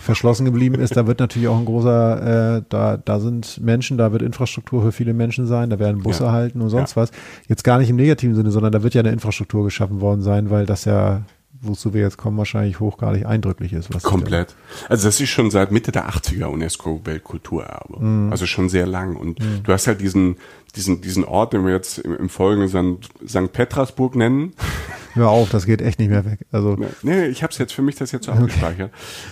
verschlossen 0.00 0.46
geblieben 0.46 0.80
ist, 0.80 0.96
da 0.96 1.06
wird 1.06 1.20
natürlich 1.20 1.48
auch 1.48 1.58
ein 1.58 1.66
großer, 1.66 2.56
äh, 2.56 2.62
da, 2.70 2.96
da 2.96 3.20
sind 3.20 3.60
Menschen, 3.60 3.98
da 3.98 4.12
wird 4.12 4.22
Infrastruktur 4.22 4.82
für 4.82 4.92
viele 4.92 5.12
Menschen 5.12 5.46
sein, 5.46 5.68
da 5.68 5.78
werden 5.78 6.02
Busse 6.02 6.24
ja. 6.24 6.32
halten 6.32 6.62
und 6.62 6.70
sonst 6.70 6.96
ja. 6.96 7.02
was. 7.02 7.10
Jetzt 7.46 7.62
gar 7.62 7.76
nicht 7.76 7.90
im 7.90 7.96
negativen 7.96 8.34
Sinne, 8.34 8.50
sondern 8.50 8.72
da 8.72 8.82
wird 8.82 8.94
ja 8.94 9.00
eine 9.00 9.12
Infrastruktur 9.12 9.64
geschaffen 9.64 10.00
worden 10.00 10.22
sein, 10.22 10.48
weil 10.48 10.64
das 10.64 10.86
ja 10.86 11.22
wozu 11.62 11.94
wir 11.94 12.02
jetzt 12.02 12.18
kommen, 12.18 12.36
wahrscheinlich 12.36 12.80
hochgradig 12.80 13.24
eindrücklich 13.24 13.72
ist. 13.72 13.94
Was 13.94 14.02
Komplett. 14.02 14.54
Also 14.88 15.06
das 15.06 15.20
ist 15.20 15.30
schon 15.30 15.50
seit 15.50 15.70
Mitte 15.70 15.92
der 15.92 16.10
80er 16.10 16.46
UNESCO-Weltkulturerbe. 16.46 18.04
Mm. 18.04 18.30
Also 18.30 18.46
schon 18.46 18.68
sehr 18.68 18.86
lang. 18.86 19.16
Und 19.16 19.38
mm. 19.38 19.62
du 19.62 19.72
hast 19.72 19.86
halt 19.86 20.00
diesen, 20.00 20.36
diesen, 20.74 21.00
diesen 21.00 21.24
Ort, 21.24 21.52
den 21.52 21.64
wir 21.64 21.72
jetzt 21.72 21.98
im, 21.98 22.16
im 22.16 22.28
Folgenden 22.28 22.98
St. 23.26 23.52
Petersburg 23.52 24.16
nennen. 24.16 24.54
Hör 25.14 25.28
auf, 25.28 25.50
das 25.50 25.66
geht 25.66 25.82
echt 25.82 25.98
nicht 25.98 26.08
mehr 26.08 26.24
weg. 26.24 26.40
Also 26.50 26.76
nee, 27.02 27.26
ich 27.26 27.42
habe 27.42 27.52
es 27.52 27.58
jetzt 27.58 27.74
für 27.74 27.82
mich 27.82 27.96
das 27.96 28.12
jetzt 28.12 28.26
so 28.26 28.32
abgespeichert. 28.32 28.90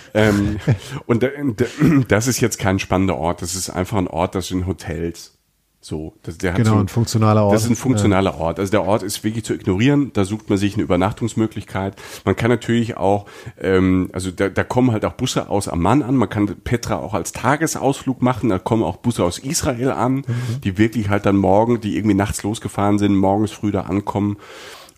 Okay. 0.09 0.29
Ähm, 0.29 0.57
und 1.07 1.25
das 2.07 2.27
ist 2.27 2.39
jetzt 2.39 2.59
kein 2.59 2.79
spannender 2.79 3.17
Ort. 3.17 3.41
Das 3.41 3.55
ist 3.55 3.69
einfach 3.69 3.97
ein 3.97 4.07
Ort, 4.07 4.35
das 4.35 4.47
sind 4.47 4.67
Hotels. 4.67 5.37
So, 5.83 6.13
das, 6.21 6.37
der 6.37 6.53
genau, 6.53 6.69
hat 6.69 6.75
so, 6.75 6.79
ein 6.81 6.87
funktionaler 6.89 7.43
Ort. 7.43 7.55
Das 7.55 7.63
ist 7.63 7.71
ein 7.71 7.75
funktionaler 7.75 8.33
ja. 8.33 8.37
Ort. 8.37 8.59
Also 8.59 8.69
der 8.69 8.83
Ort 8.83 9.01
ist 9.01 9.23
wirklich 9.23 9.43
zu 9.43 9.55
ignorieren. 9.55 10.11
Da 10.13 10.25
sucht 10.25 10.47
man 10.47 10.59
sich 10.59 10.75
eine 10.75 10.83
Übernachtungsmöglichkeit. 10.83 11.95
Man 12.23 12.35
kann 12.35 12.51
natürlich 12.51 12.97
auch, 12.97 13.25
ähm, 13.59 14.09
also 14.13 14.29
da, 14.29 14.49
da 14.49 14.63
kommen 14.63 14.91
halt 14.91 15.05
auch 15.05 15.13
Busse 15.13 15.49
aus 15.49 15.67
Amman 15.67 16.03
an. 16.03 16.15
Man 16.15 16.29
kann 16.29 16.45
Petra 16.63 16.97
auch 16.97 17.15
als 17.15 17.31
Tagesausflug 17.31 18.21
machen. 18.21 18.49
Da 18.49 18.59
kommen 18.59 18.83
auch 18.83 18.97
Busse 18.97 19.23
aus 19.23 19.39
Israel 19.39 19.89
an, 19.89 20.17
mhm. 20.17 20.25
die 20.63 20.77
wirklich 20.77 21.09
halt 21.09 21.25
dann 21.25 21.35
morgen, 21.35 21.81
die 21.81 21.97
irgendwie 21.97 22.15
nachts 22.15 22.43
losgefahren 22.43 22.99
sind, 22.99 23.15
morgens 23.15 23.49
früh 23.49 23.71
da 23.71 23.81
ankommen 23.81 24.37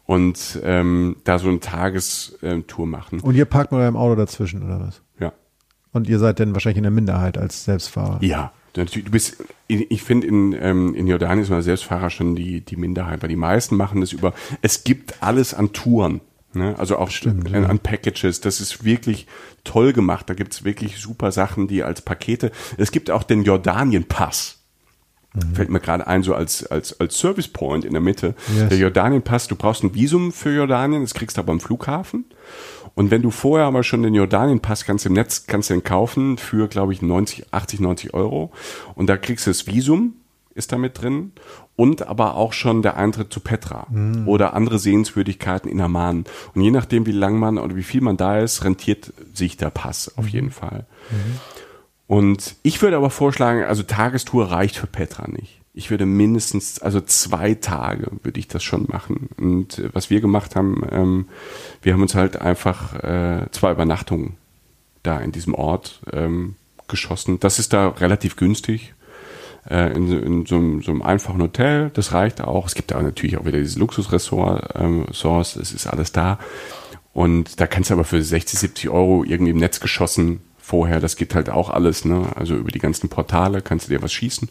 und 0.05 0.59
ähm, 0.63 1.15
da 1.23 1.39
so 1.39 1.47
eine 1.47 1.61
Tagestour 1.61 2.87
machen. 2.87 3.21
Und 3.21 3.35
ihr 3.35 3.45
parkt 3.45 3.71
mit 3.71 3.79
eurem 3.79 3.95
Auto 3.95 4.15
dazwischen 4.15 4.63
oder 4.63 4.81
was? 4.81 5.01
Ja. 5.17 5.31
Und 5.93 6.09
ihr 6.09 6.19
seid 6.19 6.41
dann 6.41 6.53
wahrscheinlich 6.53 6.79
in 6.79 6.83
der 6.83 6.91
Minderheit 6.91 7.37
als 7.37 7.63
Selbstfahrer. 7.63 8.17
Ja, 8.21 8.51
Du 8.73 8.85
bist, 9.11 9.37
ich 9.67 10.01
finde 10.01 10.27
in, 10.27 10.53
ähm, 10.59 10.95
in 10.95 11.05
Jordanien 11.07 11.43
ist 11.43 11.49
man 11.49 11.61
Selbstfahrer 11.61 12.09
schon 12.09 12.35
die, 12.35 12.61
die 12.61 12.75
Minderheit, 12.75 13.21
weil 13.21 13.29
die 13.29 13.35
meisten 13.35 13.75
machen 13.75 14.01
das 14.01 14.11
über, 14.11 14.33
es 14.61 14.83
gibt 14.83 15.21
alles 15.21 15.53
an 15.53 15.73
Touren. 15.73 16.21
Ne? 16.53 16.75
Also 16.77 16.97
auch 16.97 17.09
Stimmt, 17.09 17.53
an, 17.53 17.65
an 17.65 17.79
Packages. 17.79 18.41
Das 18.41 18.61
ist 18.61 18.83
wirklich 18.83 19.27
toll 19.63 19.93
gemacht. 19.93 20.29
Da 20.29 20.33
gibt's 20.33 20.63
wirklich 20.63 20.97
super 20.97 21.31
Sachen, 21.31 21.67
die 21.67 21.83
als 21.83 22.01
Pakete. 22.01 22.51
Es 22.77 22.91
gibt 22.91 23.11
auch 23.11 23.23
den 23.23 23.43
Jordanien-Pass. 23.43 24.59
Mhm. 25.33 25.55
Fällt 25.55 25.69
mir 25.69 25.79
gerade 25.79 26.05
ein, 26.05 26.23
so 26.23 26.35
als, 26.35 26.65
als, 26.65 26.99
als 26.99 27.17
Service 27.17 27.47
Point 27.47 27.85
in 27.85 27.93
der 27.93 28.01
Mitte. 28.01 28.35
Yes. 28.55 28.69
Der 28.69 28.77
Jordanien-Pass, 28.77 29.47
du 29.47 29.55
brauchst 29.55 29.83
ein 29.83 29.95
Visum 29.95 30.31
für 30.31 30.53
Jordanien, 30.53 31.01
das 31.01 31.13
kriegst 31.13 31.37
du 31.37 31.41
aber 31.41 31.51
am 31.51 31.59
Flughafen. 31.59 32.25
Und 32.95 33.11
wenn 33.11 33.21
du 33.21 33.31
vorher 33.31 33.65
aber 33.67 33.83
schon 33.83 34.03
den 34.03 34.13
Jordanien-Pass 34.13 34.85
kannst 34.85 35.05
im 35.05 35.13
Netz, 35.13 35.45
kannst 35.47 35.69
du 35.69 35.73
den 35.73 35.83
kaufen 35.83 36.37
für, 36.37 36.67
glaube 36.67 36.93
ich, 36.93 37.01
90, 37.01 37.51
80, 37.51 37.79
90 37.79 38.13
Euro. 38.13 38.51
Und 38.95 39.07
da 39.07 39.17
kriegst 39.17 39.47
du 39.47 39.49
das 39.49 39.65
Visum, 39.65 40.13
ist 40.53 40.71
da 40.71 40.77
mit 40.77 41.01
drin. 41.01 41.31
Und 41.75 42.07
aber 42.07 42.35
auch 42.35 42.53
schon 42.53 42.83
der 42.83 42.97
Eintritt 42.97 43.33
zu 43.33 43.39
Petra 43.39 43.87
mhm. 43.89 44.27
oder 44.27 44.53
andere 44.53 44.77
Sehenswürdigkeiten 44.77 45.71
in 45.71 45.81
Amman. 45.81 46.25
Und 46.53 46.61
je 46.61 46.69
nachdem, 46.69 47.07
wie 47.07 47.11
lang 47.11 47.39
man 47.39 47.57
oder 47.57 47.75
wie 47.75 47.83
viel 47.83 48.01
man 48.01 48.15
da 48.15 48.39
ist, 48.39 48.63
rentiert 48.63 49.11
sich 49.33 49.57
der 49.57 49.71
Pass 49.71 50.15
auf 50.15 50.25
mhm. 50.25 50.31
jeden 50.31 50.51
Fall. 50.51 50.85
Mhm. 51.09 51.39
Und 52.05 52.55
ich 52.61 52.79
würde 52.83 52.97
aber 52.97 53.09
vorschlagen, 53.09 53.63
also 53.63 53.81
Tagestour 53.81 54.51
reicht 54.51 54.77
für 54.77 54.85
Petra 54.85 55.27
nicht 55.27 55.62
ich 55.73 55.89
würde 55.89 56.05
mindestens, 56.05 56.79
also 56.79 57.01
zwei 57.01 57.55
Tage 57.55 58.11
würde 58.21 58.39
ich 58.39 58.47
das 58.47 58.63
schon 58.63 58.85
machen. 58.89 59.29
Und 59.37 59.79
äh, 59.79 59.89
was 59.93 60.09
wir 60.09 60.21
gemacht 60.21 60.55
haben, 60.55 60.83
ähm, 60.91 61.27
wir 61.81 61.93
haben 61.93 62.01
uns 62.01 62.15
halt 62.15 62.39
einfach 62.39 62.93
äh, 63.03 63.47
zwei 63.51 63.71
Übernachtungen 63.71 64.37
da 65.01 65.17
in 65.19 65.31
diesem 65.31 65.55
Ort 65.55 66.01
ähm, 66.11 66.55
geschossen. 66.87 67.39
Das 67.39 67.59
ist 67.59 67.73
da 67.73 67.89
relativ 67.89 68.35
günstig. 68.35 68.93
Äh, 69.67 69.93
in, 69.95 70.11
in 70.11 70.45
so, 70.45 70.55
einem, 70.55 70.81
so, 70.81 70.91
einem, 70.91 71.01
einfachen 71.01 71.41
Hotel, 71.41 71.89
das 71.93 72.13
reicht 72.13 72.41
auch. 72.41 72.67
Es 72.67 72.75
gibt 72.75 72.91
da 72.91 73.01
natürlich 73.01 73.37
auch 73.37 73.45
wieder 73.45 73.57
dieses 73.57 73.77
Luxusressort, 73.77 74.75
ähm, 74.75 75.07
Source, 75.11 75.55
es 75.55 75.73
ist 75.73 75.87
alles 75.87 76.11
da. 76.11 76.37
Und 77.13 77.59
da 77.59 77.67
kannst 77.67 77.89
du 77.89 77.95
aber 77.95 78.03
für 78.03 78.21
60, 78.21 78.59
70 78.59 78.89
Euro 78.89 79.23
irgendwie 79.23 79.51
im 79.51 79.57
Netz 79.57 79.79
geschossen 79.79 80.41
vorher, 80.63 80.99
das 80.99 81.17
geht 81.17 81.35
halt 81.35 81.49
auch 81.49 81.69
alles, 81.69 82.05
ne? 82.05 82.25
Also 82.35 82.55
über 82.55 82.71
die 82.71 82.79
ganzen 82.79 83.09
Portale 83.09 83.61
kannst 83.61 83.87
du 83.87 83.93
dir 83.93 84.01
was 84.01 84.13
schießen. 84.13 84.49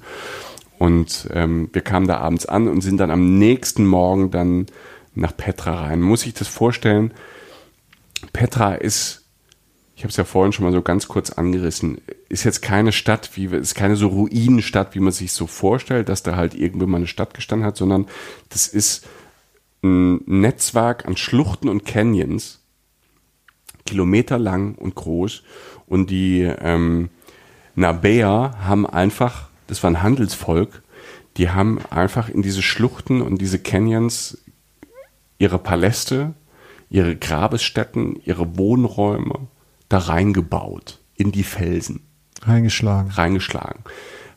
Und 0.83 1.29
ähm, 1.33 1.71
wir 1.73 1.83
kamen 1.83 2.09
da 2.09 2.16
abends 2.18 2.45
an 2.45 2.66
und 2.66 2.81
sind 2.81 2.97
dann 2.97 3.12
am 3.12 3.38
nächsten 3.38 3.87
Morgen 3.87 4.33
dann 4.33 4.66
nach 5.14 5.37
Petra 5.37 5.85
rein. 5.85 6.01
Muss 6.01 6.27
ich 6.27 6.35
das 6.35 6.49
vorstellen? 6.49 7.14
Petra 8.33 8.75
ist, 8.75 9.25
ich 9.95 10.03
habe 10.03 10.11
es 10.11 10.16
ja 10.16 10.25
vorhin 10.25 10.53
schon 10.53 10.64
mal 10.64 10.73
so 10.73 10.83
ganz 10.83 11.07
kurz 11.07 11.31
angerissen, 11.31 12.01
ist 12.29 12.42
jetzt 12.42 12.62
keine 12.62 12.90
Stadt, 12.90 13.31
wie 13.35 13.45
ist 13.45 13.77
keine 13.77 13.95
so 13.95 14.09
Ruinenstadt, 14.09 14.97
wie 14.97 14.99
man 14.99 15.12
sich 15.12 15.31
so 15.31 15.47
vorstellt, 15.47 16.09
dass 16.09 16.25
da 16.25 16.35
halt 16.35 16.53
irgendwo 16.53 16.88
mal 16.88 16.97
eine 16.97 17.07
Stadt 17.07 17.33
gestanden 17.33 17.64
hat, 17.64 17.77
sondern 17.77 18.09
das 18.49 18.66
ist 18.66 19.07
ein 19.85 20.16
Netzwerk 20.27 21.07
an 21.07 21.16
Schluchten 21.16 21.68
und 21.68 21.85
Canyons, 21.85 22.59
kilometerlang 23.87 24.75
und 24.75 24.97
groß. 24.97 25.45
Und 25.87 26.11
die 26.11 26.40
ähm, 26.42 27.09
Nabäer 27.77 28.57
haben 28.64 28.85
einfach 28.85 29.52
das 29.66 29.83
war 29.83 29.90
ein 29.90 30.03
Handelsvolk, 30.03 30.83
die 31.37 31.51
haben 31.51 31.81
einfach 31.90 32.29
in 32.29 32.42
diese 32.42 32.62
Schluchten 32.62 33.22
und 33.22 33.40
diese 33.40 33.59
Canyons 33.59 34.38
ihre 35.38 35.59
Paläste, 35.59 36.35
ihre 36.90 37.16
Grabesstätten, 37.16 38.20
ihre 38.25 38.57
Wohnräume 38.57 39.48
da 39.88 39.98
reingebaut, 39.98 41.01
in 41.16 41.33
die 41.33 41.42
Felsen. 41.42 42.01
Reingeschlagen. 42.42 43.11
Reingeschlagen. 43.11 43.85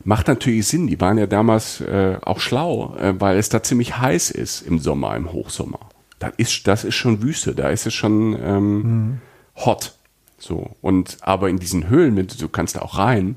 Macht 0.04 0.28
natürlich 0.28 0.68
Sinn, 0.68 0.86
die 0.86 1.00
waren 1.00 1.18
ja 1.18 1.26
damals 1.26 1.80
äh, 1.80 2.18
auch 2.22 2.40
schlau, 2.40 2.94
äh, 2.96 3.20
weil 3.20 3.38
es 3.38 3.48
da 3.48 3.62
ziemlich 3.62 3.98
heiß 3.98 4.30
ist 4.30 4.62
im 4.62 4.78
Sommer, 4.78 5.16
im 5.16 5.32
Hochsommer. 5.32 5.80
Das 6.18 6.32
ist, 6.36 6.66
das 6.66 6.84
ist 6.84 6.94
schon 6.94 7.22
Wüste, 7.22 7.54
da 7.54 7.68
ist 7.70 7.86
es 7.86 7.94
schon 7.94 8.38
ähm, 8.40 8.82
mhm. 8.82 9.20
hot. 9.56 9.94
So. 10.38 10.76
Und 10.80 11.18
aber 11.22 11.48
in 11.48 11.58
diesen 11.58 11.88
Höhlen, 11.88 12.26
du 12.26 12.48
kannst 12.48 12.76
da 12.76 12.82
auch 12.82 12.98
rein, 12.98 13.36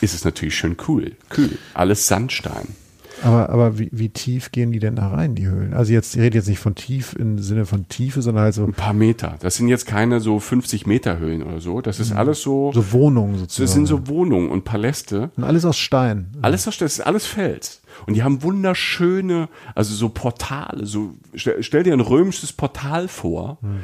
ist 0.00 0.14
es 0.14 0.24
natürlich 0.24 0.54
schön 0.56 0.76
cool, 0.88 1.12
kühl. 1.28 1.58
Alles 1.74 2.06
Sandstein. 2.06 2.68
Aber, 3.22 3.50
aber 3.50 3.78
wie, 3.78 3.88
wie 3.92 4.08
tief 4.08 4.50
gehen 4.52 4.72
die 4.72 4.78
denn 4.78 4.96
da 4.96 5.08
rein, 5.08 5.34
die 5.34 5.46
Höhlen? 5.46 5.74
Also 5.74 5.92
jetzt, 5.92 6.14
ich 6.14 6.22
rede 6.22 6.38
jetzt 6.38 6.48
nicht 6.48 6.58
von 6.58 6.74
tief 6.74 7.14
im 7.18 7.38
Sinne 7.38 7.66
von 7.66 7.88
Tiefe, 7.88 8.22
sondern 8.22 8.44
halt 8.44 8.54
so. 8.54 8.64
Ein 8.64 8.72
paar 8.72 8.94
Meter. 8.94 9.36
Das 9.40 9.56
sind 9.56 9.68
jetzt 9.68 9.86
keine 9.86 10.20
so 10.20 10.40
50 10.40 10.86
Meter 10.86 11.18
Höhlen 11.18 11.42
oder 11.42 11.60
so. 11.60 11.80
Das 11.80 12.00
ist 12.00 12.12
mhm. 12.12 12.18
alles 12.18 12.42
so. 12.42 12.72
So 12.72 12.92
Wohnungen 12.92 13.38
sozusagen. 13.38 13.66
Das 13.66 13.74
sind 13.74 13.86
so 13.86 14.08
Wohnungen 14.08 14.50
und 14.50 14.64
Paläste. 14.64 15.30
Und 15.36 15.44
alles 15.44 15.64
aus 15.64 15.78
Stein. 15.78 16.32
Alles 16.42 16.66
aus 16.66 16.74
Stein. 16.74 16.86
Das 16.86 16.98
ist 16.98 17.06
alles 17.06 17.26
Fels. 17.26 17.82
Und 18.06 18.14
die 18.14 18.22
haben 18.22 18.42
wunderschöne, 18.42 19.48
also 19.74 19.94
so 19.94 20.08
Portale. 20.08 20.86
So, 20.86 21.14
stell, 21.34 21.62
stell 21.62 21.82
dir 21.82 21.92
ein 21.92 22.00
römisches 22.00 22.52
Portal 22.52 23.08
vor. 23.08 23.58
Mhm. 23.60 23.80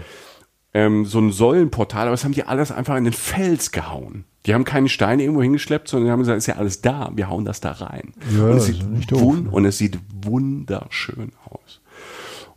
Ähm, 0.73 1.05
so 1.07 1.19
ein 1.19 1.33
Säulenportal, 1.33 2.03
aber 2.03 2.11
das 2.11 2.25
haben 2.25 2.33
die 2.33 2.45
alles 2.45 2.71
einfach 2.71 2.97
in 2.97 3.05
den 3.05 3.13
Fels 3.13 3.73
gehauen. 3.73 4.25
Die 4.47 4.55
haben 4.55 4.65
keine 4.65 4.89
Steine 4.89 5.23
irgendwo 5.23 5.43
hingeschleppt, 5.43 5.89
sondern 5.89 6.07
die 6.07 6.13
haben 6.13 6.21
gesagt, 6.21 6.39
ist 6.39 6.47
ja 6.47 6.57
alles 6.57 6.81
da, 6.81 7.11
wir 7.15 7.29
hauen 7.29 7.45
das 7.45 7.61
da 7.61 7.73
rein. 7.73 8.13
Ja, 8.37 8.45
und, 8.45 8.57
es 8.57 8.67
sieht 8.67 8.89
nicht 8.89 9.11
doof, 9.11 9.41
ne? 9.41 9.51
und 9.51 9.65
es 9.65 9.79
sieht 9.79 9.99
wunderschön 10.23 11.33
aus. 11.51 11.81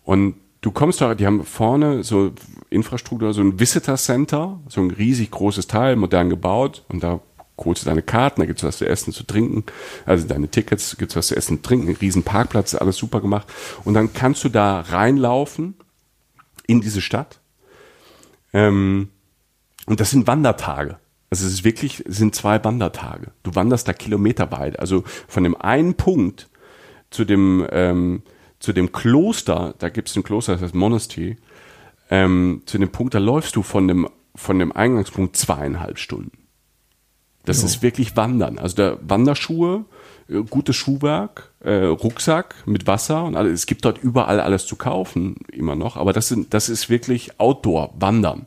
Und 0.03 0.35
du 0.61 0.71
kommst 0.71 1.01
da, 1.01 1.15
die 1.15 1.25
haben 1.25 1.43
vorne 1.43 2.03
so 2.03 2.31
Infrastruktur, 2.69 3.33
so 3.33 3.41
ein 3.41 3.59
Visitor 3.59 3.97
Center, 3.97 4.59
so 4.67 4.81
ein 4.81 4.91
riesig 4.91 5.31
großes 5.31 5.67
Teil, 5.67 5.95
modern 5.95 6.29
gebaut 6.29 6.83
und 6.89 7.01
da 7.03 7.21
holst 7.65 7.83
du 7.83 7.89
deine 7.89 8.01
Karten, 8.01 8.41
da 8.41 8.45
gibt's 8.45 8.63
was 8.63 8.77
zu 8.77 8.87
essen, 8.87 9.11
zu 9.11 9.23
trinken, 9.23 9.65
also 10.05 10.27
deine 10.27 10.47
Tickets, 10.47 10.95
gibt's 10.97 11.15
was 11.15 11.27
zu 11.27 11.35
essen, 11.35 11.57
zu 11.57 11.61
trinken, 11.63 11.95
riesen 11.95 12.23
Parkplatz, 12.23 12.75
alles 12.75 12.97
super 12.97 13.19
gemacht. 13.19 13.47
Und 13.83 13.95
dann 13.95 14.13
kannst 14.13 14.43
du 14.43 14.49
da 14.49 14.79
reinlaufen 14.79 15.75
in 16.67 16.81
diese 16.81 17.01
Stadt. 17.01 17.39
Ähm, 18.53 19.09
und 19.87 19.99
das 19.99 20.11
sind 20.11 20.27
Wandertage. 20.27 20.99
Also 21.29 21.45
es 21.45 21.53
ist 21.53 21.63
wirklich, 21.63 22.03
es 22.07 22.17
sind 22.17 22.33
zwei 22.33 22.63
Wandertage. 22.63 23.31
Du 23.43 23.53
wanderst 23.55 23.87
da 23.87 23.93
kilometerweit. 23.93 24.79
Also 24.79 25.03
von 25.27 25.43
dem 25.43 25.55
einen 25.55 25.93
Punkt 25.93 26.49
zu 27.11 27.25
dem, 27.25 27.67
ähm, 27.71 28.23
zu 28.59 28.73
dem 28.73 28.91
Kloster, 28.91 29.75
da 29.77 29.89
gibt 29.89 30.09
es 30.09 30.15
ein 30.15 30.23
Kloster, 30.23 30.53
das 30.53 30.61
heißt 30.61 30.75
Monastery, 30.75 31.37
ähm, 32.09 32.63
zu 32.65 32.77
dem 32.77 32.89
Punkt, 32.89 33.13
da 33.13 33.19
läufst 33.19 33.55
du 33.55 33.63
von 33.63 33.87
dem, 33.87 34.07
von 34.35 34.57
dem 34.59 34.71
Eingangspunkt 34.71 35.37
zweieinhalb 35.37 35.99
Stunden. 35.99 36.31
Das 37.45 37.61
jo. 37.61 37.67
ist 37.67 37.81
wirklich 37.81 38.15
Wandern. 38.15 38.59
Also 38.59 38.75
da 38.75 38.97
Wanderschuhe, 39.01 39.85
äh, 40.27 40.41
gutes 40.41 40.75
Schuhwerk, 40.75 41.51
äh, 41.61 41.85
Rucksack 41.85 42.55
mit 42.65 42.87
Wasser 42.87 43.23
und 43.23 43.35
alles. 43.35 43.53
Es 43.53 43.65
gibt 43.65 43.85
dort 43.85 43.97
überall 43.97 44.39
alles 44.39 44.65
zu 44.65 44.75
kaufen, 44.75 45.35
immer 45.51 45.75
noch. 45.75 45.95
Aber 45.95 46.13
das 46.13 46.27
sind, 46.27 46.53
das 46.53 46.69
ist 46.69 46.89
wirklich 46.89 47.39
Outdoor, 47.39 47.93
Wandern. 47.99 48.45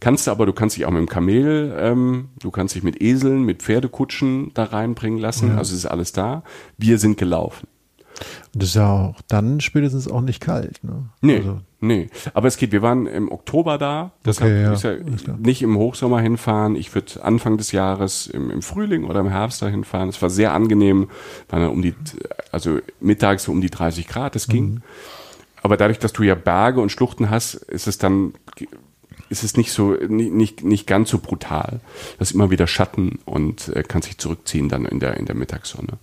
Kannst 0.00 0.26
du 0.26 0.30
aber, 0.30 0.46
du 0.46 0.52
kannst 0.52 0.76
dich 0.76 0.86
auch 0.86 0.90
mit 0.90 1.00
dem 1.00 1.08
Kamel, 1.08 1.74
ähm, 1.78 2.28
du 2.40 2.50
kannst 2.50 2.74
dich 2.74 2.82
mit 2.82 3.00
Eseln, 3.00 3.44
mit 3.44 3.62
Pferdekutschen 3.62 4.52
da 4.54 4.64
reinbringen 4.64 5.18
lassen. 5.18 5.50
Ja. 5.50 5.58
Also 5.58 5.74
ist 5.74 5.86
alles 5.86 6.12
da. 6.12 6.42
Wir 6.78 6.98
sind 6.98 7.18
gelaufen. 7.18 7.66
Das 8.54 8.68
ist 8.68 8.74
ja 8.76 8.90
auch 8.92 9.20
dann 9.26 9.60
spätestens 9.60 10.08
auch 10.08 10.20
nicht 10.20 10.40
kalt, 10.40 10.82
ne? 10.84 11.10
Nee, 11.20 11.38
also. 11.38 11.60
nee. 11.80 12.08
Aber 12.32 12.46
es 12.46 12.56
geht, 12.56 12.70
wir 12.70 12.82
waren 12.82 13.06
im 13.06 13.30
Oktober 13.30 13.78
da. 13.78 14.12
Deshalb 14.24 14.52
okay, 14.52 14.62
ja. 14.62 14.72
ist 14.72 14.84
ja 14.84 14.94
nicht 15.38 15.62
im 15.62 15.76
Hochsommer 15.76 16.20
hinfahren. 16.20 16.76
Ich 16.76 16.94
würde 16.94 17.24
Anfang 17.24 17.56
des 17.56 17.72
Jahres 17.72 18.28
im, 18.28 18.50
im, 18.50 18.62
Frühling 18.62 19.04
oder 19.04 19.20
im 19.20 19.28
Herbst 19.28 19.60
da 19.62 19.66
hinfahren. 19.66 20.08
Es 20.08 20.22
war 20.22 20.30
sehr 20.30 20.52
angenehm. 20.52 21.08
War 21.48 21.70
um 21.70 21.82
die, 21.82 21.94
also 22.52 22.78
mittags 23.00 23.44
so 23.44 23.52
um 23.52 23.60
die 23.60 23.70
30 23.70 24.06
Grad, 24.06 24.36
es 24.36 24.46
ging. 24.46 24.74
Mhm. 24.74 24.82
Aber 25.62 25.76
dadurch, 25.76 25.98
dass 25.98 26.12
du 26.12 26.22
ja 26.22 26.34
Berge 26.34 26.80
und 26.80 26.92
Schluchten 26.92 27.30
hast, 27.30 27.54
ist 27.54 27.88
es 27.88 27.98
dann 27.98 28.34
ist 29.34 29.44
es 29.44 29.56
nicht 29.56 29.72
so 29.72 29.92
nicht, 29.92 30.64
nicht, 30.64 30.86
ganz 30.86 31.10
so 31.10 31.18
brutal. 31.18 31.80
Das 32.18 32.30
ist 32.30 32.34
immer 32.34 32.50
wieder 32.50 32.66
Schatten 32.66 33.18
und 33.24 33.68
äh, 33.68 33.82
kann 33.82 34.02
sich 34.02 34.18
zurückziehen 34.18 34.68
dann 34.68 34.86
in 34.86 35.00
der 35.00 35.16
in 35.16 35.26
der 35.26 35.34
Mittagssonne. 35.34 35.98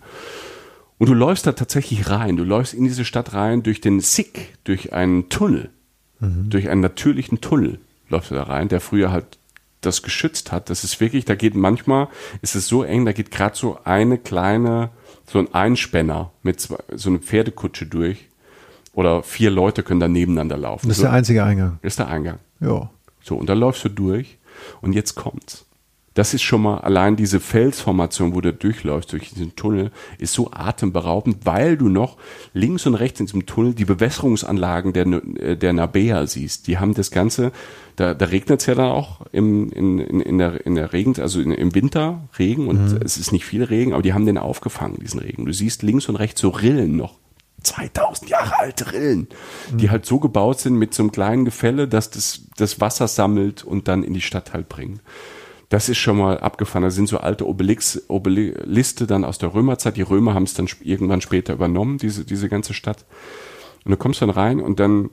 Und 0.98 1.10
du 1.10 1.14
läufst 1.14 1.48
da 1.48 1.54
tatsächlich 1.54 2.10
rein. 2.10 2.38
Du 2.38 2.44
läufst 2.44 2.74
in 2.74 2.84
diese 2.84 3.06
Stadt 3.06 3.34
rein 3.34 3.64
durch 3.64 3.82
den 3.82 4.02
Sick, 4.02 4.58
durch 4.66 4.94
einen 4.94 5.30
Tunnel, 5.30 5.72
mhm. 6.20 6.50
durch 6.50 6.70
einen 6.70 6.82
natürlichen 6.82 7.42
Tunnel 7.42 7.80
läufst 8.10 8.30
du 8.30 8.36
da 8.36 8.44
rein, 8.44 8.68
der 8.68 8.82
früher 8.82 9.12
halt 9.12 9.40
das 9.82 10.04
geschützt 10.04 10.52
hat. 10.52 10.70
Das 10.70 10.84
ist 10.84 11.00
wirklich, 11.00 11.26
da 11.26 11.36
geht 11.36 11.56
manchmal, 11.56 12.08
ist 12.42 12.56
es 12.56 12.68
so 12.68 12.84
eng, 12.84 13.06
da 13.06 13.14
geht 13.14 13.32
gerade 13.32 13.56
so 13.56 13.80
eine 13.84 14.18
kleine, 14.18 14.92
so 15.26 15.40
ein 15.40 15.54
Einspänner 15.54 16.32
mit 16.44 16.60
zwei, 16.60 16.78
so 16.96 17.10
eine 17.10 17.20
Pferdekutsche 17.20 17.88
durch. 17.88 18.28
Oder 18.94 19.24
vier 19.24 19.50
Leute 19.50 19.84
können 19.84 20.02
da 20.02 20.10
nebeneinander 20.10 20.58
laufen. 20.58 20.90
Das 20.90 20.98
ist 20.98 21.04
der 21.04 21.14
einzige 21.14 21.44
Eingang. 21.44 21.80
Das 21.82 21.94
ist 21.94 22.00
der 22.00 22.10
Eingang. 22.10 22.40
Ja. 22.60 22.90
So, 23.22 23.36
und 23.36 23.50
da 23.50 23.54
läufst 23.54 23.84
du 23.86 23.90
durch 23.90 24.38
und 24.82 24.94
jetzt 24.94 25.16
kommt's. 25.16 25.66
Das 26.14 26.34
ist 26.34 26.42
schon 26.42 26.62
mal 26.62 26.80
allein 26.80 27.16
diese 27.16 27.40
Felsformation, 27.40 28.36
wo 28.36 28.42
du 28.42 28.52
durchläufst, 28.52 29.14
durch 29.14 29.30
diesen 29.30 29.56
Tunnel, 29.56 29.92
ist 30.18 30.34
so 30.34 30.52
atemberaubend, 30.52 31.46
weil 31.46 31.78
du 31.78 31.88
noch 31.88 32.18
links 32.54 32.86
und 32.86 32.96
rechts 32.96 33.22
in 33.22 33.28
diesem 33.28 33.46
Tunnel 33.46 33.74
die 33.74 33.86
Bewässerungsanlagen 33.86 34.92
der, 34.92 35.08
äh, 35.08 35.56
der 35.56 35.72
Nabea 35.72 36.28
siehst. 36.28 36.68
Die 36.68 36.80
haben 36.80 36.94
das 36.96 37.12
Ganze, 37.12 37.54
da, 37.96 38.14
da 38.14 38.26
regnet 38.26 38.60
es 38.60 38.66
ja 38.66 38.76
dann 38.76 38.92
auch 38.92 39.22
im, 39.32 39.72
in, 39.72 40.00
in, 40.00 40.20
in, 40.20 40.38
der, 40.38 40.66
in 40.66 40.76
der 40.76 40.92
Regen, 40.92 41.16
also 41.22 41.40
in, 41.40 41.52
im 41.52 41.74
Winter 41.76 42.28
Regen 42.38 42.68
und 42.68 42.92
mhm. 42.92 43.00
es 43.02 43.18
ist 43.18 43.32
nicht 43.32 43.46
viel 43.46 43.64
Regen, 43.64 43.94
aber 43.94 44.04
die 44.04 44.14
haben 44.14 44.26
den 44.26 44.38
aufgefangen, 44.38 45.00
diesen 45.00 45.22
Regen. 45.22 45.46
Du 45.46 45.54
siehst 45.54 45.82
links 45.82 46.10
und 46.10 46.18
rechts 46.18 46.42
so 46.42 46.50
Rillen 46.50 46.98
noch 46.98 47.22
2000 47.64 48.30
Jahre 48.30 48.60
alte 48.60 48.92
Rillen, 48.92 49.28
die 49.72 49.90
halt 49.90 50.06
so 50.06 50.20
gebaut 50.20 50.60
sind 50.60 50.76
mit 50.76 50.94
so 50.94 51.04
einem 51.04 51.12
kleinen 51.12 51.46
Gefälle, 51.46 51.88
dass 51.88 52.10
das, 52.10 52.42
das 52.58 52.82
Wasser 52.82 53.08
sammelt 53.08 53.64
und 53.64 53.88
dann 53.88 54.04
in 54.04 54.14
die 54.14 54.22
Stadt 54.22 54.54
halt 54.54 54.70
bringen. 54.70 55.00
Das 55.70 55.88
ist 55.88 56.00
schon 56.00 56.18
mal 56.18 56.40
abgefahren. 56.40 56.84
Das 56.84 56.96
sind 56.96 57.08
so 57.08 57.20
alte 57.20 57.48
Obelix, 57.48 58.04
Obeliste 58.10 59.08
dann 59.08 59.24
aus 59.24 59.38
der 59.38 59.54
Römerzeit. 59.54 59.96
Die 59.96 60.02
Römer 60.02 60.34
haben 60.34 60.44
es 60.44 60.54
dann 60.54 60.68
irgendwann 60.82 61.22
später 61.22 61.54
übernommen, 61.54 61.98
diese, 61.98 62.26
diese 62.26 62.50
ganze 62.50 62.74
Stadt. 62.74 63.06
Und 63.86 63.92
du 63.92 63.98
kommst 63.98 64.22
dann 64.22 64.30
rein 64.30 64.60
und 64.60 64.80
dann 64.80 65.12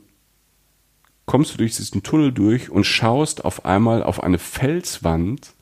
kommst 1.27 1.53
du 1.53 1.59
durch 1.59 1.77
diesen 1.77 2.03
Tunnel 2.03 2.33
durch 2.33 2.71
und 2.71 2.85
schaust 2.85 3.45
auf 3.45 3.67
einmal 3.67 4.03
auf 4.03 4.23
eine 4.23 4.39
Felswand 4.39 5.55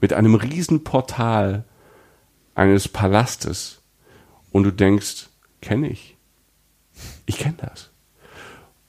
mit 0.00 0.12
einem 0.12 0.34
riesen 0.34 0.84
Portal 0.84 1.64
eines 2.54 2.88
Palastes 2.88 3.82
und 4.50 4.62
du 4.62 4.72
denkst, 4.72 5.28
kenne 5.60 5.90
ich 5.90 6.17
ich 7.28 7.38
kenne 7.38 7.56
das. 7.58 7.90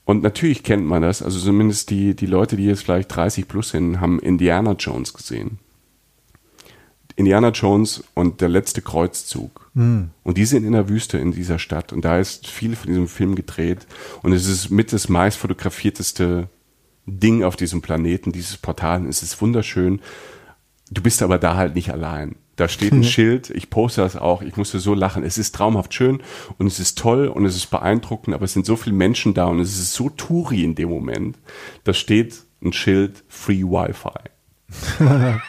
Und 0.04 0.22
natürlich 0.22 0.64
kennt 0.64 0.84
man 0.86 1.02
das, 1.02 1.22
also 1.22 1.38
zumindest 1.38 1.90
die, 1.90 2.16
die 2.16 2.26
Leute, 2.26 2.56
die 2.56 2.64
jetzt 2.64 2.82
vielleicht 2.82 3.14
30 3.14 3.46
plus 3.46 3.70
sind, 3.70 4.00
haben 4.00 4.18
Indiana 4.18 4.72
Jones 4.72 5.14
gesehen. 5.14 5.58
Indiana 7.16 7.50
Jones 7.50 8.02
und 8.14 8.40
der 8.40 8.48
letzte 8.48 8.80
Kreuzzug. 8.80 9.70
Mhm. 9.74 10.10
Und 10.24 10.38
die 10.38 10.46
sind 10.46 10.64
in 10.64 10.72
der 10.72 10.88
Wüste 10.88 11.18
in 11.18 11.32
dieser 11.32 11.58
Stadt. 11.58 11.92
Und 11.92 12.04
da 12.04 12.18
ist 12.18 12.46
viel 12.46 12.74
von 12.74 12.88
diesem 12.88 13.08
Film 13.08 13.34
gedreht. 13.34 13.86
Und 14.22 14.32
es 14.32 14.48
ist 14.48 14.70
mit 14.70 14.92
das 14.92 15.08
meist 15.10 15.36
fotografierteste 15.36 16.48
Ding 17.06 17.44
auf 17.44 17.56
diesem 17.56 17.82
Planeten, 17.82 18.32
dieses 18.32 18.56
Portal. 18.56 19.06
Es 19.06 19.22
ist 19.22 19.40
wunderschön. 19.42 20.00
Du 20.90 21.02
bist 21.02 21.22
aber 21.22 21.38
da 21.38 21.56
halt 21.56 21.74
nicht 21.74 21.92
allein. 21.92 22.36
Da 22.60 22.68
steht 22.68 22.92
ein. 22.92 23.02
Schild, 23.10 23.48
ich 23.48 23.70
poste 23.70 24.02
das 24.02 24.16
auch, 24.16 24.42
ich 24.42 24.58
musste 24.58 24.80
so 24.80 24.92
lachen. 24.92 25.24
Es 25.24 25.38
ist 25.38 25.54
traumhaft 25.54 25.94
schön 25.94 26.22
und 26.58 26.66
es 26.66 26.78
ist 26.78 26.98
toll 26.98 27.26
und 27.26 27.46
es 27.46 27.56
ist 27.56 27.68
beeindruckend, 27.70 28.34
aber 28.34 28.44
es 28.44 28.52
sind 28.52 28.66
so 28.66 28.76
viele 28.76 28.94
Menschen 28.94 29.32
da 29.32 29.46
und 29.46 29.60
es 29.60 29.78
ist 29.78 29.94
so 29.94 30.10
Touri 30.10 30.62
in 30.62 30.74
dem 30.74 30.90
Moment. 30.90 31.38
Da 31.84 31.94
steht 31.94 32.42
ein 32.62 32.74
Schild 32.74 33.24
Free 33.28 33.62
Wi-Fi. 33.62 34.10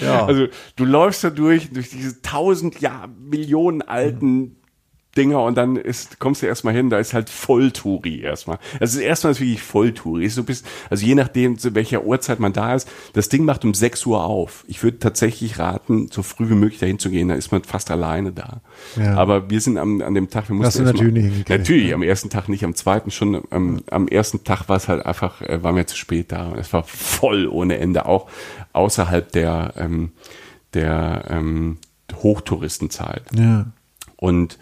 ja. 0.00 0.24
Also 0.26 0.46
du 0.76 0.84
läufst 0.84 1.24
da 1.24 1.30
durch, 1.30 1.70
durch 1.70 1.90
diese 1.90 2.22
tausend 2.22 2.80
Jahr 2.80 3.08
Millionen 3.08 3.82
alten 3.82 4.54
Dinger 5.18 5.42
und 5.42 5.56
dann 5.56 5.76
ist, 5.76 6.18
kommst 6.18 6.42
du 6.42 6.46
erstmal 6.46 6.74
hin, 6.74 6.90
da 6.90 6.98
ist 6.98 7.12
halt 7.12 7.28
Volltouri 7.28 8.20
erstmal. 8.20 8.58
Also 8.80 9.00
erstmal 9.00 9.32
ist 9.32 9.40
wirklich 9.40 9.62
Volltouri. 9.62 10.24
Ist 10.24 10.36
so 10.36 10.44
bis, 10.44 10.62
also 10.88 11.04
je 11.04 11.14
nachdem, 11.14 11.58
zu 11.58 11.74
welcher 11.74 12.04
Uhrzeit 12.04 12.40
man 12.40 12.52
da 12.52 12.74
ist, 12.74 12.88
das 13.12 13.28
Ding 13.28 13.44
macht 13.44 13.64
um 13.64 13.74
6 13.74 14.06
Uhr 14.06 14.24
auf. 14.24 14.64
Ich 14.68 14.82
würde 14.82 14.98
tatsächlich 14.98 15.58
raten, 15.58 16.08
so 16.10 16.22
früh 16.22 16.48
wie 16.48 16.54
möglich 16.54 16.80
dahin 16.80 16.98
zu 16.98 17.10
gehen, 17.10 17.28
da 17.28 17.34
ist 17.34 17.52
man 17.52 17.64
fast 17.64 17.90
alleine 17.90 18.32
da. 18.32 18.60
Ja. 18.96 19.16
Aber 19.16 19.50
wir 19.50 19.60
sind 19.60 19.76
am, 19.76 20.00
an 20.00 20.14
dem 20.14 20.30
Tag, 20.30 20.48
wir 20.48 20.56
mussten 20.56 20.84
du 20.84 20.92
natürlich 20.92 21.12
nicht 21.12 21.48
Natürlich, 21.48 21.92
am 21.92 22.02
ersten 22.02 22.30
Tag 22.30 22.48
nicht, 22.48 22.64
am 22.64 22.74
zweiten 22.74 23.10
schon, 23.10 23.42
am, 23.50 23.82
am 23.90 24.08
ersten 24.08 24.44
Tag 24.44 24.68
war 24.68 24.76
es 24.76 24.88
halt 24.88 25.04
einfach, 25.04 25.42
äh, 25.42 25.62
waren 25.62 25.76
wir 25.76 25.86
zu 25.86 25.96
spät 25.96 26.32
da 26.32 26.52
es 26.58 26.72
war 26.72 26.84
voll 26.84 27.46
ohne 27.46 27.78
Ende, 27.78 28.06
auch 28.06 28.28
außerhalb 28.72 29.30
der, 29.32 29.74
ähm, 29.76 30.12
der 30.74 31.24
ähm, 31.28 31.78
Hochtouristenzeit. 32.14 33.22
Ja. 33.34 33.66
Und 34.16 34.58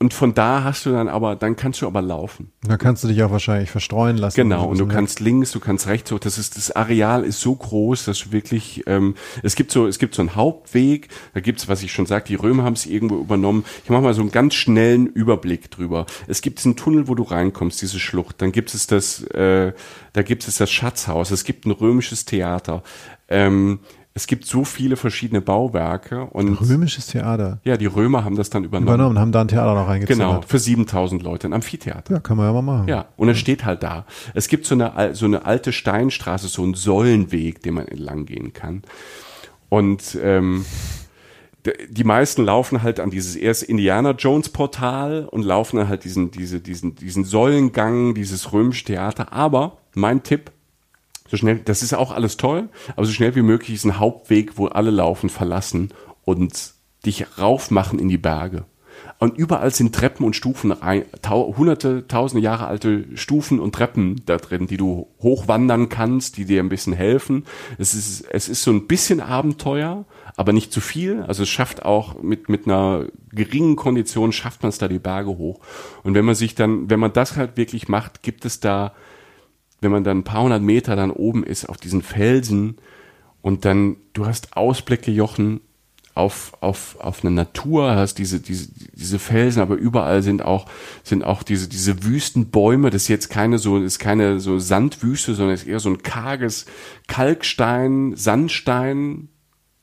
und 0.00 0.12
von 0.12 0.34
da 0.34 0.64
hast 0.64 0.86
du 0.86 0.90
dann 0.90 1.08
aber, 1.08 1.36
dann 1.36 1.56
kannst 1.56 1.80
du 1.80 1.86
aber 1.86 2.02
laufen. 2.02 2.50
Da 2.62 2.76
kannst 2.76 3.04
du 3.04 3.08
dich 3.08 3.22
auch 3.22 3.30
wahrscheinlich 3.30 3.70
verstreuen 3.70 4.16
lassen. 4.16 4.36
Genau, 4.36 4.66
und 4.66 4.78
du 4.78 4.86
kannst 4.86 5.20
links, 5.20 5.52
du 5.52 5.60
kannst 5.60 5.86
rechts, 5.86 6.10
so, 6.10 6.18
das 6.18 6.36
ist, 6.36 6.56
das 6.56 6.72
Areal 6.72 7.24
ist 7.24 7.40
so 7.40 7.54
groß, 7.54 8.04
dass 8.04 8.18
du 8.18 8.32
wirklich, 8.32 8.82
ähm, 8.86 9.14
es 9.42 9.54
gibt 9.54 9.70
so, 9.70 9.86
es 9.86 9.98
gibt 9.98 10.14
so 10.14 10.22
einen 10.22 10.34
Hauptweg, 10.34 11.08
da 11.32 11.40
gibt's, 11.40 11.68
was 11.68 11.82
ich 11.82 11.92
schon 11.92 12.06
sagte, 12.06 12.28
die 12.28 12.34
Römer 12.34 12.64
haben 12.64 12.74
es 12.74 12.86
irgendwo 12.86 13.16
übernommen. 13.18 13.64
Ich 13.84 13.90
mache 13.90 14.02
mal 14.02 14.14
so 14.14 14.20
einen 14.20 14.32
ganz 14.32 14.54
schnellen 14.54 15.06
Überblick 15.06 15.70
drüber. 15.70 16.06
Es 16.26 16.42
gibt 16.42 16.58
diesen 16.58 16.76
Tunnel, 16.76 17.08
wo 17.08 17.14
du 17.14 17.22
reinkommst, 17.22 17.80
diese 17.80 18.00
Schlucht, 18.00 18.42
dann 18.42 18.52
gibt 18.52 18.74
es 18.74 18.86
das, 18.86 19.22
äh, 19.22 19.72
da 20.12 20.22
gibt 20.22 20.46
es 20.46 20.56
das 20.56 20.70
Schatzhaus, 20.70 21.30
es 21.30 21.44
gibt 21.44 21.66
ein 21.66 21.70
römisches 21.70 22.24
Theater. 22.24 22.82
Ähm, 23.28 23.78
es 24.16 24.28
gibt 24.28 24.46
so 24.46 24.62
viele 24.62 24.96
verschiedene 24.96 25.40
Bauwerke 25.40 26.26
und 26.26 26.54
römisches 26.60 27.08
Theater. 27.08 27.58
Ja, 27.64 27.76
die 27.76 27.86
Römer 27.86 28.24
haben 28.24 28.36
das 28.36 28.48
dann 28.48 28.62
übernommen. 28.62 28.86
Übernommen, 28.86 29.18
haben 29.18 29.32
da 29.32 29.40
ein 29.40 29.48
Theater 29.48 29.74
noch 29.74 29.88
reingezogen. 29.88 30.20
Genau, 30.20 30.40
für 30.46 30.60
7000 30.60 31.20
Leute, 31.20 31.48
ein 31.48 31.52
Amphitheater. 31.52 32.14
Ja, 32.14 32.20
kann 32.20 32.36
man 32.36 32.46
ja 32.46 32.52
mal 32.52 32.62
machen. 32.62 32.86
Ja, 32.86 33.06
und 33.16 33.28
es 33.28 33.38
steht 33.38 33.64
halt 33.64 33.82
da. 33.82 34.06
Es 34.32 34.46
gibt 34.46 34.66
so 34.66 34.76
eine 34.76 35.16
so 35.16 35.26
eine 35.26 35.44
alte 35.44 35.72
Steinstraße, 35.72 36.46
so 36.46 36.62
einen 36.62 36.74
Säulenweg, 36.74 37.60
den 37.62 37.74
man 37.74 37.88
entlang 37.88 38.24
gehen 38.24 38.52
kann. 38.52 38.82
Und 39.68 40.16
ähm, 40.22 40.64
die 41.88 42.04
meisten 42.04 42.44
laufen 42.44 42.84
halt 42.84 43.00
an 43.00 43.10
dieses 43.10 43.34
erste 43.34 43.66
Indiana 43.66 44.12
Jones 44.12 44.48
Portal 44.50 45.26
und 45.28 45.42
laufen 45.42 45.78
dann 45.78 45.88
halt 45.88 46.04
diesen 46.04 46.30
diese 46.30 46.60
diesen 46.60 46.94
diesen 46.94 47.24
Säulengang, 47.24 48.14
dieses 48.14 48.52
römische 48.52 48.84
Theater, 48.84 49.32
aber 49.32 49.78
mein 49.96 50.22
Tipp 50.22 50.52
so 51.28 51.36
schnell, 51.36 51.58
das 51.58 51.82
ist 51.82 51.94
auch 51.94 52.12
alles 52.12 52.36
toll, 52.36 52.68
aber 52.96 53.06
so 53.06 53.12
schnell 53.12 53.34
wie 53.34 53.42
möglich 53.42 53.74
ist 53.74 53.84
ein 53.84 53.98
Hauptweg, 53.98 54.58
wo 54.58 54.66
alle 54.66 54.90
laufen, 54.90 55.30
verlassen 55.30 55.92
und 56.24 56.74
dich 57.06 57.38
raufmachen 57.38 57.98
in 57.98 58.08
die 58.08 58.18
Berge. 58.18 58.66
Und 59.18 59.38
überall 59.38 59.72
sind 59.72 59.94
Treppen 59.94 60.24
und 60.24 60.36
Stufen, 60.36 60.70
rein, 60.70 61.04
tau, 61.22 61.54
hunderte, 61.56 62.06
tausende 62.06 62.42
Jahre 62.42 62.66
alte 62.66 63.04
Stufen 63.14 63.60
und 63.60 63.74
Treppen 63.74 64.22
da 64.26 64.36
drin, 64.36 64.66
die 64.66 64.76
du 64.76 65.08
hochwandern 65.20 65.88
kannst, 65.88 66.36
die 66.36 66.44
dir 66.44 66.62
ein 66.62 66.68
bisschen 66.68 66.92
helfen. 66.92 67.44
Es 67.78 67.94
ist, 67.94 68.22
es 68.30 68.48
ist 68.48 68.62
so 68.62 68.70
ein 68.70 68.86
bisschen 68.86 69.20
Abenteuer, 69.20 70.04
aber 70.36 70.52
nicht 70.52 70.72
zu 70.72 70.80
viel. 70.80 71.22
Also 71.22 71.44
es 71.44 71.48
schafft 71.48 71.84
auch 71.84 72.22
mit, 72.22 72.48
mit 72.48 72.66
einer 72.66 73.06
geringen 73.32 73.76
Kondition 73.76 74.32
schafft 74.32 74.62
man 74.62 74.70
es 74.70 74.78
da 74.78 74.88
die 74.88 74.98
Berge 74.98 75.30
hoch. 75.30 75.60
Und 76.02 76.14
wenn 76.14 76.24
man 76.24 76.34
sich 76.34 76.54
dann, 76.54 76.90
wenn 76.90 77.00
man 77.00 77.12
das 77.12 77.36
halt 77.36 77.56
wirklich 77.56 77.88
macht, 77.88 78.22
gibt 78.22 78.44
es 78.44 78.60
da, 78.60 78.94
wenn 79.84 79.92
man 79.92 80.04
dann 80.04 80.18
ein 80.18 80.24
paar 80.24 80.42
hundert 80.42 80.62
Meter 80.62 80.96
dann 80.96 81.10
oben 81.12 81.44
ist 81.44 81.68
auf 81.68 81.76
diesen 81.76 82.02
Felsen 82.02 82.76
und 83.42 83.64
dann, 83.64 83.96
du 84.14 84.26
hast 84.26 84.56
Ausblicke, 84.56 85.10
Jochen, 85.10 85.60
auf, 86.14 86.52
auf, 86.60 86.96
auf 87.00 87.24
eine 87.24 87.32
Natur, 87.32 87.96
hast 87.96 88.18
diese, 88.18 88.40
diese, 88.40 88.68
diese 88.92 89.18
Felsen, 89.18 89.60
aber 89.60 89.74
überall 89.74 90.22
sind 90.22 90.42
auch, 90.42 90.66
sind 91.02 91.24
auch 91.24 91.42
diese, 91.42 91.68
diese 91.68 92.04
Wüstenbäume. 92.04 92.90
Das 92.90 93.02
ist 93.02 93.08
jetzt 93.08 93.30
keine 93.30 93.58
so, 93.58 93.78
ist 93.78 93.98
keine 93.98 94.38
so 94.38 94.58
Sandwüste, 94.58 95.34
sondern 95.34 95.54
ist 95.54 95.66
eher 95.66 95.80
so 95.80 95.90
ein 95.90 96.02
karges 96.02 96.66
Kalkstein, 97.08 98.14
Sandstein, 98.16 99.28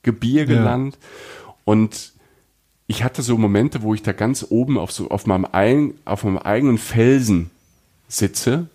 Gebirgeland. 0.04 0.96
Ja. 0.96 1.54
Und 1.66 2.14
ich 2.88 3.04
hatte 3.04 3.22
so 3.22 3.38
Momente, 3.38 3.82
wo 3.84 3.94
ich 3.94 4.02
da 4.02 4.14
ganz 4.14 4.46
oben 4.50 4.78
auf 4.78 4.92
so, 4.92 5.10
auf 5.10 5.26
meinem, 5.28 5.46
ein, 5.52 5.96
auf 6.06 6.24
meinem 6.24 6.38
eigenen 6.38 6.78
Felsen 6.78 7.52
sitze 8.08 8.70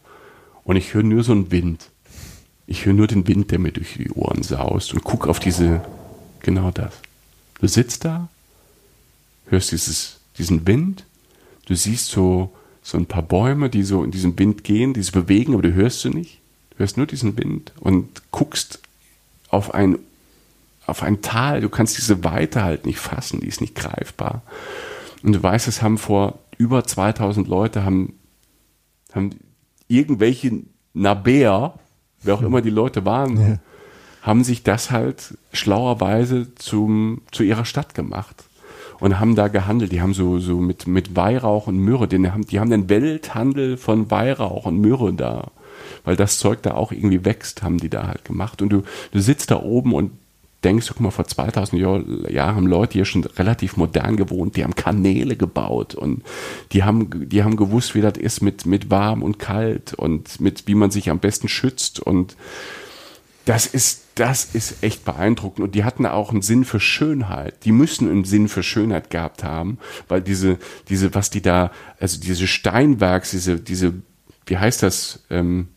und 0.66 0.76
ich 0.76 0.92
höre 0.92 1.04
nur 1.04 1.22
so 1.22 1.32
einen 1.32 1.50
Wind. 1.52 1.90
Ich 2.66 2.84
höre 2.84 2.92
nur 2.92 3.06
den 3.06 3.26
Wind, 3.28 3.52
der 3.52 3.60
mir 3.60 3.70
durch 3.70 3.94
die 3.94 4.10
Ohren 4.10 4.42
saust 4.42 4.92
und 4.92 5.04
gucke 5.04 5.30
auf 5.30 5.38
diese, 5.38 5.80
genau 6.40 6.72
das. 6.72 6.92
Du 7.60 7.68
sitzt 7.68 8.04
da, 8.04 8.28
hörst 9.46 9.70
dieses, 9.70 10.18
diesen 10.36 10.66
Wind, 10.66 11.04
du 11.66 11.76
siehst 11.76 12.08
so, 12.08 12.52
so 12.82 12.98
ein 12.98 13.06
paar 13.06 13.22
Bäume, 13.22 13.70
die 13.70 13.84
so 13.84 14.02
in 14.02 14.10
diesem 14.10 14.36
Wind 14.38 14.64
gehen, 14.64 14.92
die 14.92 15.02
sich 15.02 15.12
bewegen, 15.12 15.54
aber 15.54 15.62
du 15.62 15.72
hörst 15.72 16.00
sie 16.00 16.10
nicht. 16.10 16.40
Du 16.70 16.80
hörst 16.80 16.96
nur 16.96 17.06
diesen 17.06 17.38
Wind 17.38 17.72
und 17.78 18.22
guckst 18.32 18.80
auf 19.48 19.72
ein, 19.72 19.98
auf 20.84 21.04
ein 21.04 21.22
Tal. 21.22 21.60
Du 21.60 21.68
kannst 21.68 21.96
diese 21.96 22.24
Weite 22.24 22.64
halt 22.64 22.86
nicht 22.86 22.98
fassen, 22.98 23.40
die 23.40 23.46
ist 23.46 23.60
nicht 23.60 23.76
greifbar. 23.76 24.42
Und 25.22 25.32
du 25.32 25.42
weißt, 25.42 25.68
es 25.68 25.80
haben 25.80 25.96
vor 25.96 26.40
über 26.58 26.82
2000 26.82 27.46
Leute 27.46 27.84
haben, 27.84 28.14
haben 29.12 29.30
irgendwelche 29.88 30.62
Naber, 30.94 31.78
wer 32.22 32.34
auch 32.34 32.42
immer 32.42 32.62
die 32.62 32.70
Leute 32.70 33.04
waren, 33.04 33.40
ja 33.40 33.58
haben 34.26 34.42
sich 34.42 34.64
das 34.64 34.90
halt 34.90 35.38
schlauerweise 35.52 36.52
zum, 36.56 37.22
zu 37.30 37.44
ihrer 37.44 37.64
Stadt 37.64 37.94
gemacht 37.94 38.44
und 38.98 39.20
haben 39.20 39.36
da 39.36 39.46
gehandelt. 39.46 39.92
Die 39.92 40.02
haben 40.02 40.14
so, 40.14 40.40
so 40.40 40.56
mit, 40.56 40.88
mit 40.88 41.14
Weihrauch 41.14 41.68
und 41.68 41.78
Myrrhe, 41.78 42.08
den 42.08 42.32
haben, 42.32 42.44
die 42.44 42.58
haben 42.58 42.70
den 42.70 42.88
Welthandel 42.88 43.76
von 43.76 44.10
Weihrauch 44.10 44.66
und 44.66 44.80
Myrrhe 44.80 45.12
da, 45.12 45.52
weil 46.04 46.16
das 46.16 46.40
Zeug 46.40 46.60
da 46.62 46.74
auch 46.74 46.90
irgendwie 46.90 47.24
wächst, 47.24 47.62
haben 47.62 47.78
die 47.78 47.88
da 47.88 48.08
halt 48.08 48.24
gemacht. 48.24 48.62
Und 48.62 48.70
du, 48.70 48.82
du 49.12 49.20
sitzt 49.20 49.52
da 49.52 49.62
oben 49.62 49.94
und 49.94 50.10
denkst, 50.64 50.88
guck 50.88 51.00
mal, 51.00 51.10
vor 51.10 51.26
2000 51.26 51.80
Jahren 51.80 52.56
haben 52.56 52.66
Leute 52.66 52.94
hier 52.94 53.04
schon 53.04 53.24
relativ 53.24 53.76
modern 53.76 54.16
gewohnt, 54.16 54.56
die 54.56 54.64
haben 54.64 54.74
Kanäle 54.74 55.36
gebaut 55.36 55.94
und 55.94 56.22
die 56.72 56.84
haben, 56.84 57.28
die 57.28 57.44
haben 57.44 57.56
gewusst, 57.56 57.94
wie 57.94 58.00
das 58.00 58.16
ist 58.18 58.40
mit, 58.40 58.66
mit 58.66 58.90
warm 58.90 59.22
und 59.22 59.38
kalt 59.38 59.94
und 59.94 60.40
mit, 60.40 60.66
wie 60.66 60.74
man 60.74 60.90
sich 60.90 61.10
am 61.10 61.18
besten 61.18 61.48
schützt 61.48 62.00
und 62.00 62.36
das 63.46 63.64
ist, 63.66 64.06
das 64.16 64.44
ist 64.56 64.82
echt 64.82 65.04
beeindruckend. 65.04 65.64
Und 65.64 65.74
die 65.76 65.84
hatten 65.84 66.04
auch 66.04 66.32
einen 66.32 66.42
Sinn 66.42 66.64
für 66.64 66.80
Schönheit. 66.80 67.64
Die 67.64 67.70
müssen 67.70 68.10
einen 68.10 68.24
Sinn 68.24 68.48
für 68.48 68.64
Schönheit 68.64 69.08
gehabt 69.08 69.44
haben, 69.44 69.78
weil 70.08 70.20
diese, 70.20 70.58
diese, 70.88 71.14
was 71.14 71.30
die 71.30 71.42
da, 71.42 71.70
also 72.00 72.20
diese 72.20 72.48
Steinwerks, 72.48 73.30
diese, 73.30 73.60
diese, 73.60 73.94
wie 74.46 74.58
heißt 74.58 74.82
das, 74.82 75.24
ähm, 75.30 75.68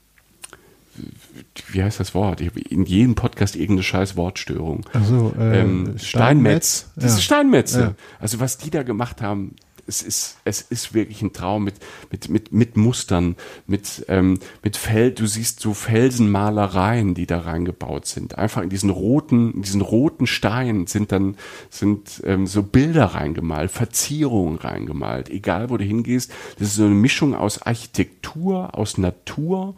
wie 1.68 1.84
heißt 1.84 2.00
das 2.00 2.14
Wort? 2.14 2.42
Ich 2.42 2.50
habe 2.50 2.60
in 2.60 2.86
jedem 2.86 3.16
Podcast 3.16 3.56
irgendeine 3.56 3.84
scheiß 3.84 4.16
Wortstörung. 4.16 4.86
Also 4.94 5.34
äh, 5.38 5.62
ähm, 5.62 5.98
Steinmetz. 5.98 6.08
Steinmetz. 6.08 6.92
Diese 6.96 7.16
ja. 7.16 7.22
Steinmetze. 7.22 7.82
Ja. 7.82 7.96
Also 8.20 8.40
was 8.40 8.58
die 8.58 8.70
da 8.70 8.84
gemacht 8.84 9.22
haben, 9.22 9.56
es 9.90 10.04
ist, 10.04 10.38
es 10.46 10.62
ist 10.62 10.94
wirklich 10.94 11.22
ein 11.24 11.34
Traum 11.34 11.64
mit, 11.64 11.76
mit, 12.12 12.30
mit, 12.30 12.52
mit 12.54 12.78
Mustern, 12.78 13.36
mit, 13.66 14.06
ähm, 14.08 14.40
mit 14.62 14.78
Feld, 14.78 15.20
du 15.20 15.26
siehst 15.26 15.60
so 15.60 15.74
Felsenmalereien, 15.74 17.16
die 17.16 17.26
da 17.26 17.40
reingebaut 17.40 18.06
sind. 18.06 18.38
Einfach 18.38 18.62
in 18.62 18.70
diesen 18.70 18.92
roten, 18.92 19.54
in 19.56 19.62
diesen 19.64 19.82
roten 19.82 20.28
Stein 20.28 20.86
sind 20.86 21.12
dann, 21.12 21.36
sind 21.72 22.22
ähm, 22.24 22.46
so 22.46 22.62
Bilder 22.62 23.06
reingemalt, 23.06 23.72
Verzierungen 23.72 24.60
reingemalt. 24.60 25.30
Egal 25.30 25.72
wo 25.72 25.78
du 25.78 25.84
hingehst, 25.84 26.32
das 26.60 26.70
ist 26.70 26.76
so 26.76 26.86
eine 26.86 26.94
Mischung 26.94 27.34
aus 27.34 27.64
Architektur, 27.64 28.78
aus 28.78 29.00
Natur 29.00 29.76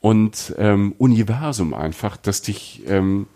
und 0.00 0.54
ähm, 0.58 0.94
Universum 0.98 1.74
einfach, 1.74 2.16
dass 2.16 2.42
dich, 2.42 2.82
ähm, 2.88 3.26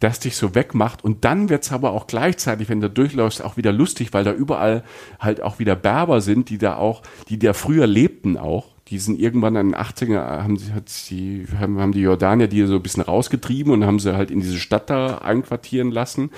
das 0.00 0.18
dich 0.18 0.36
so 0.36 0.54
wegmacht. 0.54 1.04
Und 1.04 1.24
dann 1.24 1.50
wird's 1.50 1.72
aber 1.72 1.92
auch 1.92 2.06
gleichzeitig, 2.06 2.68
wenn 2.70 2.80
du 2.80 2.88
durchläufst, 2.88 3.44
auch 3.44 3.56
wieder 3.56 3.72
lustig, 3.72 4.12
weil 4.12 4.24
da 4.24 4.32
überall 4.32 4.82
halt 5.18 5.42
auch 5.42 5.58
wieder 5.58 5.76
Berber 5.76 6.22
sind, 6.22 6.48
die 6.48 6.58
da 6.58 6.76
auch, 6.76 7.02
die 7.28 7.38
da 7.38 7.52
früher 7.52 7.86
lebten 7.86 8.38
auch. 8.38 8.68
Die 8.88 8.98
sind 8.98 9.20
irgendwann 9.20 9.54
in 9.56 9.68
den 9.68 9.76
80er, 9.76 10.42
haben, 10.42 10.58
hat 10.74 10.90
die, 11.10 11.46
haben, 11.58 11.78
haben 11.78 11.92
die 11.92 12.00
Jordanier 12.00 12.48
die 12.48 12.64
so 12.64 12.76
ein 12.76 12.82
bisschen 12.82 13.02
rausgetrieben 13.02 13.72
und 13.72 13.84
haben 13.84 14.00
sie 14.00 14.16
halt 14.16 14.30
in 14.30 14.40
diese 14.40 14.58
Stadt 14.58 14.90
da 14.90 15.18
einquartieren 15.18 15.92
lassen. 15.92 16.30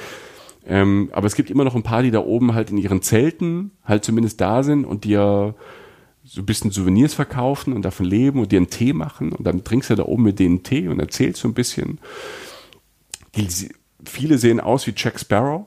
Ähm, 0.66 1.08
aber 1.12 1.26
es 1.26 1.34
gibt 1.34 1.50
immer 1.50 1.64
noch 1.64 1.74
ein 1.74 1.82
paar, 1.82 2.02
die 2.02 2.10
da 2.10 2.20
oben 2.20 2.54
halt 2.54 2.70
in 2.70 2.78
ihren 2.78 3.00
Zelten 3.00 3.70
halt 3.84 4.04
zumindest 4.04 4.40
da 4.40 4.62
sind 4.62 4.84
und 4.84 5.04
die 5.04 5.10
ja 5.10 5.54
so 6.32 6.40
ein 6.40 6.46
bisschen 6.46 6.70
Souvenirs 6.70 7.12
verkaufen 7.12 7.74
und 7.74 7.82
davon 7.82 8.06
leben 8.06 8.40
und 8.40 8.52
dir 8.52 8.56
einen 8.56 8.70
Tee 8.70 8.94
machen 8.94 9.32
und 9.32 9.46
dann 9.46 9.64
trinkst 9.64 9.90
du 9.90 9.96
da 9.96 10.04
oben 10.04 10.22
mit 10.22 10.38
denen 10.38 10.62
Tee 10.62 10.88
und 10.88 10.98
erzählst 10.98 11.42
so 11.42 11.48
ein 11.48 11.52
bisschen 11.52 12.00
die, 13.36 13.68
viele 14.02 14.38
sehen 14.38 14.58
aus 14.58 14.86
wie 14.86 14.94
Jack 14.96 15.20
Sparrow. 15.20 15.66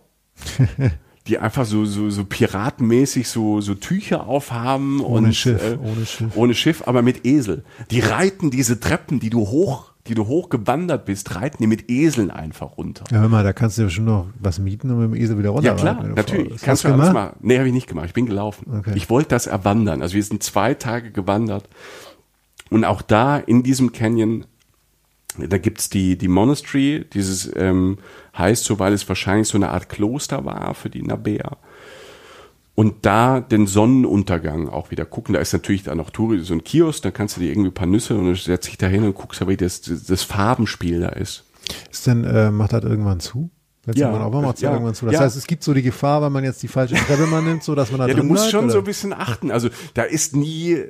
die 1.28 1.38
einfach 1.39 1.66
so, 1.66 1.86
so, 1.86 2.09
so 2.09 2.26
piratenmäßig 2.26 3.28
so, 3.28 3.61
so 3.61 3.74
Tücher 3.76 4.28
aufhaben. 4.28 5.01
Ohne 5.01 5.28
und, 5.28 5.34
Schiff, 5.36 5.63
äh, 5.63 5.78
ohne 5.78 6.05
Schiff. 6.05 6.36
Ohne 6.36 6.53
Schiff, 6.53 6.84
aber 6.88 7.01
mit 7.01 7.26
Esel. 7.26 7.63
Die 7.89 7.99
reiten 7.99 8.51
diese 8.51 8.80
Treppen, 8.80 9.20
die 9.20 9.30
du 9.30 9.41
hoch, 9.41 9.91
die 10.08 10.14
du 10.14 10.28
hochgewandert 10.28 11.06
bist, 11.06 11.36
reiten 11.36 11.58
die 11.62 11.68
mit 11.68 11.89
Eseln 11.89 12.30
einfach 12.30 12.78
runter. 12.78 13.06
Ja, 13.12 13.22
hör 13.22 13.30
mal, 13.30 13.43
da 13.43 13.53
kannst 13.53 13.78
du 13.78 13.84
ja 13.84 13.89
schon 13.89 14.06
noch 14.06 14.28
was 14.39 14.60
mieten 14.60 14.91
und 14.91 14.99
mit 14.99 15.12
dem 15.12 15.16
Esel 15.16 15.38
wieder 15.39 15.49
runter. 15.49 15.70
Ja, 15.70 15.76
klar, 15.76 16.03
natürlich. 16.03 16.62
Kannst 16.62 16.84
du 16.84 16.89
alles 16.89 17.12
mal. 17.12 17.34
Nee, 17.41 17.58
habe 17.58 17.68
ich 17.68 17.74
nicht 17.74 17.88
gemacht. 17.88 18.06
Ich 18.08 18.14
bin 18.14 18.26
gelaufen. 18.26 18.68
Okay. 18.80 18.93
Ich 18.95 19.10
wollte 19.10 19.30
das 19.30 19.47
erwandern. 19.47 20.01
Also 20.01 20.16
wir 20.16 20.24
sind 20.24 20.43
zwei 20.43 20.74
Tage 20.76 21.12
gewandert. 21.12 21.68
Und 22.70 22.84
auch 22.86 23.01
da 23.01 23.38
in 23.38 23.64
diesem 23.64 23.91
Canyon 23.91 24.45
da 25.38 25.58
gibt's 25.58 25.89
die, 25.89 26.18
die 26.18 26.28
Monastery, 26.28 27.06
dieses 27.14 27.51
ähm, 27.56 27.97
heißt 28.38 28.64
so, 28.64 28.80
weil 28.80 28.93
es 28.93 29.08
wahrscheinlich 29.08 29.47
so 29.47 29.58
eine 29.58 29.70
Art 29.70 29.89
Kloster 29.89 30.45
war 30.45 30.74
für 30.76 30.89
die 30.89 31.01
Nabea. 31.01 31.58
Und 32.76 33.05
da 33.05 33.39
den 33.39 33.67
Sonnenuntergang 33.67 34.67
auch 34.67 34.91
wieder 34.91 35.05
gucken. 35.05 35.34
Da 35.34 35.39
ist 35.39 35.53
natürlich 35.53 35.84
da 35.84 35.95
noch 35.95 36.09
Touri, 36.09 36.41
so 36.41 36.53
ein 36.53 36.63
Kiosk, 36.63 37.03
da 37.03 37.11
kannst 37.11 37.38
du 37.38 37.41
dir 37.41 37.49
irgendwie 37.49 37.69
ein 37.69 37.73
paar 37.73 37.88
Nüsse 37.88 38.15
und 38.15 38.26
du 38.26 38.36
setzt 38.36 38.67
dich 38.67 38.78
da 38.78 38.88
hin 38.88 39.05
und 39.05 39.15
guckst, 39.15 39.45
wie 39.47 39.55
das, 39.55 39.82
das 39.82 40.23
Farbenspiel 40.23 40.99
da 40.99 41.09
ist. 41.09 41.45
Ist 41.89 42.05
denn, 42.05 42.26
äh, 42.26 42.51
macht 42.51 42.73
das 42.73 42.84
irgendwann 42.84 43.21
zu? 43.21 43.49
Ja, 43.93 44.11
auch 44.11 44.41
macht 44.41 44.59
ja, 44.61 44.71
irgendwann 44.71 44.95
zu. 44.95 45.05
Das 45.05 45.13
ja. 45.13 45.19
heißt, 45.21 45.38
es 45.38 45.45
gibt 45.45 45.63
so 45.63 45.73
die 45.73 45.84
Gefahr, 45.84 46.21
wenn 46.21 46.32
man 46.32 46.43
jetzt 46.43 46.61
die 46.63 46.67
falsche 46.67 46.95
Treppe 46.95 47.28
mal 47.28 47.43
nimmt, 47.43 47.63
so 47.63 47.76
dass 47.76 47.91
man 47.91 47.99
da 47.99 48.07
Ja, 48.07 48.15
du 48.15 48.23
musst 48.23 48.43
bleibt, 48.43 48.51
schon 48.51 48.63
oder? 48.65 48.73
so 48.73 48.80
ein 48.80 48.84
bisschen 48.84 49.13
achten. 49.13 49.51
Also 49.51 49.69
da 49.93 50.03
ist 50.03 50.36
nie 50.36 50.84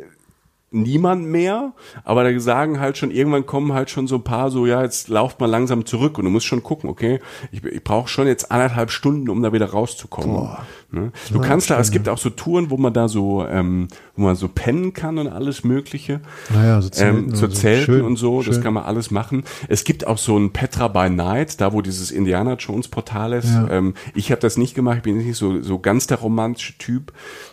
niemand 0.75 1.25
mehr, 1.25 1.73
aber 2.03 2.23
da 2.23 2.39
sagen 2.39 2.79
halt 2.79 2.97
schon, 2.97 3.11
irgendwann 3.11 3.45
kommen 3.45 3.73
halt 3.73 3.89
schon 3.89 4.07
so 4.07 4.15
ein 4.15 4.23
paar 4.23 4.51
so, 4.51 4.65
ja, 4.65 4.81
jetzt 4.83 5.07
lauft 5.07 5.39
mal 5.39 5.45
langsam 5.47 5.85
zurück 5.85 6.17
und 6.17 6.25
du 6.25 6.31
musst 6.31 6.45
schon 6.45 6.63
gucken, 6.63 6.89
okay, 6.89 7.19
ich, 7.51 7.63
ich 7.63 7.83
brauche 7.83 8.07
schon 8.07 8.27
jetzt 8.27 8.51
anderthalb 8.51 8.91
Stunden, 8.91 9.29
um 9.29 9.41
da 9.41 9.53
wieder 9.53 9.67
rauszukommen. 9.67 10.49
Ne? 10.91 11.11
Du 11.31 11.39
kannst 11.39 11.69
da, 11.69 11.79
es 11.79 11.91
gibt 11.91 12.07
auch 12.07 12.17
so 12.17 12.29
Touren, 12.29 12.69
wo 12.69 12.77
man 12.77 12.93
da 12.93 13.07
so, 13.07 13.45
ähm, 13.45 13.87
wo 14.15 14.23
man 14.23 14.35
so 14.35 14.47
pennen 14.47 14.93
kann 14.93 15.17
und 15.17 15.27
alles 15.27 15.63
mögliche. 15.63 16.21
Naja, 16.53 16.81
so 16.81 16.89
Zelten, 16.89 17.29
ähm, 17.29 17.35
so 17.35 17.47
Zelten 17.47 17.85
schön, 17.85 18.01
und 18.03 18.15
so, 18.15 18.41
schön. 18.41 18.53
das 18.53 18.63
kann 18.63 18.73
man 18.73 18.83
alles 18.83 19.11
machen. 19.11 19.43
Es 19.67 19.83
gibt 19.83 20.07
auch 20.07 20.17
so 20.17 20.37
ein 20.37 20.53
Petra 20.53 20.87
by 20.87 21.09
Night, 21.09 21.59
da 21.59 21.73
wo 21.73 21.81
dieses 21.81 22.11
Indiana 22.11 22.53
Jones 22.53 22.87
Portal 22.87 23.33
ist. 23.33 23.49
Ja. 23.49 23.69
Ähm, 23.69 23.93
ich 24.13 24.31
habe 24.31 24.41
das 24.41 24.57
nicht 24.57 24.73
gemacht, 24.73 24.97
ich 24.97 25.03
bin 25.03 25.17
nicht 25.17 25.37
so, 25.37 25.61
so 25.61 25.79
ganz 25.79 26.07
der 26.07 26.19
romantische 26.19 26.77
Typ. 26.77 27.11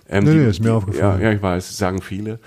Ähm, 0.08 0.24
nee, 0.24 0.30
die, 0.30 0.36
nee, 0.38 0.48
ist 0.48 0.60
mir 0.60 0.74
aufgefallen. 0.74 1.20
Ja, 1.20 1.28
ja, 1.30 1.34
ich 1.34 1.42
weiß, 1.42 1.76
sagen 1.76 2.00
viele. 2.00 2.38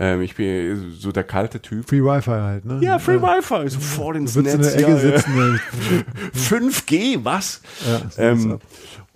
Ähm, 0.00 0.22
ich 0.22 0.36
bin 0.36 0.94
so 0.98 1.12
der 1.12 1.24
kalte 1.24 1.60
Typ. 1.60 1.88
Free 1.88 2.02
Wi-Fi 2.02 2.30
halt, 2.30 2.64
ne? 2.64 2.78
Ja, 2.82 2.98
Free 2.98 3.16
ja. 3.16 3.22
Wi-Fi, 3.22 3.68
sofort 3.68 4.16
ins 4.16 4.34
du 4.34 4.42
Netz. 4.42 4.54
in 4.54 4.62
der 4.62 4.74
Ecke 4.76 4.90
ja, 4.90 4.96
sitzen. 4.96 5.34
Ja. 5.36 6.40
5G, 6.58 7.24
was? 7.24 7.60
Ja, 7.86 8.00
ähm, 8.30 8.58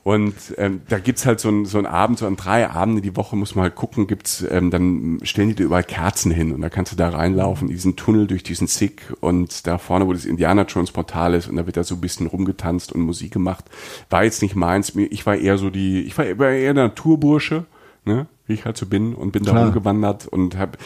Und 0.04 0.34
ähm, 0.58 0.80
da 0.88 0.98
gibt's 0.98 1.24
halt 1.26 1.38
so 1.38 1.48
ein, 1.48 1.64
so 1.64 1.78
Abend, 1.86 2.18
so 2.18 2.26
an 2.26 2.34
drei 2.34 2.68
Abende 2.68 3.00
die 3.00 3.16
Woche 3.16 3.36
muss 3.36 3.54
man 3.54 3.62
halt 3.62 3.76
gucken, 3.76 4.08
gibt's 4.08 4.44
ähm, 4.50 4.72
dann 4.72 5.20
stellen 5.22 5.50
die 5.50 5.54
dir 5.54 5.64
überall 5.66 5.84
Kerzen 5.84 6.32
hin 6.32 6.52
und 6.52 6.60
da 6.60 6.68
kannst 6.70 6.90
du 6.90 6.96
da 6.96 7.10
reinlaufen, 7.10 7.68
in 7.68 7.74
diesen 7.74 7.94
Tunnel 7.94 8.26
durch 8.26 8.42
diesen 8.42 8.66
Sick 8.66 9.14
und 9.20 9.64
da 9.68 9.78
vorne, 9.78 10.08
wo 10.08 10.12
das 10.12 10.24
Indiana 10.24 10.62
Jones 10.62 10.90
Portal 10.90 11.34
ist 11.34 11.46
und 11.48 11.54
da 11.54 11.66
wird 11.66 11.76
da 11.76 11.84
so 11.84 11.94
ein 11.94 12.00
bisschen 12.00 12.26
rumgetanzt 12.26 12.90
und 12.90 13.02
Musik 13.02 13.32
gemacht. 13.32 13.64
War 14.10 14.24
jetzt 14.24 14.42
nicht 14.42 14.56
meins, 14.56 14.92
ich 14.96 15.24
war 15.24 15.36
eher 15.36 15.56
so 15.56 15.70
die, 15.70 16.02
ich 16.02 16.18
war 16.18 16.24
eher 16.24 16.74
der 16.74 16.84
Naturbursche, 16.84 17.66
ne? 18.04 18.26
Wie 18.46 18.54
ich 18.54 18.64
halt 18.64 18.76
so 18.76 18.86
bin 18.86 19.14
und 19.14 19.32
bin 19.32 19.42
Klar. 19.42 19.56
da 19.56 19.64
rumgewandert 19.64 20.26
und 20.26 20.56
habe 20.56 20.78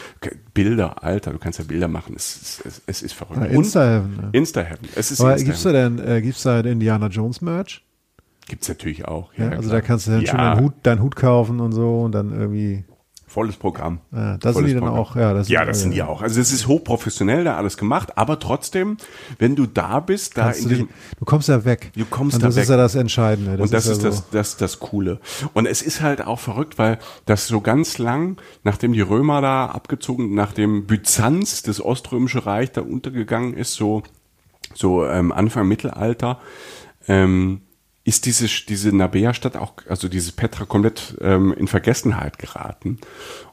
Bilder, 0.53 1.03
Alter, 1.03 1.31
du 1.31 1.39
kannst 1.39 1.59
ja 1.59 1.65
Bilder 1.65 1.87
machen, 1.87 2.13
es, 2.15 2.61
es, 2.65 2.81
es 2.85 3.01
ist 3.01 3.13
verrückt. 3.13 3.39
Ja, 3.39 3.45
Insta-Heaven. 3.47 4.15
Ne? 4.15 4.29
Insta-Heaven. 4.31 4.89
Es 4.95 5.11
ist 5.11 5.21
Aber 5.21 5.33
Insta 5.33 5.45
gibt's 5.45 5.63
da 5.63 5.71
denn, 5.71 5.99
äh, 5.99 6.21
gibt's 6.21 6.43
da 6.43 6.59
Indiana 6.59 7.07
Jones 7.07 7.41
Merch? 7.41 7.83
Gibt's 8.47 8.69
natürlich 8.69 9.05
auch. 9.05 9.33
Ja, 9.33 9.45
ja 9.45 9.51
also 9.51 9.69
klar. 9.69 9.81
da 9.81 9.87
kannst 9.87 10.07
du 10.07 10.11
dann 10.11 10.21
ja. 10.21 10.27
schon 10.27 10.37
deinen 10.37 10.59
Hut, 10.59 10.73
deinen 10.83 11.01
Hut 11.01 11.15
kaufen 11.15 11.59
und 11.59 11.71
so 11.73 12.01
und 12.01 12.13
dann 12.13 12.31
irgendwie. 12.31 12.85
Volles 13.29 13.57
Programm. 13.57 13.99
Ja, 14.13 14.37
das 14.37 14.53
Volles 14.53 14.55
sind 14.55 14.67
die 14.67 14.73
dann 14.73 14.93
Programm. 14.93 14.99
auch. 14.99 15.15
Ja, 15.17 15.33
das, 15.33 15.49
ja, 15.49 15.65
das 15.65 15.81
sind 15.81 15.91
die 15.91 16.01
auch. 16.01 16.21
Also 16.21 16.39
es 16.39 16.53
ist 16.53 16.65
hochprofessionell 16.65 17.43
da 17.43 17.57
alles 17.57 17.75
gemacht, 17.75 18.17
aber 18.17 18.39
trotzdem, 18.39 18.95
wenn 19.37 19.55
du 19.57 19.65
da 19.65 19.99
bist, 19.99 20.37
da 20.37 20.51
in 20.51 20.63
du, 20.63 20.69
diesem, 20.69 20.89
du 21.19 21.25
kommst 21.25 21.49
ja 21.49 21.65
weg. 21.65 21.91
Du 21.95 22.05
kommst 22.05 22.35
und 22.35 22.43
da 22.43 22.47
das 22.47 22.55
weg. 22.55 22.63
ist 22.63 22.69
ja 22.69 22.77
das 22.77 22.95
Entscheidende. 22.95 23.57
Das 23.57 23.61
und 23.65 23.73
das 23.73 23.85
ist, 23.85 23.97
ist 23.97 24.03
ja 24.03 24.09
das, 24.09 24.17
so. 24.19 24.23
das, 24.31 24.57
das 24.57 24.79
Coole. 24.79 25.19
Und 25.53 25.65
es 25.65 25.81
ist 25.81 26.01
halt 26.01 26.25
auch 26.25 26.39
verrückt, 26.39 26.77
weil 26.77 26.99
das 27.25 27.47
so 27.47 27.59
ganz 27.59 27.97
lang, 27.97 28.37
nachdem 28.63 28.93
die 28.93 29.01
Römer 29.01 29.41
da 29.41 29.65
abgezogen, 29.65 30.33
nachdem 30.33 30.87
Byzanz, 30.87 31.63
das 31.63 31.83
Oströmische 31.83 32.45
Reich, 32.45 32.71
da 32.71 32.81
untergegangen 32.81 33.55
ist, 33.55 33.73
so, 33.73 34.03
so 34.73 35.05
ähm, 35.05 35.33
Anfang 35.33 35.67
Mittelalter, 35.67 36.39
ähm, 37.09 37.61
ist 38.07 38.25
diese, 38.25 38.47
diese 38.47 38.95
Nabea-Stadt 38.95 39.57
auch, 39.57 39.73
also 39.89 40.07
dieses 40.07 40.31
Petra 40.31 40.63
komplett 40.63 41.17
ähm, 41.19 41.51
in 41.51 41.67
Vergessenheit 41.67 42.39
geraten. 42.39 42.99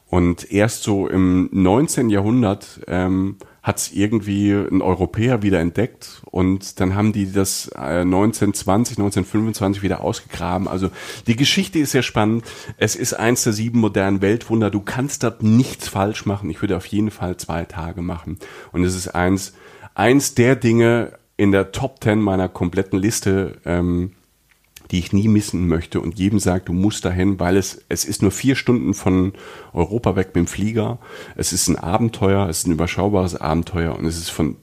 Und 0.07 0.49
erst 0.49 0.83
so 0.83 1.09
im 1.09 1.49
19. 1.51 2.09
Jahrhundert 2.09 2.79
ähm, 2.87 3.35
hat 3.61 3.79
es 3.79 3.91
irgendwie 3.91 4.53
ein 4.53 4.81
Europäer 4.81 5.41
wieder 5.41 5.59
entdeckt 5.59 6.21
und 6.31 6.79
dann 6.79 6.95
haben 6.95 7.11
die 7.11 7.33
das 7.33 7.67
äh, 7.75 8.03
1920, 8.03 8.97
1925 8.97 9.83
wieder 9.83 9.99
ausgegraben. 9.99 10.69
Also 10.69 10.89
die 11.27 11.35
Geschichte 11.35 11.79
ist 11.79 11.91
sehr 11.91 12.03
spannend. 12.03 12.45
Es 12.77 12.95
ist 12.95 13.11
eins 13.11 13.43
der 13.43 13.51
sieben 13.51 13.81
modernen 13.81 14.21
Weltwunder. 14.21 14.71
Du 14.71 14.79
kannst 14.79 15.23
dort 15.23 15.43
nichts 15.43 15.89
falsch 15.89 16.25
machen. 16.25 16.49
Ich 16.49 16.61
würde 16.61 16.77
auf 16.77 16.85
jeden 16.85 17.11
Fall 17.11 17.35
zwei 17.35 17.65
Tage 17.65 18.01
machen. 18.01 18.39
Und 18.71 18.85
es 18.85 18.95
ist 18.95 19.09
eins, 19.09 19.51
eins 19.95 20.33
der 20.33 20.55
Dinge 20.55 21.11
in 21.35 21.51
der 21.51 21.73
Top 21.73 21.99
Ten 21.99 22.21
meiner 22.21 22.47
kompletten 22.47 22.97
Liste, 22.97 23.57
ähm, 23.65 24.13
die 24.91 24.99
ich 24.99 25.13
nie 25.13 25.27
missen 25.27 25.67
möchte 25.67 25.99
und 25.99 26.17
jedem 26.17 26.39
sagt, 26.39 26.69
du 26.69 26.73
musst 26.73 27.05
dahin, 27.05 27.39
weil 27.39 27.57
es, 27.57 27.83
es 27.89 28.05
ist 28.05 28.21
nur 28.21 28.31
vier 28.31 28.55
Stunden 28.55 28.93
von 28.93 29.33
Europa 29.73 30.15
weg 30.15 30.27
mit 30.27 30.35
dem 30.35 30.47
Flieger. 30.47 30.99
Es 31.35 31.53
ist 31.53 31.67
ein 31.67 31.77
Abenteuer, 31.77 32.47
es 32.49 32.59
ist 32.59 32.67
ein 32.67 32.73
überschaubares 32.73 33.35
Abenteuer 33.35 33.95
und 33.95 34.05
es 34.05 34.17
ist 34.17 34.29
von 34.29 34.57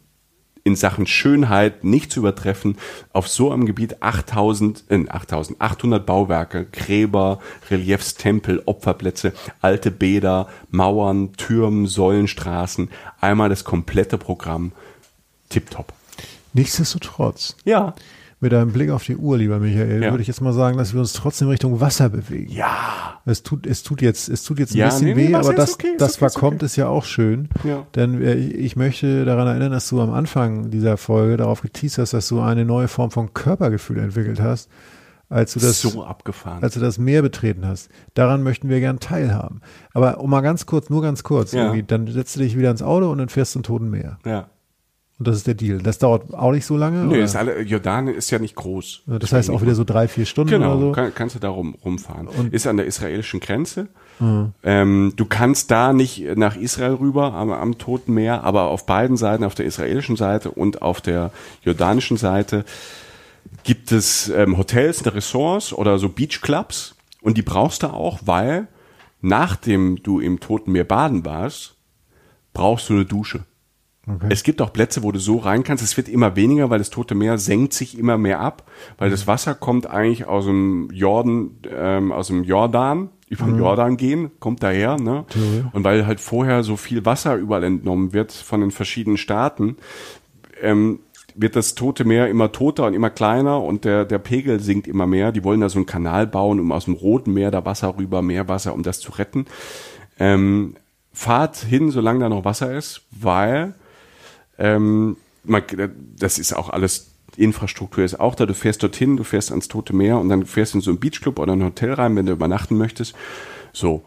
in 0.65 0.77
Sachen 0.77 1.07
Schönheit 1.07 1.83
nicht 1.85 2.13
zu 2.13 2.21
übertreffen. 2.21 2.77
Auf 3.13 3.29
so 3.29 3.51
einem 3.51 3.67
Gebiet 3.67 4.01
8000, 4.01 4.85
äh, 4.91 5.09
8000, 5.09 5.61
800 5.61 6.07
Bauwerke, 6.07 6.67
Gräber, 6.71 7.41
Reliefs, 7.71 8.15
Tempel, 8.15 8.63
Opferplätze, 8.67 9.33
alte 9.61 9.91
Bäder, 9.91 10.49
Mauern, 10.71 11.33
Türmen, 11.33 11.87
Säulenstraßen. 11.87 12.91
Einmal 13.21 13.49
das 13.49 13.65
komplette 13.65 14.19
Programm. 14.19 14.73
Tipptopp. 15.49 15.93
Nichtsdestotrotz. 16.53 17.57
Ja 17.65 17.95
mit 18.43 18.53
einem 18.53 18.73
Blick 18.73 18.91
auf 18.91 19.05
die 19.05 19.17
Uhr, 19.17 19.39
lieber 19.39 19.61
Michael, 19.61 20.03
ja. 20.03 20.11
würde 20.11 20.21
ich 20.21 20.27
jetzt 20.27 20.41
mal 20.41 20.53
sagen, 20.53 20.77
dass 20.77 20.93
wir 20.93 21.01
uns 21.01 21.13
trotzdem 21.13 21.47
Richtung 21.47 21.81
Wasser 21.81 22.09
bewegen. 22.09 22.53
Ja. 22.53 23.21
Es 23.25 23.45
tut, 23.45 23.69
es 23.69 23.85
tut 23.85 24.03
jetzt, 24.03 24.29
es 24.29 24.43
tut 24.43 24.59
jetzt 24.59 24.75
ein 24.75 24.79
ja, 24.79 24.87
bisschen 24.87 25.07
nee, 25.07 25.15
nee, 25.15 25.29
weh, 25.29 25.35
aber 25.35 25.55
das, 25.55 25.75
okay, 25.75 25.95
das 25.97 26.15
okay, 26.15 26.19
verkommt 26.19 26.57
okay. 26.57 26.67
ist 26.67 26.75
ja 26.75 26.89
auch 26.89 27.05
schön. 27.05 27.49
Ja. 27.63 27.87
Denn 27.95 28.21
äh, 28.21 28.35
ich 28.35 28.75
möchte 28.75 29.25
daran 29.25 29.47
erinnern, 29.47 29.71
dass 29.71 29.89
du 29.89 30.01
am 30.01 30.13
Anfang 30.13 30.71
dieser 30.71 30.97
Folge 30.97 31.37
darauf 31.37 31.63
geteased 31.63 31.99
hast, 31.99 32.15
dass 32.15 32.27
du 32.27 32.41
eine 32.41 32.65
neue 32.65 32.89
Form 32.89 33.13
von 33.13 33.33
Körpergefühl 33.33 33.99
entwickelt 33.99 34.41
hast 34.41 34.69
als 35.29 35.55
du 35.55 35.61
das 35.61 35.81
so 35.81 36.05
abgefahren, 36.05 36.63
als 36.63 36.75
du 36.75 36.81
das 36.81 36.99
Meer 36.99 37.23
betreten 37.23 37.67
hast. 37.67 37.89
Daran 38.13 38.43
möchten 38.43 38.69
wir 38.69 38.81
gern 38.81 39.01
teilhaben. 39.01 39.63
Aber 39.95 40.21
um 40.21 40.29
mal 40.29 40.43
ganz 40.43 40.67
kurz, 40.67 40.91
nur 40.91 41.01
ganz 41.01 41.23
kurz, 41.23 41.53
ja. 41.53 41.75
dann 41.83 42.07
setzt 42.07 42.37
du 42.37 42.41
dich 42.41 42.59
wieder 42.59 42.71
ins 42.71 42.83
Auto 42.83 43.11
und 43.11 43.17
dann 43.17 43.31
fährst 43.31 43.55
du 43.55 43.61
zum 43.61 43.63
Toten 43.63 43.89
Meer. 43.89 44.19
Ja. 44.27 44.49
Und 45.19 45.29
das 45.29 45.37
ist 45.37 45.47
der 45.47 45.55
Deal. 45.55 45.79
Das 45.79 45.99
dauert 45.99 46.35
auch 46.35 46.51
nicht 46.51 46.67
so 46.67 46.77
lange? 46.77 47.05
Nee, 47.05 47.23
ist 47.23 47.37
alle, 47.37 47.61
Jordan 47.61 48.09
ist 48.09 48.31
ja 48.31 48.39
nicht 48.39 48.57
groß. 48.57 49.03
Ja, 49.07 49.19
das 49.19 49.33
heißt 49.33 49.51
auch 49.51 49.63
wieder 49.63 49.75
so 49.75 49.85
drei, 49.85 50.09
vier 50.09 50.27
Stunden 50.27 50.51
genau, 50.51 50.73
oder 50.73 50.81
so? 50.81 50.93
Kann, 50.93 51.15
kannst 51.15 51.37
du 51.37 51.39
da 51.39 51.49
rum, 51.49 51.77
rumfahren. 51.85 52.27
Und 52.27 52.53
ist 52.53 52.67
an 52.67 52.77
der 52.77 52.87
israelischen 52.87 53.39
Grenze. 53.39 53.89
Mhm. 54.19 54.53
Ähm, 54.65 55.13
du 55.15 55.25
kannst 55.25 55.71
da 55.71 55.93
nicht 55.93 56.25
nach 56.37 56.57
Israel 56.57 56.95
rüber 56.95 57.35
am, 57.35 57.53
am 57.53 57.79
Toten 57.79 58.15
Meer, 58.15 58.43
aber 58.43 58.65
auf 58.65 58.87
beiden 58.87 59.17
Seiten, 59.17 59.45
auf 59.45 59.55
der 59.55 59.67
israelischen 59.67 60.17
Seite 60.17 60.51
und 60.51 60.83
auf 60.83 61.01
der 61.01 61.31
jordanischen 61.63 62.17
Seite, 62.17 62.65
gibt 63.65 63.93
es 63.93 64.29
ähm, 64.29 64.59
Hotels, 64.59 65.05
Ressorts 65.07 65.73
oder 65.73 65.99
so 65.99 66.09
Beachclubs. 66.09 66.97
Und 67.21 67.39
die 67.39 67.43
brauchst 67.43 67.83
du 67.83 67.89
auch, 67.89 68.21
weil 68.25 68.67
nachdem 69.21 70.03
du 70.03 70.21
im 70.21 70.41
Toten 70.41 70.73
Meer 70.73 70.85
baden 70.85 71.25
warst, 71.25 71.77
brauchst 72.53 72.89
du 72.89 72.95
eine 72.95 73.05
Dusche. 73.05 73.45
Okay. 74.07 74.27
Es 74.31 74.43
gibt 74.43 74.61
auch 74.61 74.73
Plätze, 74.73 75.05
wo 75.05 75.13
du 75.13 75.21
so 75.21 75.37
rein 75.37 75.63
kannst. 75.63 75.85
Es 75.85 75.97
wird 75.97 76.09
immer 76.09 76.35
weniger, 76.35 76.71
weil 76.71 76.79
das 76.79 76.91
Tote 76.91 77.15
Meer 77.15 77.39
senkt 77.39 77.73
sich 77.73 77.97
immer 77.97 78.19
mehr 78.19 78.41
ab, 78.41 78.69
weil 78.99 79.11
das 79.11 79.29
Wasser 79.29 79.55
kommt 79.55 79.87
eigentlich 79.87 80.27
aus 80.27 80.47
dem 80.47 80.91
Jordan, 80.93 81.53
ähm, 81.71 82.11
aus 82.11 82.27
dem 82.27 82.43
Jordan, 82.43 83.11
über 83.29 83.45
den 83.45 83.55
mhm. 83.55 83.61
Jordan 83.61 83.97
gehen, 83.97 84.31
kommt 84.41 84.63
daher, 84.63 84.99
ne? 84.99 85.25
Und 85.73 85.85
weil 85.85 86.07
halt 86.07 86.21
vorher 86.21 86.65
so 86.65 86.77
viel 86.77 87.07
Wasser 87.07 87.37
überall 87.37 87.65
entnommen 87.65 88.13
wird 88.13 88.33
von 88.33 88.61
den 88.61 88.73
verschiedenen 88.73 89.17
Staaten, 89.17 89.77
ähm, 90.61 90.99
wird 91.35 91.57
das 91.57 91.75
Tote 91.75 92.05
Meer 92.05 92.29
immer 92.29 92.53
toter 92.53 92.87
und 92.87 92.95
immer 92.95 93.09
kleiner 93.09 93.63
und 93.63 93.85
der, 93.85 94.05
der 94.05 94.19
Pegel 94.19 94.61
sinkt 94.61 94.87
immer 94.87 95.07
mehr. 95.07 95.33
Die 95.33 95.45
wollen 95.45 95.61
da 95.61 95.69
so 95.69 95.79
einen 95.79 95.87
Kanal 95.87 96.27
bauen, 96.27 96.61
um 96.61 96.73
aus 96.73 96.85
dem 96.87 96.95
Roten 96.95 97.33
Meer 97.33 97.51
da 97.51 97.65
Wasser 97.65 97.97
rüber, 97.97 98.21
Meerwasser, 98.21 98.75
um 98.75 98.83
das 98.83 99.01
zu 99.01 99.13
retten. 99.13 99.47
Ähm, 100.19 100.75
fahrt 101.13 101.57
hin, 101.57 101.91
solange 101.91 102.21
da 102.21 102.29
noch 102.29 102.45
Wasser 102.45 102.77
ist, 102.77 103.03
weil 103.11 103.75
ähm, 104.59 105.17
man, 105.45 105.63
das 106.17 106.39
ist 106.39 106.55
auch 106.55 106.71
alles 106.71 107.09
Infrastruktur 107.37 108.05
ist 108.05 108.21
auch 108.21 108.35
da. 108.35 108.47
Du 108.47 108.55
fährst 108.55 108.83
dorthin, 108.83 109.17
du 109.17 109.25
fährst 109.25 109.51
ans 109.51 109.69
Tote 109.69 109.95
Meer 109.95 110.19
und 110.19 110.29
dann 110.29 110.45
fährst 110.45 110.75
du 110.75 110.79
in 110.79 110.83
so 110.83 110.91
einen 110.91 111.01
Beachclub 111.01 111.39
oder 111.39 111.55
ein 111.55 111.65
Hotel 111.65 111.93
rein, 111.95 112.15
wenn 112.17 112.27
du 112.27 112.33
übernachten 112.33 112.77
möchtest. 112.77 113.15
So. 113.73 114.05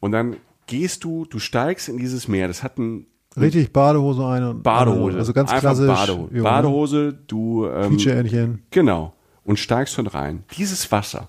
Und 0.00 0.12
dann 0.12 0.36
gehst 0.66 1.04
du, 1.04 1.24
du 1.24 1.38
steigst 1.38 1.88
in 1.88 1.98
dieses 1.98 2.28
Meer. 2.28 2.48
Das 2.48 2.62
hat 2.62 2.78
ein 2.78 3.06
Richtig 3.36 3.72
Badehose 3.72 4.26
eine. 4.26 4.54
Badehose. 4.54 5.16
Also 5.16 5.32
ganz 5.32 5.50
Einfach 5.50 5.74
klassisch. 5.74 5.86
Badehose. 5.86 6.36
Ja, 6.36 6.42
Badehose, 6.42 7.18
du. 7.26 7.66
Ähm, 7.66 7.90
Quietscheentchen. 7.90 8.62
Genau. 8.70 9.14
Und 9.44 9.58
steigst 9.58 9.94
schon 9.94 10.06
rein. 10.06 10.44
Dieses 10.56 10.92
Wasser 10.92 11.28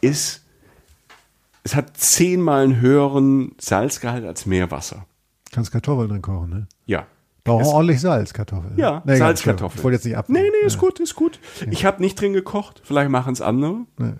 ist, 0.00 0.44
es 1.62 1.74
hat 1.74 1.96
zehnmal 1.96 2.64
einen 2.64 2.80
höheren 2.80 3.52
Salzgehalt 3.58 4.24
als 4.24 4.46
Meerwasser. 4.46 5.06
Kannst 5.52 5.70
Kartoffeln 5.70 6.08
drin 6.08 6.22
kochen, 6.22 6.50
ne? 6.50 6.66
Ja. 6.86 7.06
Brauchen 7.48 7.66
ordentlich 7.66 8.00
Salzkartoffeln. 8.00 8.74
Ja, 8.76 9.02
nee, 9.04 9.16
Salzkartoffeln. 9.16 9.78
Ich 9.78 9.84
wollte 9.84 9.96
jetzt 9.96 10.04
nicht 10.04 10.16
ab. 10.16 10.26
Nee, 10.28 10.40
nee, 10.40 10.66
ist 10.66 10.74
ja. 10.74 10.80
gut, 10.80 11.00
ist 11.00 11.14
gut. 11.14 11.40
Ich 11.70 11.84
habe 11.84 12.02
nicht 12.02 12.20
drin 12.20 12.32
gekocht. 12.32 12.80
Vielleicht 12.84 13.10
machen 13.10 13.32
es 13.32 13.40
andere. 13.40 13.80
Nee. 13.98 14.12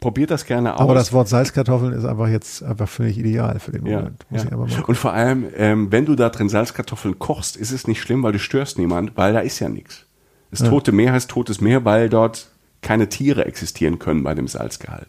Probiert 0.00 0.30
das 0.30 0.44
gerne 0.44 0.74
aus. 0.74 0.80
Aber 0.80 0.94
das 0.94 1.12
Wort 1.12 1.28
Salzkartoffeln 1.28 1.92
ist 1.92 2.04
einfach 2.04 2.28
jetzt 2.28 2.62
einfach 2.62 2.88
völlig 2.88 3.18
ideal 3.18 3.58
für 3.58 3.72
den 3.72 3.82
Moment. 3.82 4.26
Ja, 4.30 4.44
ja. 4.44 4.84
Und 4.86 4.94
vor 4.94 5.12
allem, 5.12 5.46
ähm, 5.56 5.90
wenn 5.90 6.04
du 6.04 6.14
da 6.14 6.28
drin 6.28 6.48
Salzkartoffeln 6.48 7.18
kochst, 7.18 7.56
ist 7.56 7.72
es 7.72 7.86
nicht 7.86 8.00
schlimm, 8.02 8.22
weil 8.22 8.32
du 8.32 8.38
störst 8.38 8.78
niemand, 8.78 9.16
weil 9.16 9.32
da 9.32 9.40
ist 9.40 9.58
ja 9.58 9.68
nichts. 9.68 10.04
Das 10.50 10.62
tote 10.62 10.92
Meer 10.92 11.12
heißt 11.12 11.30
totes 11.30 11.60
Meer, 11.60 11.84
weil 11.84 12.08
dort 12.08 12.50
keine 12.82 13.08
Tiere 13.08 13.46
existieren 13.46 13.98
können 13.98 14.22
bei 14.22 14.34
dem 14.34 14.48
Salzgehalt. 14.48 15.08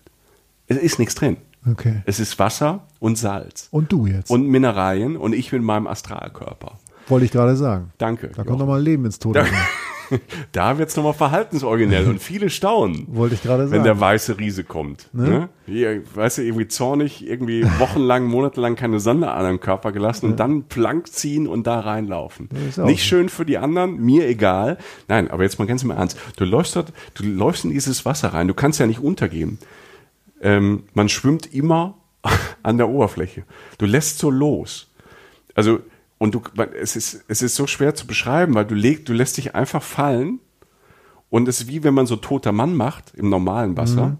Es 0.67 0.77
ist 0.77 0.99
nichts 0.99 1.15
drin. 1.15 1.37
Okay. 1.69 2.01
Es 2.05 2.19
ist 2.19 2.39
Wasser 2.39 2.87
und 2.99 3.17
Salz. 3.17 3.67
Und 3.71 3.91
du 3.91 4.07
jetzt. 4.07 4.29
Und 4.29 4.47
Mineralien 4.47 5.17
und 5.17 5.33
ich 5.33 5.51
mit 5.51 5.61
meinem 5.61 5.87
Astralkörper. 5.87 6.79
Wollte 7.07 7.25
ich 7.25 7.31
gerade 7.31 7.55
sagen. 7.55 7.91
Danke. 7.97 8.31
Da 8.35 8.43
kommt 8.43 8.59
nochmal 8.59 8.81
Leben 8.81 9.05
ins 9.05 9.19
Tode. 9.19 9.39
Da, 9.39 10.17
da 10.51 10.77
wird 10.77 10.89
es 10.89 10.95
nochmal 10.95 11.13
verhaltensoriginell 11.13 12.07
und 12.07 12.21
viele 12.21 12.49
staunen. 12.49 13.07
Wollte 13.09 13.35
ich 13.35 13.43
gerade 13.43 13.63
sagen. 13.63 13.71
Wenn 13.71 13.83
der 13.83 13.99
weiße 13.99 14.37
Riese 14.37 14.63
kommt. 14.63 15.09
Ne? 15.13 15.49
ne? 15.67 16.03
Weißt 16.13 16.37
du, 16.37 16.41
irgendwie 16.43 16.67
zornig, 16.67 17.27
irgendwie 17.27 17.65
wochenlang, 17.79 18.25
monatelang 18.27 18.75
keine 18.75 18.99
Sonne 18.99 19.31
an 19.31 19.45
einem 19.45 19.59
Körper 19.59 19.91
gelassen 19.91 20.25
ja. 20.25 20.31
und 20.31 20.39
dann 20.39 20.63
plank 20.63 21.07
ziehen 21.07 21.47
und 21.47 21.67
da 21.67 21.79
reinlaufen. 21.79 22.49
Nicht 22.77 23.05
schön 23.05 23.29
für 23.29 23.45
die 23.45 23.57
anderen, 23.57 23.99
mir 23.99 24.27
egal. 24.27 24.77
Nein, 25.07 25.29
aber 25.29 25.43
jetzt 25.43 25.59
mal 25.59 25.65
ganz 25.65 25.83
im 25.83 25.91
Ernst. 25.91 26.17
Du 26.35 26.45
läufst 26.45 26.75
dort, 26.75 26.93
du 27.13 27.23
läufst 27.23 27.65
in 27.65 27.71
dieses 27.71 28.05
Wasser 28.05 28.29
rein, 28.29 28.47
du 28.47 28.53
kannst 28.53 28.79
ja 28.79 28.87
nicht 28.87 28.99
untergehen. 28.99 29.59
Ähm, 30.41 30.83
man 30.93 31.09
schwimmt 31.09 31.53
immer 31.53 31.95
an 32.63 32.77
der 32.77 32.89
Oberfläche. 32.89 33.43
Du 33.77 33.85
lässt 33.85 34.19
so 34.19 34.29
los. 34.29 34.91
Also 35.55 35.79
und 36.17 36.33
du, 36.33 36.41
es 36.79 36.95
ist, 36.95 37.23
es 37.27 37.41
ist 37.41 37.55
so 37.55 37.67
schwer 37.67 37.95
zu 37.95 38.07
beschreiben, 38.07 38.55
weil 38.55 38.65
du 38.65 38.75
legst, 38.75 39.07
du 39.09 39.13
lässt 39.13 39.37
dich 39.37 39.55
einfach 39.55 39.83
fallen. 39.83 40.39
Und 41.29 41.47
es 41.47 41.61
ist 41.61 41.67
wie 41.67 41.83
wenn 41.83 41.93
man 41.93 42.07
so 42.07 42.15
toter 42.15 42.51
Mann 42.51 42.75
macht 42.75 43.13
im 43.15 43.29
normalen 43.29 43.75
Wasser. 43.77 44.07
Mhm. 44.07 44.17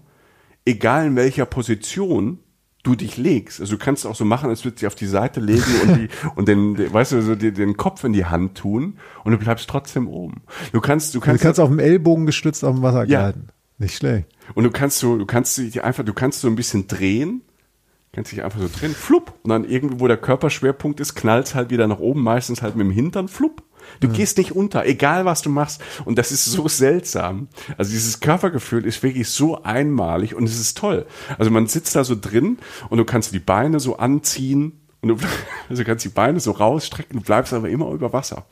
egal 0.64 1.06
in 1.06 1.16
welcher 1.16 1.46
Position 1.46 2.38
du 2.82 2.94
dich 2.94 3.16
legst. 3.16 3.60
Also 3.60 3.76
du 3.76 3.84
kannst 3.84 4.06
auch 4.06 4.14
so 4.14 4.24
machen, 4.24 4.48
als 4.50 4.64
würdest 4.64 4.78
du 4.78 4.80
dich 4.80 4.86
auf 4.86 4.94
die 4.94 5.06
Seite 5.06 5.40
legen 5.40 5.64
und 5.82 5.96
die 5.96 6.08
und 6.36 6.48
den, 6.48 6.92
weißt 6.92 7.12
du, 7.12 7.22
so 7.22 7.34
die, 7.34 7.52
den 7.52 7.76
Kopf 7.76 8.04
in 8.04 8.12
die 8.12 8.24
Hand 8.24 8.56
tun 8.56 8.98
und 9.24 9.32
du 9.32 9.38
bleibst 9.38 9.68
trotzdem 9.68 10.08
oben. 10.08 10.42
Du 10.72 10.80
kannst, 10.80 11.14
du 11.14 11.20
kannst, 11.20 11.42
du 11.42 11.46
kannst 11.46 11.60
auf 11.60 11.68
dem 11.68 11.78
Ellbogen 11.78 12.26
gestützt 12.26 12.64
auf 12.64 12.74
dem 12.74 12.82
Wasser 12.82 13.04
ja. 13.04 13.30
gleiten. 13.30 13.48
Nicht 13.78 13.96
schlecht. 13.96 14.26
Und 14.54 14.64
du 14.64 14.70
kannst 14.70 14.98
so, 14.98 15.16
du 15.16 15.26
kannst 15.26 15.56
dich 15.58 15.82
einfach, 15.84 16.04
du 16.04 16.12
kannst 16.12 16.40
so 16.40 16.48
ein 16.48 16.56
bisschen 16.56 16.88
drehen, 16.88 17.42
kannst 18.18 18.32
dich 18.32 18.42
einfach 18.42 18.58
so 18.58 18.68
drehen, 18.68 18.96
flupp, 18.96 19.32
und 19.44 19.50
dann 19.50 19.64
irgendwo, 19.64 20.00
wo 20.00 20.08
der 20.08 20.16
Körperschwerpunkt 20.16 20.98
ist, 20.98 21.14
knallst 21.14 21.54
halt 21.54 21.70
wieder 21.70 21.86
nach 21.86 22.00
oben, 22.00 22.20
meistens 22.20 22.62
halt 22.62 22.74
mit 22.74 22.84
dem 22.84 22.90
Hintern, 22.90 23.28
flupp. 23.28 23.62
Du 24.00 24.08
mhm. 24.08 24.12
gehst 24.12 24.38
nicht 24.38 24.56
unter, 24.56 24.84
egal 24.86 25.24
was 25.24 25.40
du 25.40 25.50
machst. 25.50 25.80
Und 26.04 26.18
das 26.18 26.32
ist 26.32 26.44
so 26.44 26.66
seltsam. 26.66 27.46
Also 27.76 27.92
dieses 27.92 28.18
Körpergefühl 28.18 28.84
ist 28.86 29.04
wirklich 29.04 29.28
so 29.28 29.62
einmalig 29.62 30.34
und 30.34 30.44
es 30.48 30.58
ist 30.58 30.76
toll. 30.76 31.06
Also 31.38 31.52
man 31.52 31.68
sitzt 31.68 31.94
da 31.94 32.02
so 32.02 32.16
drin 32.20 32.58
und 32.90 32.98
du 32.98 33.04
kannst 33.04 33.32
die 33.32 33.38
Beine 33.38 33.78
so 33.78 33.98
anziehen 33.98 34.80
und 35.00 35.08
du 35.10 35.16
also 35.68 35.84
kannst 35.84 36.04
die 36.04 36.10
Beine 36.10 36.40
so 36.40 36.50
rausstrecken, 36.50 37.20
du 37.20 37.24
bleibst 37.24 37.52
aber 37.52 37.68
immer 37.68 37.88
über 37.92 38.12
Wasser. 38.12 38.46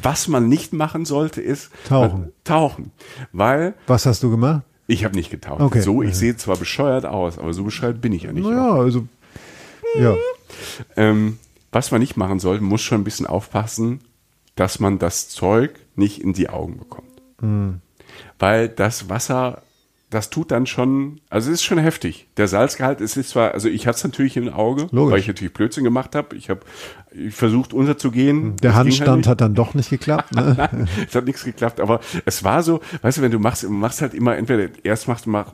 Was 0.00 0.28
man 0.28 0.48
nicht 0.48 0.72
machen 0.72 1.04
sollte, 1.04 1.42
ist 1.42 1.70
tauchen. 1.88 2.32
tauchen. 2.44 2.92
Weil. 3.32 3.74
Was 3.88 4.06
hast 4.06 4.22
du 4.22 4.30
gemacht? 4.30 4.62
Ich 4.86 5.04
habe 5.04 5.16
nicht 5.16 5.30
getaucht. 5.30 5.60
Okay. 5.60 5.80
So, 5.80 6.02
ich 6.02 6.14
sehe 6.14 6.36
zwar 6.36 6.56
bescheuert 6.56 7.06
aus, 7.06 7.38
aber 7.38 7.52
so 7.52 7.64
bescheuert 7.64 8.00
bin 8.00 8.12
ich 8.12 8.22
ja 8.22 8.32
nicht. 8.32 8.44
Naja, 8.44 8.72
also. 8.72 9.06
Ja. 9.98 10.14
Ähm, 10.96 11.38
was 11.72 11.90
man 11.90 12.00
nicht 12.00 12.16
machen 12.16 12.38
sollte, 12.38 12.62
muss 12.62 12.82
schon 12.82 13.00
ein 13.00 13.04
bisschen 13.04 13.26
aufpassen, 13.26 14.00
dass 14.54 14.80
man 14.80 14.98
das 14.98 15.28
Zeug 15.28 15.78
nicht 15.94 16.22
in 16.22 16.32
die 16.32 16.48
Augen 16.48 16.78
bekommt. 16.78 17.10
Mhm. 17.40 17.80
Weil 18.38 18.68
das 18.68 19.08
Wasser 19.08 19.62
das 20.10 20.30
tut 20.30 20.52
dann 20.52 20.66
schon, 20.66 21.20
also 21.30 21.50
es 21.50 21.54
ist 21.54 21.64
schon 21.64 21.78
heftig. 21.78 22.28
Der 22.36 22.46
Salzgehalt 22.46 23.00
ist, 23.00 23.16
ist 23.16 23.30
zwar, 23.30 23.52
also 23.52 23.68
ich 23.68 23.88
hatte 23.88 23.96
es 23.96 24.04
natürlich 24.04 24.36
im 24.36 24.48
Auge, 24.48 24.86
Logisch. 24.92 25.12
weil 25.12 25.18
ich 25.18 25.26
natürlich 25.26 25.52
Blödsinn 25.52 25.82
gemacht 25.82 26.14
habe. 26.14 26.36
Ich 26.36 26.48
habe 26.48 26.60
versucht 27.30 27.72
unterzugehen. 27.72 28.56
Der 28.58 28.76
Handstand 28.76 29.26
halt 29.26 29.26
hat 29.26 29.40
dann 29.40 29.54
doch 29.54 29.74
nicht 29.74 29.90
geklappt. 29.90 30.34
Ne? 30.34 30.54
Nein, 30.72 30.88
es 31.08 31.14
hat 31.14 31.24
nichts 31.24 31.44
geklappt, 31.44 31.80
aber 31.80 32.00
es 32.24 32.44
war 32.44 32.62
so, 32.62 32.80
weißt 33.02 33.18
du, 33.18 33.22
wenn 33.22 33.32
du 33.32 33.40
machst, 33.40 33.68
machst 33.68 34.00
halt 34.00 34.14
immer 34.14 34.36
entweder 34.36 34.68
erst 34.84 35.08
machst 35.08 35.26
du 35.26 35.30
mal, 35.30 35.46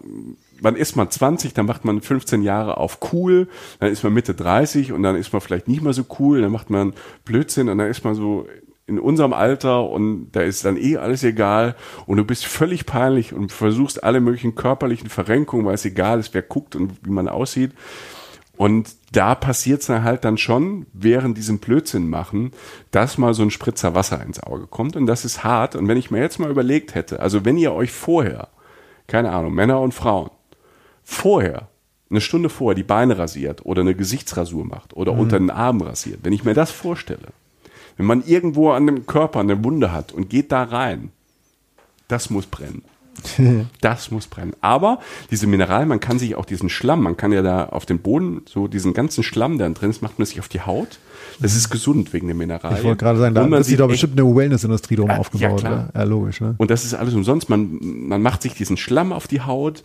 wann 0.61 0.77
ist 0.77 0.97
man 0.97 1.11
20, 1.11 1.55
dann 1.55 1.65
macht 1.65 1.87
man 1.87 2.03
15 2.03 2.43
Jahre 2.43 2.77
auf 2.77 2.99
cool, 3.13 3.49
dann 3.81 3.91
ist 3.91 4.05
man 4.05 4.13
Mitte 4.13 4.35
30 4.35 4.93
und 4.93 5.03
dann 5.03 5.17
ist 5.17 5.33
man 5.33 5.41
vielleicht 5.41 5.67
nicht 5.67 5.83
mehr 5.83 5.95
so 5.95 6.05
cool, 6.19 6.43
dann 6.43 6.53
macht 6.53 6.69
man 6.69 6.93
Blödsinn 7.25 7.71
und 7.71 7.79
dann 7.79 7.89
ist 7.89 8.05
man 8.05 8.15
so 8.15 8.47
in 8.87 8.99
unserem 8.99 9.33
Alter 9.33 9.89
und 9.89 10.33
da 10.33 10.43
ist 10.43 10.65
dann 10.65 10.77
eh 10.77 10.97
alles 10.97 11.23
egal 11.23 11.77
und 12.07 12.17
du 12.17 12.25
bist 12.25 12.45
völlig 12.47 12.85
peinlich 12.85 13.33
und 13.33 13.53
versuchst 13.53 14.03
alle 14.03 14.21
möglichen 14.21 14.55
körperlichen 14.55 15.09
Verrenkungen, 15.09 15.65
weil 15.65 15.75
es 15.75 15.85
egal 15.85 16.19
ist, 16.19 16.35
wer 16.35 16.43
guckt 16.43 16.75
und 16.75 16.93
wie 17.05 17.11
man 17.11 17.29
aussieht. 17.29 17.73
Und 18.57 18.95
da 19.13 19.35
passiert 19.35 19.81
es 19.81 19.87
dann 19.87 20.05
halt 20.05 20.25
dann 20.25 20.37
schon, 20.37 20.87
während 20.93 21.39
diesem 21.39 21.59
Blödsinn 21.59 22.09
machen, 22.09 22.53
dass 22.91 23.19
mal 23.19 23.35
so 23.35 23.43
ein 23.43 23.51
Spritzer 23.51 23.95
Wasser 23.95 24.23
ins 24.23 24.43
Auge 24.43 24.67
kommt 24.67 24.95
und 24.95 25.07
das 25.07 25.25
ist 25.25 25.43
hart. 25.43 25.75
Und 25.75 25.89
wenn 25.89 25.97
ich 25.97 26.11
mir 26.11 26.21
jetzt 26.21 26.39
mal 26.39 26.51
überlegt 26.51 26.95
hätte, 26.95 27.21
also 27.21 27.45
wenn 27.45 27.57
ihr 27.57 27.73
euch 27.73 27.93
vorher, 27.93 28.49
keine 29.07 29.31
Ahnung, 29.31 29.55
Männer 29.55 29.81
und 29.81 29.95
Frauen, 29.95 30.31
vorher 31.03 31.69
eine 32.11 32.21
Stunde 32.21 32.51
vorher 32.51 32.75
die 32.75 32.83
Beine 32.83 33.17
rasiert 33.19 33.65
oder 33.65 33.81
eine 33.81 33.95
Gesichtsrasur 33.95 34.65
macht 34.65 34.95
oder 34.95 35.15
mhm. 35.15 35.21
unter 35.21 35.39
den 35.39 35.51
Armen 35.51 35.81
rasiert, 35.81 36.21
wenn 36.23 36.33
ich 36.33 36.45
mir 36.45 36.55
das 36.55 36.71
vorstelle, 36.71 37.29
wenn 38.03 38.19
man 38.19 38.25
irgendwo 38.27 38.73
an 38.73 38.87
dem 38.87 39.07
Körper 39.07 39.39
eine 39.39 39.63
Wunde 39.63 39.93
hat 39.93 40.11
und 40.11 40.29
geht 40.29 40.51
da 40.51 40.65
rein, 40.65 41.13
das 42.09 42.31
muss 42.31 42.47
brennen. 42.47 42.83
Das 43.81 44.11
muss 44.11 44.27
brennen. 44.27 44.55
Aber 44.61 44.99
diese 45.31 45.47
Mineralien, 45.47 45.89
man 45.89 46.01
kann 46.01 46.19
sich 46.19 46.35
auch 46.35 46.47
diesen 46.47 46.69
Schlamm, 46.69 47.03
man 47.03 47.17
kann 47.17 47.31
ja 47.31 47.43
da 47.43 47.67
auf 47.67 47.87
dem 47.87 48.01
Boden 48.01 48.43
so 48.47 48.67
diesen 48.67 48.93
ganzen 48.93 49.23
Schlamm, 49.23 49.59
der 49.59 49.71
drin 49.71 49.91
ist, 49.91 50.03
macht 50.03 50.19
man 50.19 50.27
sich 50.27 50.41
auf 50.41 50.49
die 50.49 50.63
Haut. 50.63 50.99
Das 51.39 51.55
ist 51.55 51.71
gesund 51.71 52.13
wegen 52.13 52.27
der 52.27 52.35
Mineralien. 52.35 52.79
Ich 52.79 52.85
wollte 52.85 53.05
gerade 53.05 53.19
sagen, 53.21 53.35
da 53.37 53.57
ist 53.57 53.79
doch 53.79 53.87
bestimmt 53.87 54.19
eine 54.19 54.35
Wellness-Industrie 54.35 54.97
drum 54.97 55.09
ja, 55.09 55.19
aufgebaut. 55.19 55.63
Ja, 55.63 55.69
klar. 55.69 55.89
Ja, 55.95 56.03
logisch. 56.03 56.41
Ne? 56.41 56.57
Und 56.59 56.73
das 56.73 56.85
ist 56.85 56.95
alles 56.95 57.15
umsonst. 57.15 57.49
Man, 57.49 57.79
man 58.09 58.21
macht 58.21 58.43
sich 58.43 58.55
diesen 58.55 58.77
Schlamm 58.77 59.13
auf 59.13 59.29
die 59.29 59.43
Haut 59.43 59.85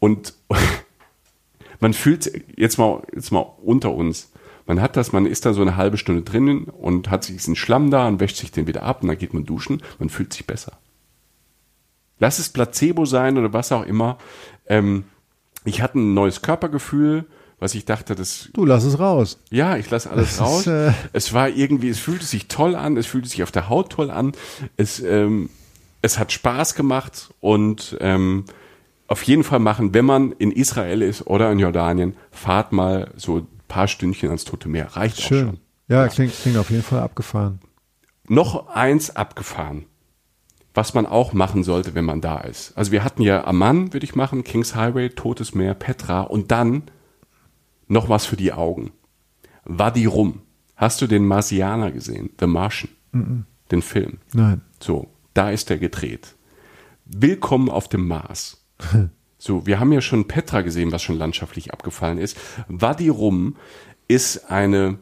und 0.00 0.34
man 1.80 1.92
fühlt 1.92 2.32
jetzt 2.56 2.78
mal, 2.78 3.02
jetzt 3.14 3.30
mal 3.30 3.46
unter 3.62 3.92
uns. 3.92 4.30
Man 4.68 4.82
hat 4.82 4.96
das, 4.98 5.12
man 5.12 5.24
ist 5.24 5.46
da 5.46 5.54
so 5.54 5.62
eine 5.62 5.76
halbe 5.76 5.96
Stunde 5.96 6.20
drinnen 6.20 6.64
und 6.64 7.10
hat 7.10 7.24
sich 7.24 7.36
diesen 7.36 7.56
Schlamm 7.56 7.90
da 7.90 8.06
und 8.06 8.20
wäscht 8.20 8.36
sich 8.36 8.52
den 8.52 8.66
wieder 8.66 8.82
ab 8.82 9.02
und 9.02 9.08
dann 9.08 9.16
geht 9.16 9.32
man 9.32 9.46
duschen, 9.46 9.82
man 9.98 10.10
fühlt 10.10 10.32
sich 10.32 10.46
besser. 10.46 10.72
Lass 12.18 12.38
es 12.38 12.50
Placebo 12.50 13.06
sein 13.06 13.38
oder 13.38 13.54
was 13.54 13.72
auch 13.72 13.86
immer. 13.86 14.18
Ähm, 14.66 15.04
ich 15.64 15.80
hatte 15.80 15.98
ein 15.98 16.12
neues 16.12 16.42
Körpergefühl, 16.42 17.24
was 17.58 17.74
ich 17.74 17.86
dachte, 17.86 18.14
das. 18.14 18.50
Du 18.52 18.66
lass 18.66 18.84
es 18.84 18.98
raus. 18.98 19.38
Ja, 19.50 19.78
ich 19.78 19.88
lasse 19.88 20.10
alles 20.10 20.36
das 20.36 20.40
raus. 20.46 20.60
Ist, 20.60 20.66
äh 20.66 20.92
es 21.14 21.32
war 21.32 21.48
irgendwie, 21.48 21.88
es 21.88 21.98
fühlte 21.98 22.26
sich 22.26 22.46
toll 22.48 22.76
an, 22.76 22.98
es 22.98 23.06
fühlte 23.06 23.28
sich 23.28 23.42
auf 23.42 23.50
der 23.50 23.70
Haut 23.70 23.90
toll 23.90 24.10
an. 24.10 24.32
Es, 24.76 25.00
ähm, 25.00 25.48
es 26.02 26.18
hat 26.18 26.30
Spaß 26.30 26.74
gemacht 26.74 27.30
und 27.40 27.96
ähm, 28.00 28.44
auf 29.06 29.22
jeden 29.22 29.44
Fall 29.44 29.60
machen, 29.60 29.94
wenn 29.94 30.04
man 30.04 30.32
in 30.32 30.52
Israel 30.52 31.00
ist 31.00 31.26
oder 31.26 31.50
in 31.50 31.58
Jordanien, 31.58 32.14
fahrt 32.30 32.72
mal 32.72 33.10
so 33.16 33.46
paar 33.68 33.88
Stündchen 33.88 34.28
ans 34.28 34.44
Tote 34.44 34.68
Meer. 34.68 34.96
Reicht 34.96 35.20
Schön. 35.20 35.38
auch 35.38 35.50
schon. 35.50 35.60
Ja, 35.88 36.02
ja. 36.02 36.08
Klingt, 36.08 36.34
klingt 36.34 36.58
auf 36.58 36.70
jeden 36.70 36.82
Fall 36.82 37.00
abgefahren. 37.00 37.60
Noch 38.28 38.68
eins 38.68 39.14
abgefahren, 39.14 39.86
was 40.74 40.92
man 40.92 41.06
auch 41.06 41.32
machen 41.32 41.64
sollte, 41.64 41.94
wenn 41.94 42.04
man 42.04 42.20
da 42.20 42.40
ist. 42.40 42.76
Also 42.76 42.92
wir 42.92 43.04
hatten 43.04 43.22
ja 43.22 43.44
Amman, 43.46 43.92
würde 43.92 44.04
ich 44.04 44.14
machen, 44.14 44.44
Kings 44.44 44.74
Highway, 44.74 45.08
Totes 45.10 45.54
Meer, 45.54 45.74
Petra 45.74 46.22
und 46.22 46.50
dann 46.50 46.82
noch 47.86 48.08
was 48.08 48.26
für 48.26 48.36
die 48.36 48.52
Augen. 48.52 48.92
Wadi 49.64 50.04
Rum. 50.04 50.42
Hast 50.76 51.00
du 51.00 51.06
den 51.06 51.26
Marsianer 51.26 51.90
gesehen? 51.90 52.30
The 52.38 52.46
Martian. 52.46 52.92
Mm 53.12 53.20
-mm. 53.20 53.42
Den 53.70 53.82
Film. 53.82 54.18
Nein. 54.32 54.60
So, 54.80 55.08
da 55.34 55.50
ist 55.50 55.70
er 55.70 55.78
gedreht. 55.78 56.36
Willkommen 57.04 57.70
auf 57.70 57.88
dem 57.88 58.06
Mars. 58.06 58.64
So, 59.38 59.66
wir 59.66 59.78
haben 59.78 59.92
ja 59.92 60.00
schon 60.00 60.26
Petra 60.26 60.62
gesehen, 60.62 60.90
was 60.90 61.02
schon 61.02 61.16
landschaftlich 61.16 61.72
abgefallen 61.72 62.18
ist. 62.18 62.36
Wadi 62.66 63.08
Rum 63.08 63.56
ist 64.08 64.50
eine 64.50 64.98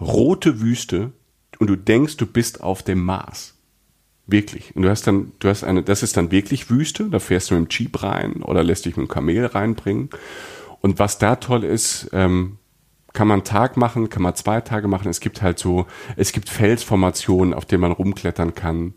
rote 0.00 0.60
Wüste 0.60 1.12
und 1.58 1.68
du 1.68 1.76
denkst, 1.76 2.16
du 2.16 2.26
bist 2.26 2.62
auf 2.62 2.82
dem 2.84 3.04
Mars. 3.04 3.54
Wirklich. 4.26 4.76
Und 4.76 4.82
du 4.82 4.90
hast 4.90 5.06
dann, 5.06 5.32
du 5.38 5.48
hast 5.48 5.64
eine, 5.64 5.82
das 5.82 6.02
ist 6.02 6.16
dann 6.16 6.30
wirklich 6.30 6.70
Wüste, 6.70 7.08
da 7.08 7.18
fährst 7.18 7.50
du 7.50 7.54
mit 7.54 7.64
dem 7.64 7.70
Jeep 7.70 8.02
rein 8.02 8.42
oder 8.42 8.62
lässt 8.62 8.84
dich 8.84 8.96
mit 8.96 9.08
dem 9.08 9.10
Kamel 9.10 9.46
reinbringen. 9.46 10.10
Und 10.80 10.98
was 10.98 11.18
da 11.18 11.36
toll 11.36 11.64
ist, 11.64 12.10
ähm, 12.12 12.58
kann 13.14 13.26
man 13.26 13.42
Tag 13.42 13.76
machen, 13.76 14.10
kann 14.10 14.22
man 14.22 14.36
zwei 14.36 14.60
Tage 14.60 14.86
machen. 14.86 15.08
Es 15.08 15.20
gibt 15.20 15.42
halt 15.42 15.58
so, 15.58 15.86
es 16.16 16.32
gibt 16.32 16.50
Felsformationen, 16.50 17.54
auf 17.54 17.64
denen 17.64 17.80
man 17.80 17.92
rumklettern 17.92 18.54
kann. 18.54 18.92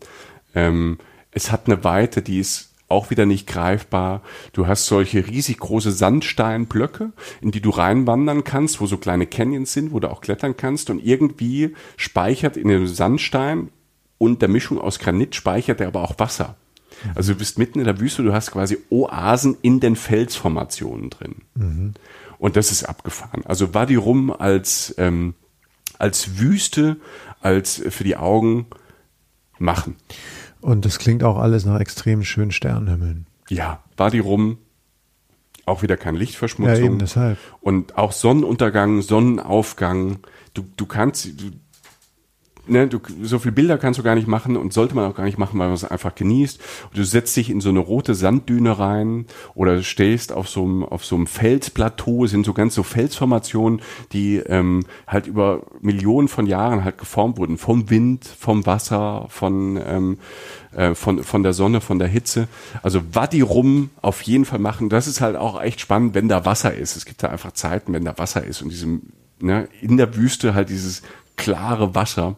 Ähm, 0.54 0.98
es 1.30 1.50
hat 1.50 1.66
eine 1.66 1.82
Weite, 1.82 2.20
die 2.22 2.38
ist 2.38 2.71
auch 2.92 3.10
wieder 3.10 3.26
nicht 3.26 3.48
greifbar. 3.48 4.22
Du 4.52 4.68
hast 4.68 4.86
solche 4.86 5.26
riesig 5.26 5.58
große 5.58 5.90
Sandsteinblöcke, 5.90 7.12
in 7.40 7.50
die 7.50 7.60
du 7.60 7.70
reinwandern 7.70 8.44
kannst, 8.44 8.80
wo 8.80 8.86
so 8.86 8.98
kleine 8.98 9.26
Canyons 9.26 9.72
sind, 9.72 9.92
wo 9.92 9.98
du 9.98 10.10
auch 10.10 10.20
klettern 10.20 10.56
kannst 10.56 10.90
und 10.90 11.04
irgendwie 11.04 11.74
speichert 11.96 12.56
in 12.56 12.68
dem 12.68 12.86
Sandstein 12.86 13.70
und 14.18 14.40
der 14.42 14.48
Mischung 14.48 14.78
aus 14.78 15.00
Granit 15.00 15.34
speichert 15.34 15.80
er 15.80 15.88
aber 15.88 16.02
auch 16.02 16.18
Wasser. 16.18 16.56
Also 17.14 17.32
du 17.32 17.38
bist 17.40 17.58
mitten 17.58 17.78
in 17.78 17.84
der 17.84 17.98
Wüste, 17.98 18.22
du 18.22 18.32
hast 18.32 18.52
quasi 18.52 18.78
Oasen 18.90 19.56
in 19.62 19.80
den 19.80 19.96
Felsformationen 19.96 21.10
drin. 21.10 21.36
Mhm. 21.54 21.94
Und 22.38 22.56
das 22.56 22.70
ist 22.70 22.84
abgefahren. 22.84 23.44
Also 23.46 23.74
Wadi 23.74 23.96
Rum 23.96 24.30
als, 24.30 24.94
ähm, 24.98 25.34
als 25.98 26.38
Wüste, 26.38 26.96
als 27.40 27.82
für 27.88 28.04
die 28.04 28.16
Augen 28.16 28.66
machen. 29.58 29.96
Und 30.62 30.84
das 30.84 30.98
klingt 30.98 31.22
auch 31.24 31.36
alles 31.36 31.66
nach 31.66 31.78
extrem 31.78 32.24
schönen 32.24 32.52
Sternenhimmeln. 32.52 33.26
Ja, 33.48 33.82
war 33.96 34.10
die 34.10 34.20
rum. 34.20 34.58
Auch 35.66 35.82
wieder 35.82 35.96
keine 35.96 36.18
Lichtverschmutzung. 36.18 36.76
Ja, 36.76 36.84
eben 36.84 36.98
deshalb. 36.98 37.38
Und 37.60 37.98
auch 37.98 38.12
Sonnenuntergang, 38.12 39.02
Sonnenaufgang. 39.02 40.18
Du, 40.54 40.64
du 40.76 40.86
kannst, 40.86 41.26
du, 41.40 41.50
ne, 42.66 42.86
du, 42.86 43.00
so 43.22 43.38
viele 43.38 43.52
Bilder 43.52 43.78
kannst 43.78 43.98
du 43.98 44.02
gar 44.02 44.14
nicht 44.14 44.28
machen 44.28 44.56
und 44.56 44.72
sollte 44.72 44.94
man 44.94 45.10
auch 45.10 45.14
gar 45.14 45.24
nicht 45.24 45.38
machen, 45.38 45.58
weil 45.58 45.66
man 45.66 45.74
es 45.74 45.84
einfach 45.84 46.14
genießt. 46.14 46.60
Und 46.90 46.98
du 46.98 47.04
setzt 47.04 47.36
dich 47.36 47.50
in 47.50 47.60
so 47.60 47.68
eine 47.68 47.80
rote 47.80 48.14
Sanddüne 48.14 48.78
rein 48.78 49.26
oder 49.54 49.82
stehst 49.82 50.32
auf 50.32 50.48
so 50.48 50.64
einem, 50.64 50.84
auf 50.84 51.04
so 51.04 51.16
einem 51.16 51.26
Felsplateau, 51.26 52.26
sind 52.26 52.46
so 52.46 52.52
ganz 52.52 52.74
so 52.74 52.82
Felsformationen, 52.82 53.82
die 54.12 54.36
ähm, 54.36 54.84
halt 55.06 55.26
über 55.26 55.62
Millionen 55.80 56.28
von 56.28 56.46
Jahren 56.46 56.84
halt 56.84 56.98
geformt 56.98 57.38
wurden. 57.38 57.58
Vom 57.58 57.90
Wind, 57.90 58.24
vom 58.24 58.66
Wasser, 58.66 59.26
von, 59.28 59.80
ähm, 59.84 60.18
äh, 60.72 60.94
von, 60.94 61.22
von 61.22 61.42
der 61.42 61.52
Sonne, 61.52 61.80
von 61.80 61.98
der 61.98 62.08
Hitze. 62.08 62.48
Also 62.82 63.00
Wadi 63.12 63.40
rum 63.40 63.90
auf 64.00 64.22
jeden 64.22 64.44
Fall 64.44 64.58
machen. 64.58 64.88
Das 64.88 65.06
ist 65.06 65.20
halt 65.20 65.36
auch 65.36 65.60
echt 65.60 65.80
spannend, 65.80 66.14
wenn 66.14 66.28
da 66.28 66.44
Wasser 66.44 66.74
ist. 66.74 66.96
Es 66.96 67.04
gibt 67.04 67.22
da 67.22 67.28
einfach 67.28 67.52
Zeiten, 67.52 67.92
wenn 67.92 68.04
da 68.04 68.16
Wasser 68.18 68.44
ist 68.44 68.62
und 68.62 68.70
diesem, 68.70 69.02
ne, 69.40 69.68
in 69.80 69.96
der 69.96 70.16
Wüste 70.16 70.54
halt 70.54 70.68
dieses 70.68 71.02
klare 71.36 71.94
Wasser. 71.94 72.36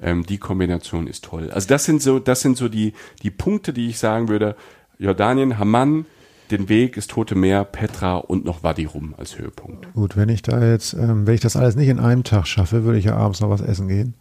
Ähm, 0.00 0.24
die 0.24 0.38
Kombination 0.38 1.06
ist 1.06 1.24
toll. 1.24 1.50
Also 1.50 1.68
das 1.68 1.84
sind 1.84 2.02
so, 2.02 2.18
das 2.18 2.40
sind 2.40 2.56
so 2.56 2.68
die, 2.68 2.92
die 3.22 3.30
Punkte, 3.30 3.72
die 3.72 3.88
ich 3.88 3.98
sagen 3.98 4.28
würde. 4.28 4.56
Jordanien, 4.98 5.58
Haman, 5.58 6.06
den 6.50 6.68
Weg, 6.68 6.94
das 6.94 7.06
Tote 7.06 7.34
Meer, 7.34 7.64
Petra 7.64 8.16
und 8.16 8.44
noch 8.44 8.62
Wadi 8.62 8.84
rum 8.84 9.14
als 9.16 9.38
Höhepunkt. 9.38 9.92
Gut, 9.94 10.16
wenn 10.16 10.28
ich 10.28 10.42
da 10.42 10.64
jetzt, 10.64 10.94
ähm, 10.94 11.26
wenn 11.26 11.34
ich 11.34 11.40
das 11.40 11.56
alles 11.56 11.76
nicht 11.76 11.88
in 11.88 11.98
einem 11.98 12.24
Tag 12.24 12.46
schaffe, 12.46 12.84
würde 12.84 12.98
ich 12.98 13.06
ja 13.06 13.16
abends 13.16 13.40
noch 13.40 13.50
was 13.50 13.60
essen 13.60 13.88
gehen. 13.88 14.14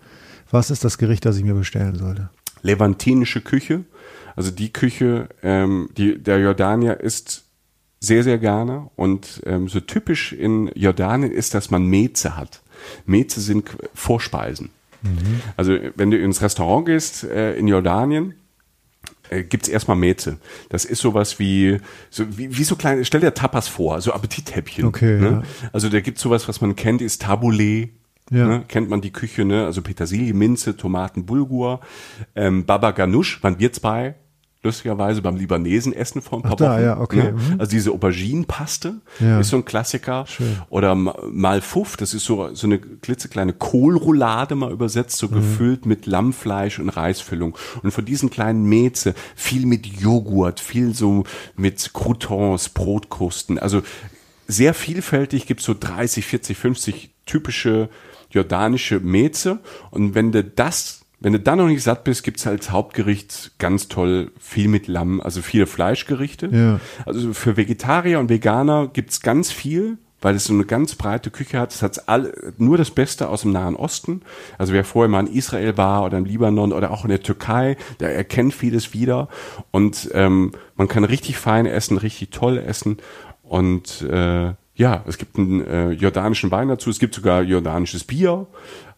Was 0.49 0.71
ist 0.71 0.83
das 0.83 0.97
Gericht, 0.97 1.25
das 1.25 1.37
ich 1.37 1.43
mir 1.43 1.53
bestellen 1.53 1.95
sollte? 1.95 2.29
Levantinische 2.61 3.41
Küche. 3.41 3.83
Also 4.35 4.51
die 4.51 4.71
Küche, 4.71 5.29
ähm, 5.41 5.89
die 5.97 6.21
der 6.21 6.39
Jordanier 6.39 6.99
ist 6.99 7.45
sehr, 7.99 8.23
sehr 8.23 8.37
gerne. 8.37 8.89
Und 8.95 9.41
ähm, 9.45 9.67
so 9.67 9.79
typisch 9.79 10.33
in 10.33 10.71
Jordanien 10.75 11.31
ist, 11.31 11.53
dass 11.53 11.71
man 11.71 11.85
Meze 11.85 12.37
hat. 12.37 12.61
Meze 13.05 13.41
sind 13.41 13.69
Vorspeisen. 13.93 14.69
Mhm. 15.01 15.41
Also 15.55 15.77
wenn 15.95 16.11
du 16.11 16.17
ins 16.17 16.41
Restaurant 16.41 16.85
gehst 16.85 17.23
äh, 17.23 17.55
in 17.55 17.67
Jordanien, 17.67 18.33
äh, 19.29 19.43
gibt's 19.43 19.67
erstmal 19.67 19.97
Meze. 19.97 20.37
Das 20.69 20.85
ist 20.85 21.01
sowas 21.01 21.39
wie, 21.39 21.79
so 22.09 22.37
wie, 22.37 22.57
wie 22.57 22.63
so 22.63 22.75
kleine, 22.75 23.05
stell 23.05 23.21
dir 23.21 23.33
Tapas 23.33 23.67
vor, 23.67 24.01
so 24.01 24.13
Appetithäppchen. 24.13 24.85
Okay. 24.85 25.19
Ne? 25.19 25.43
Ja. 25.61 25.69
Also 25.73 25.89
da 25.89 25.99
gibt's 25.99 26.21
sowas, 26.21 26.47
was 26.47 26.61
man 26.61 26.75
kennt, 26.75 27.01
ist 27.01 27.21
Tabbouleh. 27.21 27.89
Ja. 28.29 28.47
Ne? 28.47 28.63
Kennt 28.67 28.89
man 28.89 29.01
die 29.01 29.11
Küche, 29.11 29.45
ne? 29.45 29.65
Also 29.65 29.81
Petersilie, 29.81 30.33
Minze, 30.33 30.75
Tomaten, 30.75 31.25
Bulgur, 31.25 31.79
ähm, 32.35 32.65
Baba 32.65 32.91
Ganoush, 32.91 33.41
waren 33.41 33.57
wir 33.59 33.71
zwei 33.71 34.15
lustigerweise 34.63 35.21
beim 35.21 35.35
Libanesen 35.37 35.93
essen 35.93 36.21
vor 36.21 36.39
ein 36.39 36.41
paar 36.41 36.53
Ach 36.53 36.57
da, 36.57 36.73
Wochen. 36.73 36.83
Ja, 36.83 36.99
okay. 36.99 37.31
Ne? 37.31 37.55
Also 37.57 37.71
diese 37.71 37.91
Auberginenpaste 37.91 38.95
ja. 39.19 39.39
ist 39.39 39.49
so 39.49 39.57
ein 39.57 39.65
Klassiker. 39.65 40.25
Schön. 40.27 40.57
Oder 40.69 40.95
Malfuff, 40.95 41.97
das 41.97 42.13
ist 42.13 42.25
so, 42.25 42.53
so 42.53 42.67
eine 42.67 42.79
klitzekleine 42.79 43.53
Kohlroulade 43.53 44.55
mal 44.55 44.71
übersetzt, 44.71 45.17
so 45.17 45.27
mhm. 45.27 45.35
gefüllt 45.35 45.85
mit 45.85 46.05
Lammfleisch 46.05 46.79
und 46.79 46.89
Reisfüllung. 46.89 47.57
Und 47.83 47.91
von 47.91 48.05
diesen 48.05 48.29
kleinen 48.29 48.65
Meze 48.65 49.13
viel 49.35 49.65
mit 49.65 49.85
Joghurt, 49.85 50.59
viel 50.59 50.93
so 50.93 51.23
mit 51.55 51.93
Croutons, 51.93 52.69
Brotkrusten. 52.69 53.59
Also 53.59 53.83
sehr 54.47 54.73
vielfältig, 54.73 55.45
gibt 55.45 55.61
so 55.61 55.75
30, 55.79 56.25
40, 56.25 56.57
50 56.57 57.09
typische 57.25 57.89
jordanische 58.31 58.99
Meze. 58.99 59.59
Und 59.91 60.15
wenn 60.15 60.31
du 60.31 60.43
das 60.43 61.05
wenn 61.19 61.33
du 61.33 61.39
dann 61.39 61.57
noch 61.57 61.67
nicht 61.67 61.83
satt 61.83 62.03
bist, 62.03 62.23
gibt's 62.23 62.45
halt 62.45 62.59
als 62.59 62.71
Hauptgericht 62.71 63.51
ganz 63.57 63.87
toll 63.87 64.31
viel 64.39 64.67
mit 64.67 64.87
Lamm, 64.87 65.19
also 65.19 65.41
viele 65.41 65.65
Fleischgerichte. 65.65 66.47
Ja. 66.51 66.79
Also 67.05 67.33
für 67.33 67.57
Vegetarier 67.57 68.19
und 68.19 68.29
Veganer 68.29 68.87
gibt's 68.87 69.21
ganz 69.21 69.51
viel, 69.51 69.97
weil 70.21 70.35
es 70.35 70.45
so 70.45 70.53
eine 70.53 70.65
ganz 70.65 70.95
breite 70.95 71.31
Küche 71.31 71.59
hat. 71.59 71.73
Es 71.73 71.81
hat 71.81 72.07
all, 72.07 72.33
nur 72.57 72.77
das 72.77 72.91
Beste 72.91 73.29
aus 73.29 73.41
dem 73.41 73.51
Nahen 73.51 73.75
Osten. 73.75 74.21
Also 74.59 74.73
wer 74.73 74.83
vorher 74.83 75.09
mal 75.09 75.25
in 75.25 75.33
Israel 75.33 75.75
war 75.77 76.05
oder 76.05 76.19
im 76.19 76.25
Libanon 76.25 76.71
oder 76.71 76.91
auch 76.91 77.03
in 77.03 77.09
der 77.09 77.23
Türkei, 77.23 77.77
der 77.99 78.15
erkennt 78.15 78.53
vieles 78.53 78.93
wieder. 78.93 79.27
Und 79.71 80.09
ähm, 80.13 80.51
man 80.75 80.87
kann 80.87 81.03
richtig 81.03 81.37
fein 81.37 81.65
essen, 81.65 81.97
richtig 81.97 82.29
toll 82.29 82.57
essen. 82.59 82.97
Und 83.41 84.01
äh, 84.03 84.53
ja, 84.75 85.03
es 85.07 85.17
gibt 85.17 85.37
einen 85.37 85.65
äh, 85.65 85.89
jordanischen 85.91 86.51
Wein 86.51 86.67
dazu, 86.67 86.91
es 86.91 86.99
gibt 86.99 87.15
sogar 87.15 87.41
jordanisches 87.41 88.03
Bier 88.03 88.45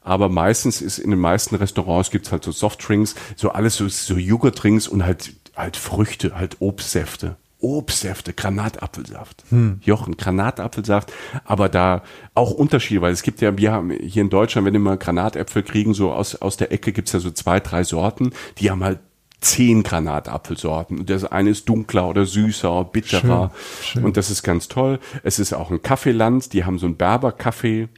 aber 0.02 0.30
meistens 0.30 0.82
ist 0.82 0.98
in 0.98 1.12
den 1.12 1.20
meisten 1.20 1.56
Restaurants 1.56 2.12
gibt's 2.12 2.32
halt 2.32 2.44
so 2.44 2.52
Softdrinks, 2.52 3.16
so 3.36 3.50
alles 3.50 3.76
so, 3.76 3.88
so 3.88 4.16
Joghurtdrinks 4.16 4.88
und 4.88 5.06
halt 5.06 5.34
halt 5.60 5.78
Früchte, 5.78 6.36
halt 6.36 6.58
Obstsäfte. 6.60 7.36
Obstsäfte, 7.62 8.32
Granatapfelsaft. 8.32 9.44
Hm. 9.50 9.82
Jochen, 9.84 10.16
Granatapfelsaft, 10.16 11.12
aber 11.44 11.68
da 11.68 12.04
auch 12.34 12.52
Unterschiede, 12.52 13.02
weil 13.02 13.12
es 13.12 13.22
gibt 13.22 13.42
ja, 13.42 13.58
wir 13.58 13.74
haben 13.74 13.92
hier 13.92 14.22
in 14.22 14.30
Deutschland, 14.30 14.66
wenn 14.66 14.74
wir 14.74 14.80
mal 14.80 14.98
Granatäpfel 14.98 15.64
kriegen, 15.64 15.94
so 15.94 16.14
aus, 16.14 16.36
aus 16.36 16.56
der 16.56 16.72
Ecke 16.72 16.94
gibt's 16.94 17.12
ja 17.12 17.20
so 17.20 17.32
zwei, 17.32 17.60
drei 17.60 17.84
Sorten, 17.84 18.32
die 18.60 18.72
haben 18.72 18.84
halt 18.84 19.00
zehn 19.42 19.84
Granatapfelsorten. 19.84 21.00
Und 21.00 21.10
das 21.10 21.26
eine 21.26 21.50
ist 21.50 21.68
dunkler 21.68 22.08
oder 22.08 22.26
süßer, 22.26 22.86
bitterer. 22.86 23.52
Schön, 23.82 23.86
schön. 23.86 24.04
Und 24.06 24.18
das 24.18 24.30
ist 24.30 24.44
ganz 24.44 24.70
toll. 24.70 25.00
Es 25.24 25.40
ist 25.40 25.54
auch 25.54 25.70
ein 25.70 25.82
Kaffeeland, 25.82 26.54
die 26.54 26.64
haben 26.64 26.78
so 26.78 26.88
ein 26.88 26.96
Berber-Kaffee. 26.96 27.90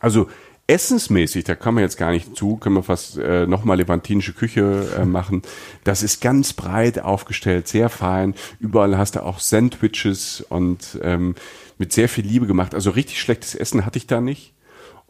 Also 0.00 0.28
Essensmäßig, 0.68 1.44
da 1.44 1.54
kann 1.54 1.72
man 1.72 1.82
jetzt 1.82 1.96
gar 1.96 2.10
nicht 2.10 2.36
zu, 2.36 2.58
können 2.58 2.76
wir 2.76 2.82
fast 2.82 3.16
äh, 3.16 3.46
nochmal 3.46 3.78
levantinische 3.78 4.34
Küche 4.34 4.86
äh, 4.98 5.04
machen. 5.06 5.40
Das 5.82 6.02
ist 6.02 6.20
ganz 6.20 6.52
breit 6.52 7.00
aufgestellt, 7.00 7.66
sehr 7.68 7.88
fein. 7.88 8.34
Überall 8.60 8.98
hast 8.98 9.16
du 9.16 9.24
auch 9.24 9.40
Sandwiches 9.40 10.44
und 10.50 10.98
ähm, 11.02 11.36
mit 11.78 11.94
sehr 11.94 12.06
viel 12.10 12.26
Liebe 12.26 12.46
gemacht. 12.46 12.74
Also 12.74 12.90
richtig 12.90 13.18
schlechtes 13.18 13.54
Essen 13.54 13.86
hatte 13.86 13.96
ich 13.96 14.06
da 14.06 14.20
nicht. 14.20 14.52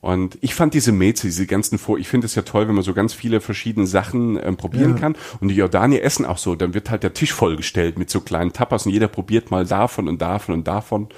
Und 0.00 0.38
ich 0.42 0.54
fand 0.54 0.74
diese 0.74 0.92
Meze, 0.92 1.26
diese 1.26 1.46
ganzen 1.48 1.76
Vor, 1.76 1.98
ich 1.98 2.06
finde 2.06 2.26
es 2.26 2.36
ja 2.36 2.42
toll, 2.42 2.68
wenn 2.68 2.76
man 2.76 2.84
so 2.84 2.94
ganz 2.94 3.12
viele 3.12 3.40
verschiedene 3.40 3.88
Sachen 3.88 4.38
ähm, 4.40 4.56
probieren 4.56 4.92
ja. 4.92 5.00
kann. 5.00 5.16
Und 5.40 5.48
die 5.48 5.56
Jordanier 5.56 6.04
essen 6.04 6.24
auch 6.24 6.38
so. 6.38 6.54
Dann 6.54 6.72
wird 6.72 6.88
halt 6.88 7.02
der 7.02 7.14
Tisch 7.14 7.32
vollgestellt 7.32 7.98
mit 7.98 8.10
so 8.10 8.20
kleinen 8.20 8.52
Tapas 8.52 8.86
und 8.86 8.92
jeder 8.92 9.08
probiert 9.08 9.50
mal 9.50 9.66
davon 9.66 10.06
und 10.06 10.22
davon 10.22 10.54
und 10.54 10.68
davon. 10.68 11.08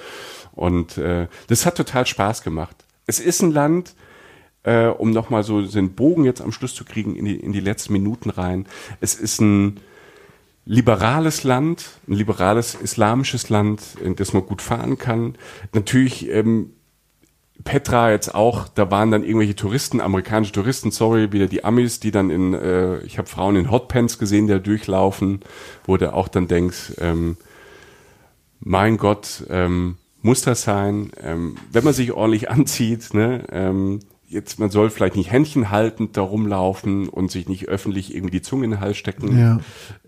Und 0.53 0.97
äh, 0.97 1.29
das 1.49 1.67
hat 1.67 1.77
total 1.77 2.07
Spaß 2.07 2.43
gemacht. 2.43 2.87
Es 3.07 3.21
ist 3.21 3.43
ein 3.43 3.51
Land, 3.51 3.95
äh, 4.63 4.87
um 4.87 5.11
nochmal 5.11 5.43
so 5.43 5.63
den 5.63 5.95
Bogen 5.95 6.25
jetzt 6.25 6.41
am 6.41 6.53
Schluss 6.53 6.75
zu 6.75 6.85
kriegen 6.85 7.17
in 7.17 7.25
die, 7.25 7.37
in 7.37 7.53
die 7.53 7.61
letzten 7.61 7.93
Minuten 7.93 8.31
rein. 8.31 8.67
Es 9.01 9.15
ist 9.15 9.41
ein 9.41 9.81
liberales 10.65 11.43
Land, 11.43 11.99
ein 12.07 12.15
liberales 12.15 12.75
islamisches 12.75 13.49
Land, 13.49 13.83
in 14.05 14.17
das 14.17 14.33
man 14.33 14.47
gut 14.47 14.63
fahren 14.63 14.99
kann. 14.99 15.37
Natürlich 15.73 16.29
ähm, 16.29 16.73
Petra 17.65 18.11
jetzt 18.11 18.35
auch, 18.35 18.69
da 18.69 18.91
waren 18.91 19.11
dann 19.11 19.25
irgendwelche 19.25 19.57
Touristen, 19.57 20.01
amerikanische 20.01 20.53
Touristen, 20.53 20.91
sorry, 20.91 21.33
wieder 21.33 21.47
die 21.47 21.65
Amis, 21.65 22.01
die 22.01 22.11
dann 22.11 22.31
in, 22.31 22.55
äh, 22.55 23.01
ich 23.01 23.19
habe 23.19 23.29
Frauen 23.29 23.57
in 23.57 23.71
Hotpants 23.71 24.19
gesehen, 24.19 24.47
die 24.47 24.53
da 24.53 24.59
durchlaufen, 24.59 25.41
wo 25.85 25.97
du 25.97 26.13
auch 26.13 26.29
dann 26.29 26.49
denkst, 26.49 26.95
ähm, 26.99 27.37
mein 28.61 28.97
Gott, 28.97 29.45
ähm, 29.49 29.97
muss 30.23 30.43
das 30.43 30.63
sein, 30.63 31.13
ähm, 31.23 31.57
wenn 31.73 31.85
man 31.85 31.95
sich 31.95 32.13
ordentlich 32.13 32.51
anzieht, 32.51 33.15
ne, 33.15 33.45
ähm, 33.51 34.01
jetzt, 34.31 34.59
man 34.59 34.71
soll 34.71 34.91
vielleicht 34.91 35.17
nicht 35.17 35.31
Händchen 35.31 35.71
haltend 35.71 36.17
da 36.17 36.23
rumlaufen 36.23 37.09
und 37.09 37.31
sich 37.31 37.49
nicht 37.49 37.69
öffentlich 37.69 38.15
irgendwie 38.15 38.31
die 38.31 38.43
Zunge 38.43 38.65
in 38.65 38.71
den 38.71 38.81
Hals 38.81 38.97
stecken. 38.97 39.39
Ja. 39.39 39.61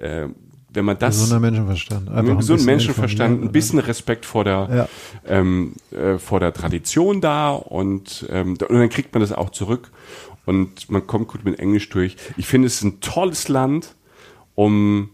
Äh, 0.03 0.29
wenn 0.75 0.87
man 0.87 0.99
das. 0.99 1.16
Gesunder 1.16 1.41
Menschenverstand. 1.41 2.09
Einfach 2.09 2.39
gesunden 2.39 2.64
Menschenverstand, 2.64 3.43
ein 3.43 3.53
bisschen 3.53 3.79
Respekt 3.79 4.25
vor 4.25 4.45
der, 4.45 4.68
ja. 4.73 4.89
ähm, 5.27 5.75
äh, 5.91 6.18
vor 6.18 6.41
der 6.41 6.55
Tradition 6.55 7.20
da 7.20 7.51
und, 7.51 8.27
ähm, 8.31 8.51
und 8.53 8.62
dann 8.70 8.89
kriegt 8.89 9.12
man 9.12 9.20
das 9.20 9.33
auch 9.33 9.51
zurück 9.51 9.91
und 10.47 10.89
man 10.89 11.07
kommt 11.07 11.29
gut 11.29 11.45
mit 11.45 11.59
Englisch 11.59 11.91
durch. 11.91 12.16
Ich 12.39 12.47
finde, 12.47 12.66
es 12.66 12.77
ist 12.77 12.85
ein 12.85 13.01
tolles 13.01 13.49
Land, 13.49 13.95
um 14.55 15.11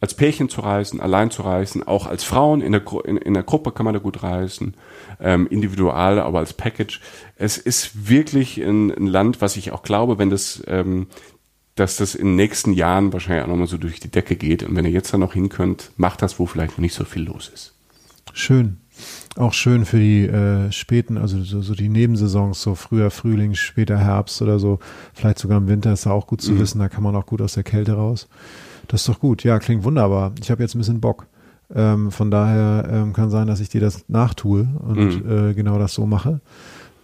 als 0.00 0.14
Pärchen 0.14 0.48
zu 0.48 0.60
reisen, 0.60 1.00
allein 1.00 1.30
zu 1.30 1.42
reisen, 1.42 1.82
auch 1.82 2.06
als 2.06 2.22
Frauen 2.22 2.60
in 2.60 2.72
der, 2.72 2.82
in, 3.04 3.16
in 3.16 3.34
der 3.34 3.42
Gruppe 3.42 3.72
kann 3.72 3.84
man 3.84 3.94
da 3.94 4.00
gut 4.00 4.22
reisen, 4.22 4.74
ähm, 5.20 5.46
individual, 5.46 6.18
aber 6.20 6.40
als 6.40 6.52
Package. 6.52 7.00
Es 7.36 7.56
ist 7.56 8.08
wirklich 8.08 8.58
ein, 8.58 8.90
ein 8.90 9.06
Land, 9.06 9.40
was 9.40 9.56
ich 9.56 9.72
auch 9.72 9.82
glaube, 9.82 10.18
wenn 10.18 10.30
das, 10.30 10.62
ähm, 10.66 11.06
dass 11.76 11.96
das 11.96 12.14
in 12.14 12.26
den 12.26 12.36
nächsten 12.36 12.72
Jahren 12.72 13.12
wahrscheinlich 13.12 13.44
auch 13.44 13.48
nochmal 13.48 13.66
so 13.66 13.78
durch 13.78 14.00
die 14.00 14.10
Decke 14.10 14.36
geht. 14.36 14.62
Und 14.62 14.76
wenn 14.76 14.84
ihr 14.84 14.90
jetzt 14.90 15.12
da 15.14 15.18
noch 15.18 15.32
hin 15.32 15.48
könnt, 15.48 15.92
macht 15.96 16.22
das, 16.22 16.38
wo 16.38 16.46
vielleicht 16.46 16.72
noch 16.72 16.78
nicht 16.78 16.94
so 16.94 17.04
viel 17.04 17.22
los 17.22 17.50
ist. 17.52 17.74
Schön. 18.32 18.78
Auch 19.36 19.52
schön 19.52 19.84
für 19.84 19.98
die 19.98 20.24
äh, 20.24 20.72
späten, 20.72 21.18
also 21.18 21.42
so, 21.42 21.60
so 21.60 21.74
die 21.74 21.90
Nebensaisons, 21.90 22.62
so 22.62 22.74
früher 22.74 23.10
Frühling, 23.10 23.54
später 23.54 23.98
Herbst 23.98 24.40
oder 24.40 24.58
so, 24.58 24.78
vielleicht 25.12 25.38
sogar 25.38 25.58
im 25.58 25.68
Winter 25.68 25.92
ist 25.92 26.06
da 26.06 26.10
auch 26.10 26.26
gut 26.26 26.40
zu 26.40 26.52
mhm. 26.52 26.60
wissen, 26.60 26.78
da 26.78 26.88
kann 26.88 27.02
man 27.02 27.14
auch 27.14 27.26
gut 27.26 27.42
aus 27.42 27.54
der 27.54 27.62
Kälte 27.62 27.92
raus. 27.92 28.28
Das 28.88 29.02
ist 29.02 29.08
doch 29.08 29.20
gut. 29.20 29.44
Ja, 29.44 29.58
klingt 29.58 29.84
wunderbar. 29.84 30.32
Ich 30.40 30.50
habe 30.50 30.62
jetzt 30.62 30.74
ein 30.74 30.78
bisschen 30.78 31.00
Bock. 31.00 31.26
Ähm, 31.74 32.12
von 32.12 32.30
daher 32.30 32.88
ähm, 32.90 33.12
kann 33.12 33.28
sein, 33.30 33.48
dass 33.48 33.60
ich 33.60 33.68
dir 33.68 33.80
das 33.80 34.04
nachtue 34.08 34.68
und 34.78 35.24
mhm. 35.24 35.50
äh, 35.50 35.54
genau 35.54 35.78
das 35.78 35.94
so 35.94 36.06
mache 36.06 36.40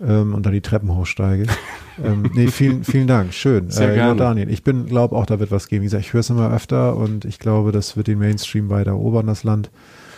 ähm, 0.00 0.34
und 0.34 0.44
dann 0.46 0.52
die 0.52 0.60
Treppen 0.60 0.94
hochsteige. 0.94 1.46
ähm, 2.04 2.30
nee, 2.34 2.48
vielen, 2.48 2.84
vielen 2.84 3.06
Dank. 3.06 3.32
Schön. 3.32 3.70
Sehr 3.70 3.92
äh, 3.92 3.94
gerne. 3.94 4.16
Daniel. 4.16 4.50
Ich 4.50 4.62
bin, 4.62 4.86
glaube 4.86 5.16
auch, 5.16 5.26
da 5.26 5.40
wird 5.40 5.50
was 5.50 5.68
geben. 5.68 5.82
Wie 5.82 5.86
gesagt, 5.86 6.04
ich 6.04 6.12
höre 6.12 6.20
es 6.20 6.30
immer 6.30 6.52
öfter 6.52 6.96
und 6.96 7.24
ich 7.24 7.38
glaube, 7.38 7.72
das 7.72 7.96
wird 7.96 8.08
den 8.08 8.18
Mainstream 8.18 8.68
weiter 8.68 8.90
erobern, 8.90 9.26
das 9.26 9.44
Land. 9.44 9.70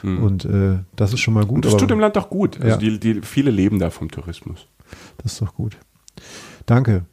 Mhm. 0.02 0.22
Und 0.22 0.44
äh, 0.44 0.78
das 0.96 1.12
ist 1.12 1.20
schon 1.20 1.34
mal 1.34 1.46
gut. 1.46 1.64
Und 1.64 1.66
das 1.66 1.76
tut 1.76 1.90
dem 1.90 2.00
Land 2.00 2.16
auch 2.18 2.30
gut. 2.30 2.56
Also 2.60 2.68
ja. 2.68 2.76
die, 2.76 2.98
die, 2.98 3.20
viele 3.22 3.50
leben 3.50 3.78
da 3.78 3.90
vom 3.90 4.10
Tourismus. 4.10 4.68
Das 5.22 5.32
ist 5.32 5.42
doch 5.42 5.54
gut. 5.54 5.76
Danke. 6.66 7.04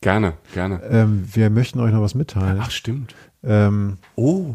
Gerne, 0.00 0.34
gerne. 0.52 0.82
Ähm, 0.84 1.24
wir 1.32 1.50
möchten 1.50 1.80
euch 1.80 1.92
noch 1.92 2.02
was 2.02 2.14
mitteilen. 2.14 2.58
Ach, 2.60 2.70
stimmt. 2.70 3.14
Ähm, 3.46 3.98
oh. 4.16 4.54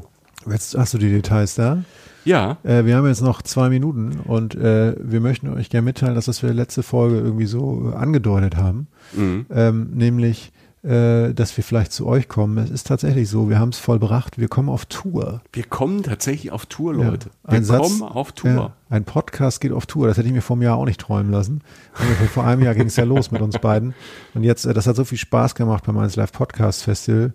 Jetzt 0.49 0.77
hast 0.77 0.93
du 0.93 0.97
die 0.97 1.09
Details 1.09 1.55
da? 1.55 1.83
Ja. 2.25 2.57
Äh, 2.63 2.85
wir 2.85 2.95
haben 2.95 3.07
jetzt 3.07 3.21
noch 3.21 3.41
zwei 3.41 3.69
Minuten 3.69 4.19
und 4.25 4.55
äh, 4.55 4.95
wir 4.99 5.21
möchten 5.21 5.51
euch 5.53 5.69
gerne 5.69 5.85
mitteilen, 5.85 6.15
dass 6.15 6.25
das 6.25 6.43
wir 6.43 6.53
letzte 6.53 6.83
Folge 6.83 7.17
irgendwie 7.17 7.45
so 7.45 7.93
angedeutet 7.95 8.57
haben. 8.57 8.87
Mhm. 9.13 9.45
Ähm, 9.51 9.89
nämlich, 9.93 10.51
äh, 10.83 11.33
dass 11.33 11.55
wir 11.57 11.63
vielleicht 11.63 11.91
zu 11.91 12.07
euch 12.07 12.27
kommen. 12.27 12.57
Es 12.57 12.69
ist 12.69 12.87
tatsächlich 12.87 13.29
so, 13.29 13.49
wir 13.49 13.59
haben 13.59 13.69
es 13.69 13.77
vollbracht, 13.77 14.39
wir 14.39 14.47
kommen 14.47 14.69
auf 14.69 14.85
Tour. 14.85 15.41
Wir 15.53 15.63
kommen 15.63 16.03
tatsächlich 16.03 16.51
auf 16.51 16.65
Tour, 16.65 16.93
Leute. 16.93 17.29
Ja, 17.45 17.53
wir 17.53 17.63
Satz, 17.63 17.81
kommen 17.81 18.03
auf 18.03 18.31
Tour. 18.31 18.73
Ein 18.89 19.03
Podcast 19.03 19.61
geht 19.61 19.71
auf 19.71 19.85
Tour. 19.85 20.07
Das 20.07 20.17
hätte 20.17 20.27
ich 20.27 20.33
mir 20.33 20.41
vor 20.41 20.55
einem 20.55 20.63
Jahr 20.63 20.77
auch 20.77 20.85
nicht 20.85 21.01
träumen 21.01 21.31
lassen. 21.31 21.61
vor 22.33 22.45
einem 22.45 22.63
Jahr 22.63 22.75
ging 22.75 22.87
es 22.87 22.95
ja 22.95 23.03
los 23.03 23.31
mit 23.31 23.41
uns 23.41 23.57
beiden. 23.59 23.93
Und 24.33 24.43
jetzt, 24.43 24.65
äh, 24.65 24.73
das 24.73 24.87
hat 24.87 24.95
so 24.95 25.05
viel 25.05 25.17
Spaß 25.17 25.55
gemacht 25.55 25.85
beim 25.85 25.97
1 25.97 26.15
Live 26.15 26.31
Podcast 26.31 26.83
Festival 26.83 27.33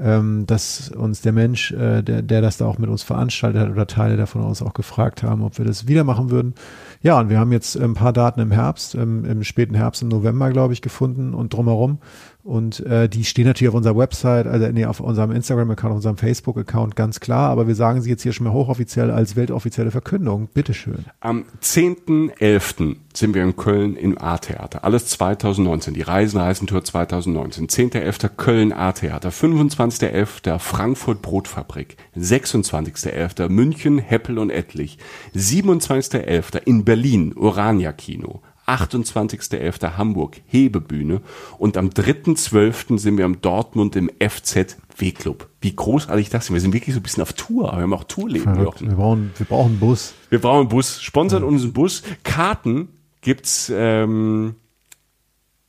ähm, 0.00 0.46
dass 0.46 0.90
uns 0.90 1.22
der 1.22 1.32
Mensch, 1.32 1.72
äh, 1.72 2.02
der, 2.02 2.22
der 2.22 2.40
das 2.40 2.56
da 2.56 2.66
auch 2.66 2.78
mit 2.78 2.88
uns 2.88 3.02
veranstaltet 3.02 3.60
hat 3.60 3.70
oder 3.70 3.86
Teile 3.86 4.16
davon 4.16 4.42
uns 4.42 4.62
auch 4.62 4.74
gefragt 4.74 5.22
haben, 5.22 5.42
ob 5.42 5.58
wir 5.58 5.64
das 5.64 5.88
wieder 5.88 6.04
machen 6.04 6.30
würden. 6.30 6.54
Ja, 7.02 7.18
und 7.18 7.30
wir 7.30 7.38
haben 7.38 7.52
jetzt 7.52 7.76
ein 7.76 7.94
paar 7.94 8.12
Daten 8.12 8.40
im 8.40 8.50
Herbst, 8.50 8.94
im, 8.94 9.24
im 9.24 9.42
späten 9.42 9.74
Herbst, 9.74 10.02
im 10.02 10.08
November, 10.08 10.50
glaube 10.50 10.72
ich, 10.72 10.82
gefunden 10.82 11.34
und 11.34 11.52
drumherum. 11.52 11.98
Und 12.44 12.80
äh, 12.86 13.08
die 13.08 13.24
stehen 13.24 13.46
natürlich 13.46 13.68
auf 13.68 13.74
unserer 13.74 13.96
Website, 13.96 14.46
also 14.46 14.68
nee, 14.68 14.86
auf 14.86 15.00
unserem 15.00 15.32
Instagram-Account, 15.32 15.90
auf 15.90 15.96
unserem 15.96 16.16
Facebook-Account 16.16 16.96
ganz 16.96 17.20
klar, 17.20 17.50
aber 17.50 17.66
wir 17.66 17.74
sagen 17.74 18.00
sie 18.00 18.08
jetzt 18.08 18.22
hier 18.22 18.32
schon 18.32 18.44
mal 18.44 18.52
hochoffiziell 18.52 19.10
als 19.10 19.36
weltoffizielle 19.36 19.90
Verkündung. 19.90 20.48
Bitteschön. 20.54 21.04
Am 21.20 21.44
10.11. 21.60 22.96
sind 23.12 23.34
wir 23.34 23.42
in 23.42 23.56
Köln 23.56 23.96
im 23.96 24.16
A-Theater. 24.18 24.84
Alles 24.84 25.08
2019, 25.08 25.94
die 25.94 26.02
Reisen-Reisentour 26.02 26.84
2019. 26.84 27.66
10.11. 27.66 28.28
Köln 28.36 28.72
A-Theater, 28.72 29.30
25.11. 29.30 30.58
Frankfurt 30.60 31.20
Brotfabrik, 31.20 31.96
26.11. 32.16 33.48
München 33.48 33.98
Heppel 33.98 34.38
und 34.38 34.50
Ettlich, 34.50 34.98
27.11. 35.34 36.62
in 36.64 36.84
Berlin 36.84 37.34
Urania 37.36 37.92
Kino, 37.92 38.42
28.11. 38.68 39.96
Hamburg 39.96 40.40
Hebebühne 40.46 41.22
und 41.58 41.76
am 41.76 41.88
3.12. 41.88 42.98
sind 42.98 43.16
wir 43.18 43.24
am 43.24 43.40
Dortmund 43.40 43.96
im 43.96 44.10
FZ 44.20 44.76
W-Club. 44.96 45.48
Wie 45.60 45.74
großartig 45.74 46.28
das 46.30 46.46
ist. 46.46 46.52
Wir 46.52 46.60
sind 46.60 46.74
wirklich 46.74 46.94
so 46.94 47.00
ein 47.00 47.02
bisschen 47.02 47.22
auf 47.22 47.32
Tour, 47.32 47.68
aber 47.68 47.78
wir 47.78 47.82
haben 47.84 47.94
auch 47.94 48.04
Tourleben. 48.04 48.56
Wir 48.56 48.64
brauchen, 48.96 49.32
wir 49.36 49.46
brauchen 49.46 49.70
einen 49.70 49.80
Bus. 49.80 50.14
Wir 50.28 50.40
brauchen 50.40 50.60
einen 50.60 50.68
Bus. 50.68 51.00
Sponsert 51.00 51.42
ja. 51.42 51.46
uns 51.46 51.62
einen 51.62 51.72
Bus. 51.72 52.02
Karten 52.24 52.88
gibt's 53.20 53.72
ähm, 53.74 54.56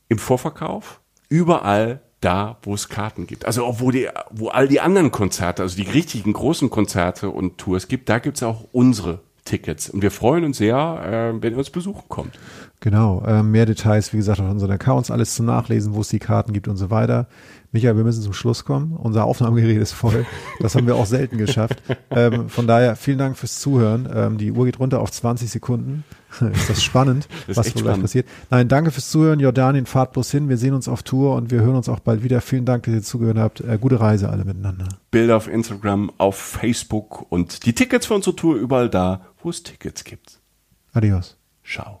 im 0.08 0.18
Vorverkauf 0.18 1.00
überall 1.28 2.02
da, 2.20 2.58
wo 2.62 2.74
es 2.74 2.88
Karten 2.88 3.26
gibt. 3.26 3.46
Also 3.46 3.64
auch 3.64 3.80
wo, 3.80 3.90
die, 3.90 4.08
wo 4.30 4.48
all 4.48 4.68
die 4.68 4.80
anderen 4.80 5.10
Konzerte, 5.10 5.62
also 5.62 5.76
die 5.76 5.88
richtigen 5.88 6.32
großen 6.32 6.68
Konzerte 6.68 7.30
und 7.30 7.58
Tours 7.58 7.88
gibt, 7.88 8.08
da 8.08 8.18
gibt's 8.18 8.42
auch 8.42 8.66
unsere 8.72 9.20
Tickets. 9.44 9.88
Und 9.88 10.02
wir 10.02 10.10
freuen 10.10 10.44
uns 10.44 10.58
sehr, 10.58 11.32
äh, 11.36 11.42
wenn 11.42 11.52
ihr 11.52 11.58
uns 11.58 11.70
besuchen 11.70 12.04
kommt. 12.08 12.38
Genau, 12.82 13.22
äh, 13.26 13.42
mehr 13.42 13.66
Details, 13.66 14.14
wie 14.14 14.16
gesagt, 14.16 14.40
auf 14.40 14.50
unseren 14.50 14.70
Accounts, 14.70 15.10
alles 15.10 15.34
zum 15.34 15.44
Nachlesen, 15.44 15.92
wo 15.92 16.00
es 16.00 16.08
die 16.08 16.18
Karten 16.18 16.54
gibt 16.54 16.66
und 16.66 16.78
so 16.78 16.88
weiter. 16.88 17.28
Michael, 17.72 17.96
wir 17.96 18.04
müssen 18.04 18.22
zum 18.22 18.32
Schluss 18.32 18.64
kommen. 18.64 18.96
Unser 18.96 19.26
Aufnahmegerät 19.26 19.76
ist 19.76 19.92
voll. 19.92 20.24
Das 20.60 20.74
haben 20.74 20.86
wir 20.86 20.96
auch 20.96 21.06
selten 21.06 21.36
geschafft. 21.38 21.82
Ähm, 22.10 22.48
von 22.48 22.66
daher 22.66 22.96
vielen 22.96 23.18
Dank 23.18 23.36
fürs 23.36 23.60
Zuhören. 23.60 24.08
Ähm, 24.12 24.38
die 24.38 24.50
Uhr 24.50 24.64
geht 24.64 24.80
runter 24.80 25.00
auf 25.00 25.12
20 25.12 25.48
Sekunden. 25.48 26.04
ist 26.52 26.70
das 26.70 26.82
spannend, 26.82 27.28
das 27.46 27.56
was 27.56 27.66
vielleicht 27.66 27.80
spannend. 27.80 28.02
passiert. 28.02 28.26
Nein, 28.50 28.68
danke 28.68 28.90
fürs 28.90 29.10
Zuhören. 29.10 29.38
Jordanien, 29.40 29.86
fahrt 29.86 30.12
bloß 30.12 30.30
hin. 30.30 30.48
Wir 30.48 30.56
sehen 30.56 30.74
uns 30.74 30.88
auf 30.88 31.02
Tour 31.02 31.36
und 31.36 31.50
wir 31.50 31.60
hören 31.60 31.76
uns 31.76 31.88
auch 31.88 32.00
bald 32.00 32.24
wieder. 32.24 32.40
Vielen 32.40 32.64
Dank, 32.64 32.84
dass 32.84 32.94
ihr 32.94 33.02
zugehört 33.02 33.38
habt. 33.38 33.60
Äh, 33.60 33.78
gute 33.80 34.00
Reise 34.00 34.30
alle 34.30 34.44
miteinander. 34.44 34.88
Bilder 35.10 35.36
auf 35.36 35.48
Instagram, 35.48 36.10
auf 36.18 36.36
Facebook 36.36 37.30
und 37.30 37.66
die 37.66 37.74
Tickets 37.74 38.06
für 38.06 38.14
unsere 38.14 38.34
Tour 38.34 38.56
überall 38.56 38.88
da, 38.88 39.26
wo 39.42 39.50
es 39.50 39.62
Tickets 39.62 40.02
gibt. 40.02 40.40
Adios. 40.92 41.36
Ciao. 41.64 42.00